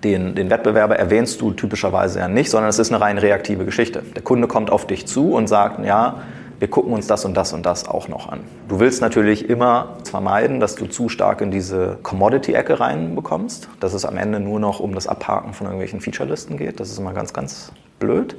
den, 0.03 0.35
den 0.35 0.49
Wettbewerber 0.49 0.97
erwähnst 0.97 1.41
du 1.41 1.51
typischerweise 1.51 2.19
ja 2.19 2.27
nicht, 2.27 2.49
sondern 2.49 2.69
es 2.69 2.79
ist 2.79 2.91
eine 2.91 3.01
rein 3.01 3.17
reaktive 3.17 3.65
Geschichte. 3.65 4.03
Der 4.15 4.21
Kunde 4.21 4.47
kommt 4.47 4.71
auf 4.71 4.87
dich 4.87 5.05
zu 5.05 5.33
und 5.33 5.47
sagt, 5.47 5.83
ja, 5.85 6.21
wir 6.59 6.69
gucken 6.69 6.93
uns 6.93 7.07
das 7.07 7.25
und 7.25 7.35
das 7.35 7.53
und 7.53 7.65
das 7.65 7.87
auch 7.87 8.07
noch 8.07 8.29
an. 8.29 8.41
Du 8.67 8.79
willst 8.79 9.01
natürlich 9.01 9.49
immer 9.49 9.97
vermeiden, 10.09 10.59
dass 10.59 10.75
du 10.75 10.85
zu 10.85 11.09
stark 11.09 11.41
in 11.41 11.49
diese 11.49 11.97
Commodity-Ecke 12.03 12.79
reinbekommst, 12.79 13.67
dass 13.79 13.93
es 13.93 14.05
am 14.05 14.17
Ende 14.17 14.39
nur 14.39 14.59
noch 14.59 14.79
um 14.79 14.93
das 14.93 15.07
Abhaken 15.07 15.53
von 15.53 15.65
irgendwelchen 15.65 16.01
Featurelisten 16.01 16.57
geht. 16.57 16.79
Das 16.79 16.91
ist 16.91 16.99
immer 16.99 17.13
ganz, 17.13 17.33
ganz 17.33 17.71
blöd. 17.99 18.35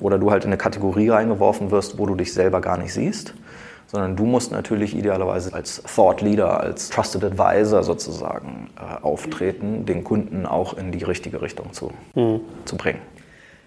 Oder 0.00 0.18
du 0.18 0.30
halt 0.30 0.44
in 0.44 0.50
eine 0.50 0.56
Kategorie 0.56 1.08
reingeworfen 1.08 1.72
wirst, 1.72 1.98
wo 1.98 2.06
du 2.06 2.14
dich 2.14 2.32
selber 2.32 2.60
gar 2.60 2.78
nicht 2.78 2.94
siehst 2.94 3.34
sondern 3.88 4.16
du 4.16 4.24
musst 4.24 4.52
natürlich 4.52 4.94
idealerweise 4.94 5.52
als 5.54 5.82
Thought 5.82 6.20
Leader, 6.20 6.60
als 6.60 6.90
Trusted 6.90 7.24
Advisor 7.24 7.82
sozusagen 7.82 8.70
äh, 8.76 9.02
auftreten, 9.02 9.86
den 9.86 10.04
Kunden 10.04 10.46
auch 10.46 10.74
in 10.74 10.92
die 10.92 11.02
richtige 11.02 11.40
Richtung 11.40 11.72
zu, 11.72 11.90
mhm. 12.14 12.40
zu 12.66 12.76
bringen. 12.76 13.00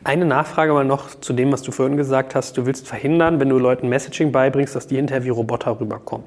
Eine 0.04 0.26
Nachfrage 0.26 0.74
mal 0.74 0.84
noch 0.84 1.10
zu 1.22 1.32
dem, 1.32 1.52
was 1.52 1.62
du 1.62 1.72
vorhin 1.72 1.96
gesagt 1.96 2.34
hast. 2.34 2.58
Du 2.58 2.66
willst 2.66 2.88
verhindern, 2.88 3.40
wenn 3.40 3.50
du 3.50 3.60
Leuten 3.60 3.88
Messaging 3.88 4.32
beibringst, 4.32 4.76
dass 4.76 4.88
die 4.88 4.96
hinterher 4.96 5.26
wie 5.26 5.30
Roboter 5.30 5.80
rüberkommen. 5.80 6.26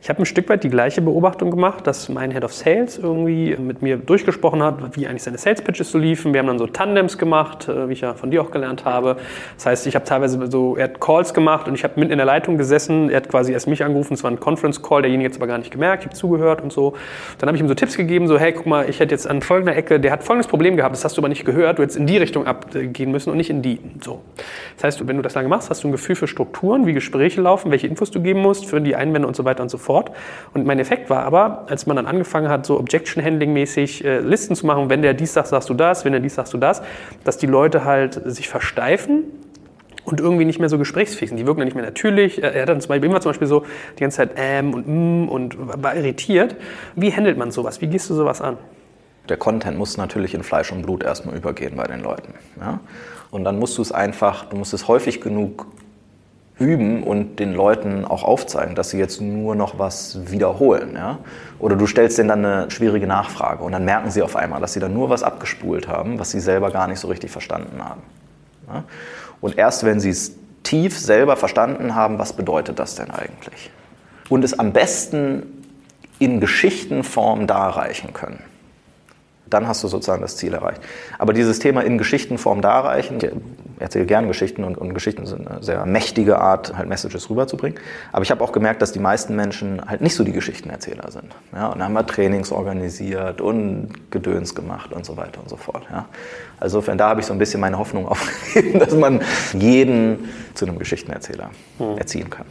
Ich 0.00 0.08
habe 0.08 0.22
ein 0.22 0.24
Stück 0.24 0.48
weit 0.48 0.62
die 0.62 0.68
gleiche 0.68 1.02
Beobachtung 1.02 1.50
gemacht, 1.50 1.84
dass 1.88 2.08
mein 2.08 2.30
Head 2.30 2.44
of 2.44 2.54
Sales 2.54 2.96
irgendwie 2.96 3.56
mit 3.56 3.82
mir 3.82 3.96
durchgesprochen 3.96 4.62
hat, 4.62 4.96
wie 4.96 5.08
eigentlich 5.08 5.24
seine 5.24 5.36
Sales 5.36 5.62
Pitches 5.62 5.90
so 5.90 5.98
liefen. 5.98 6.32
Wir 6.32 6.38
haben 6.38 6.46
dann 6.46 6.60
so 6.60 6.68
Tandems 6.68 7.18
gemacht, 7.18 7.68
äh, 7.68 7.88
wie 7.88 7.94
ich 7.94 8.02
ja 8.02 8.14
von 8.14 8.30
dir 8.30 8.40
auch 8.40 8.52
gelernt 8.52 8.84
habe. 8.84 9.16
Das 9.56 9.66
heißt, 9.66 9.88
ich 9.88 9.96
habe 9.96 10.04
teilweise 10.04 10.38
so, 10.48 10.76
er 10.76 10.84
hat 10.84 11.00
Calls 11.00 11.34
gemacht 11.34 11.66
und 11.66 11.74
ich 11.74 11.82
habe 11.82 11.98
mitten 11.98 12.12
in 12.12 12.18
der 12.18 12.26
Leitung 12.26 12.56
gesessen. 12.56 13.10
Er 13.10 13.16
hat 13.16 13.28
quasi 13.28 13.52
erst 13.52 13.66
mich 13.66 13.82
angerufen, 13.82 14.14
es 14.14 14.22
war 14.22 14.30
ein 14.30 14.38
Conference 14.38 14.80
Call, 14.80 15.02
derjenige 15.02 15.28
jetzt 15.28 15.38
aber 15.38 15.48
gar 15.48 15.58
nicht 15.58 15.72
gemerkt, 15.72 16.04
ich 16.04 16.10
habe 16.10 16.16
zugehört 16.16 16.62
und 16.62 16.72
so. 16.72 16.94
Dann 17.38 17.48
habe 17.48 17.56
ich 17.56 17.62
ihm 17.62 17.68
so 17.68 17.74
Tipps 17.74 17.96
gegeben, 17.96 18.28
so 18.28 18.38
hey, 18.38 18.52
guck 18.52 18.66
mal, 18.66 18.88
ich 18.88 19.00
hätte 19.00 19.12
jetzt 19.12 19.26
an 19.26 19.42
folgender 19.42 19.74
Ecke, 19.74 19.98
der 19.98 20.12
hat 20.12 20.22
folgendes 20.22 20.46
Problem 20.46 20.76
gehabt, 20.76 20.94
das 20.94 21.04
hast 21.04 21.16
du 21.16 21.20
aber 21.20 21.28
nicht 21.28 21.44
gehört, 21.44 21.78
du 21.78 21.82
hättest 21.82 21.98
in 21.98 22.06
die 22.06 22.18
Richtung 22.18 22.46
abgehen 22.46 23.07
gehen 23.08 23.12
müssen 23.12 23.30
und 23.30 23.36
nicht 23.36 23.50
in 23.50 23.62
die. 23.62 23.80
So. 24.00 24.20
Das 24.76 24.84
heißt, 24.84 25.08
wenn 25.08 25.16
du 25.16 25.22
das 25.22 25.34
lange 25.34 25.48
machst, 25.48 25.70
hast 25.70 25.82
du 25.82 25.88
ein 25.88 25.92
Gefühl 25.92 26.14
für 26.16 26.26
Strukturen, 26.26 26.86
wie 26.86 26.92
Gespräche 26.92 27.40
laufen, 27.40 27.70
welche 27.70 27.86
Infos 27.86 28.10
du 28.10 28.20
geben 28.20 28.40
musst, 28.40 28.66
für 28.66 28.80
die 28.80 28.94
Einwände 28.94 29.26
und 29.26 29.34
so 29.34 29.44
weiter 29.44 29.62
und 29.62 29.70
so 29.70 29.78
fort. 29.78 30.12
Und 30.54 30.66
mein 30.66 30.78
Effekt 30.78 31.10
war 31.10 31.24
aber, 31.24 31.66
als 31.68 31.86
man 31.86 31.96
dann 31.96 32.06
angefangen 32.06 32.48
hat, 32.48 32.66
so 32.66 32.78
Objection 32.78 33.24
Handling 33.24 33.52
mäßig 33.52 34.04
äh, 34.04 34.20
Listen 34.20 34.54
zu 34.54 34.66
machen, 34.66 34.90
wenn 34.90 35.02
der 35.02 35.14
dies 35.14 35.32
sagt, 35.32 35.48
sagst 35.48 35.68
du 35.68 35.74
das, 35.74 36.04
wenn 36.04 36.12
der 36.12 36.20
dies 36.20 36.34
sagst 36.34 36.52
du 36.54 36.58
das, 36.58 36.82
dass 37.24 37.38
die 37.38 37.46
Leute 37.46 37.84
halt 37.84 38.20
sich 38.24 38.48
versteifen 38.48 39.24
und 40.04 40.20
irgendwie 40.20 40.44
nicht 40.44 40.58
mehr 40.58 40.68
so 40.68 40.78
gesprächsfähig 40.78 41.28
sind. 41.28 41.38
Die 41.38 41.46
wirken 41.46 41.60
dann 41.60 41.66
nicht 41.66 41.74
mehr 41.74 41.84
natürlich. 41.84 42.42
Er 42.42 42.62
hat 42.62 42.68
dann 42.68 42.80
zum 42.80 42.88
Beispiel 42.88 43.10
immer 43.10 43.20
zum 43.20 43.30
Beispiel 43.30 43.48
so 43.48 43.64
die 43.98 44.00
ganze 44.00 44.18
Zeit 44.18 44.30
ähm 44.36 44.72
und 44.74 44.88
mm 44.88 45.28
und 45.28 45.82
war 45.82 45.94
irritiert. 45.94 46.56
Wie 46.94 47.12
handelt 47.12 47.36
man 47.36 47.50
sowas? 47.50 47.80
Wie 47.80 47.86
gehst 47.86 48.08
du 48.08 48.14
sowas 48.14 48.40
an? 48.40 48.56
Der 49.28 49.36
Content 49.36 49.76
muss 49.76 49.96
natürlich 49.96 50.34
in 50.34 50.42
Fleisch 50.42 50.72
und 50.72 50.82
Blut 50.82 51.02
erstmal 51.02 51.36
übergehen 51.36 51.76
bei 51.76 51.86
den 51.86 52.00
Leuten. 52.00 52.34
Ja? 52.60 52.80
Und 53.30 53.44
dann 53.44 53.58
musst 53.58 53.76
du 53.76 53.82
es 53.82 53.92
einfach, 53.92 54.46
du 54.46 54.56
musst 54.56 54.72
es 54.72 54.88
häufig 54.88 55.20
genug 55.20 55.66
üben 56.58 57.04
und 57.04 57.38
den 57.38 57.52
Leuten 57.52 58.04
auch 58.04 58.24
aufzeigen, 58.24 58.74
dass 58.74 58.90
sie 58.90 58.98
jetzt 58.98 59.20
nur 59.20 59.54
noch 59.54 59.78
was 59.78 60.30
wiederholen. 60.30 60.94
Ja? 60.94 61.18
Oder 61.58 61.76
du 61.76 61.86
stellst 61.86 62.18
denen 62.18 62.28
dann 62.28 62.44
eine 62.44 62.70
schwierige 62.70 63.06
Nachfrage 63.06 63.62
und 63.62 63.72
dann 63.72 63.84
merken 63.84 64.10
sie 64.10 64.22
auf 64.22 64.34
einmal, 64.34 64.60
dass 64.60 64.72
sie 64.72 64.80
dann 64.80 64.94
nur 64.94 65.10
was 65.10 65.22
abgespult 65.22 65.88
haben, 65.88 66.18
was 66.18 66.30
sie 66.30 66.40
selber 66.40 66.70
gar 66.70 66.88
nicht 66.88 66.98
so 66.98 67.08
richtig 67.08 67.30
verstanden 67.30 67.84
haben. 67.84 68.02
Ja? 68.66 68.84
Und 69.40 69.58
erst 69.58 69.84
wenn 69.84 70.00
sie 70.00 70.10
es 70.10 70.32
tief 70.62 70.98
selber 70.98 71.36
verstanden 71.36 71.94
haben, 71.94 72.18
was 72.18 72.32
bedeutet 72.32 72.78
das 72.78 72.94
denn 72.94 73.10
eigentlich? 73.10 73.70
Und 74.28 74.42
es 74.42 74.58
am 74.58 74.72
besten 74.72 75.42
in 76.18 76.40
Geschichtenform 76.40 77.46
darreichen 77.46 78.12
können 78.12 78.42
dann 79.50 79.68
hast 79.68 79.84
du 79.84 79.88
sozusagen 79.88 80.22
das 80.22 80.36
Ziel 80.36 80.54
erreicht. 80.54 80.80
Aber 81.18 81.32
dieses 81.32 81.58
Thema 81.58 81.82
in 81.82 81.98
Geschichtenform 81.98 82.62
darreichen, 82.62 83.18
ich 83.18 83.30
erzähle 83.78 84.06
gerne 84.06 84.26
Geschichten 84.26 84.64
und, 84.64 84.78
und, 84.78 84.94
Geschichten 84.94 85.26
sind 85.26 85.46
eine 85.46 85.62
sehr 85.62 85.84
mächtige 85.86 86.38
Art, 86.38 86.76
halt 86.76 86.88
Messages 86.88 87.30
rüberzubringen. 87.30 87.78
Aber 88.12 88.22
ich 88.22 88.30
habe 88.30 88.42
auch 88.42 88.52
gemerkt, 88.52 88.82
dass 88.82 88.92
die 88.92 88.98
meisten 88.98 89.36
Menschen 89.36 89.82
halt 89.86 90.00
nicht 90.00 90.14
so 90.14 90.24
die 90.24 90.32
Geschichtenerzähler 90.32 91.10
sind. 91.10 91.36
Ja, 91.54 91.68
und 91.68 91.78
dann 91.78 91.84
haben 91.84 91.92
wir 91.92 92.06
Trainings 92.06 92.50
organisiert 92.50 93.40
und 93.40 94.10
Gedöns 94.10 94.54
gemacht 94.54 94.92
und 94.92 95.04
so 95.04 95.16
weiter 95.16 95.40
und 95.40 95.48
so 95.48 95.56
fort. 95.56 95.84
Ja. 95.90 96.06
Also 96.60 96.78
insofern, 96.78 96.98
da 96.98 97.08
habe 97.08 97.20
ich 97.20 97.26
so 97.26 97.32
ein 97.32 97.38
bisschen 97.38 97.60
meine 97.60 97.78
Hoffnung 97.78 98.06
aufgegeben, 98.08 98.78
dass 98.78 98.94
man 98.94 99.20
jeden 99.52 100.28
zu 100.54 100.64
einem 100.64 100.78
Geschichtenerzähler 100.78 101.50
hm. 101.78 101.98
erziehen 101.98 102.30
kann. 102.30 102.46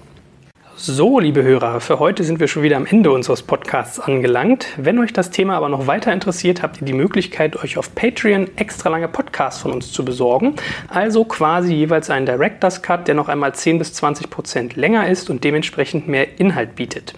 So, 0.79 1.19
liebe 1.19 1.41
Hörer, 1.41 1.81
für 1.81 1.97
heute 1.97 2.23
sind 2.23 2.39
wir 2.39 2.47
schon 2.47 2.61
wieder 2.61 2.77
am 2.77 2.85
Ende 2.85 3.09
unseres 3.09 3.41
Podcasts 3.41 3.99
angelangt. 3.99 4.67
Wenn 4.77 4.99
euch 4.99 5.11
das 5.11 5.31
Thema 5.31 5.57
aber 5.57 5.69
noch 5.69 5.87
weiter 5.87 6.13
interessiert, 6.13 6.61
habt 6.61 6.79
ihr 6.79 6.85
die 6.85 6.93
Möglichkeit, 6.93 7.55
euch 7.55 7.79
auf 7.79 7.95
Patreon 7.95 8.47
extra 8.57 8.89
lange 8.89 9.07
Podcasts 9.07 9.59
von 9.59 9.71
uns 9.71 9.91
zu 9.91 10.05
besorgen. 10.05 10.53
Also 10.87 11.25
quasi 11.25 11.73
jeweils 11.73 12.11
einen 12.11 12.27
Director's 12.27 12.83
Cut, 12.83 13.07
der 13.07 13.15
noch 13.15 13.27
einmal 13.27 13.55
10 13.55 13.79
bis 13.79 13.93
20 13.93 14.29
Prozent 14.29 14.75
länger 14.75 15.07
ist 15.07 15.31
und 15.31 15.43
dementsprechend 15.43 16.07
mehr 16.07 16.39
Inhalt 16.39 16.75
bietet. 16.75 17.15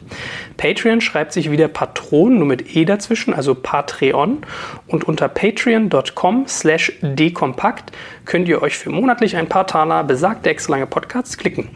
Patreon 0.56 1.02
schreibt 1.02 1.34
sich 1.34 1.52
wieder 1.52 1.68
Patron, 1.68 2.38
nur 2.38 2.48
mit 2.48 2.78
E 2.78 2.86
dazwischen, 2.86 3.34
also 3.34 3.56
Patreon. 3.56 4.38
Und 4.88 5.04
unter 5.04 5.28
patreon.com 5.28 6.48
slash 6.48 6.94
dekompakt 7.02 7.92
könnt 8.24 8.48
ihr 8.48 8.62
euch 8.62 8.78
für 8.78 8.90
monatlich 8.90 9.36
ein 9.36 9.50
paar 9.50 9.68
Taler 9.68 10.06
besagte 10.06 10.50
extra 10.50 10.74
lange 10.74 10.88
Podcasts 10.88 11.38
klicken. 11.38 11.68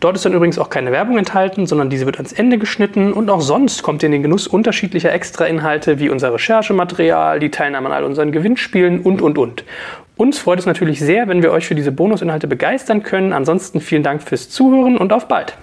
Dort 0.00 0.16
ist 0.16 0.24
dann 0.24 0.32
übrigens 0.32 0.58
auch 0.58 0.70
keine 0.70 0.90
Werbung 0.90 1.18
enthalten, 1.28 1.66
sondern 1.66 1.90
diese 1.90 2.06
wird 2.06 2.16
ans 2.16 2.32
Ende 2.32 2.56
geschnitten 2.58 3.12
und 3.12 3.28
auch 3.28 3.42
sonst 3.42 3.82
kommt 3.82 4.02
ihr 4.02 4.06
in 4.06 4.12
den 4.12 4.22
Genuss 4.22 4.46
unterschiedlicher 4.46 5.12
Extrainhalte 5.12 5.98
wie 5.98 6.08
unser 6.08 6.32
Recherchematerial, 6.32 7.38
die 7.38 7.50
Teilnahme 7.50 7.88
an 7.88 7.92
all 7.92 8.04
unseren 8.04 8.32
Gewinnspielen 8.32 9.00
und, 9.00 9.20
und, 9.20 9.36
und. 9.36 9.64
Uns 10.16 10.38
freut 10.38 10.58
es 10.58 10.66
natürlich 10.66 11.00
sehr, 11.00 11.28
wenn 11.28 11.42
wir 11.42 11.52
euch 11.52 11.66
für 11.66 11.74
diese 11.74 11.92
Bonusinhalte 11.92 12.46
begeistern 12.46 13.02
können. 13.02 13.32
Ansonsten 13.32 13.80
vielen 13.80 14.02
Dank 14.02 14.22
fürs 14.22 14.48
Zuhören 14.48 14.96
und 14.96 15.12
auf 15.12 15.28
bald. 15.28 15.56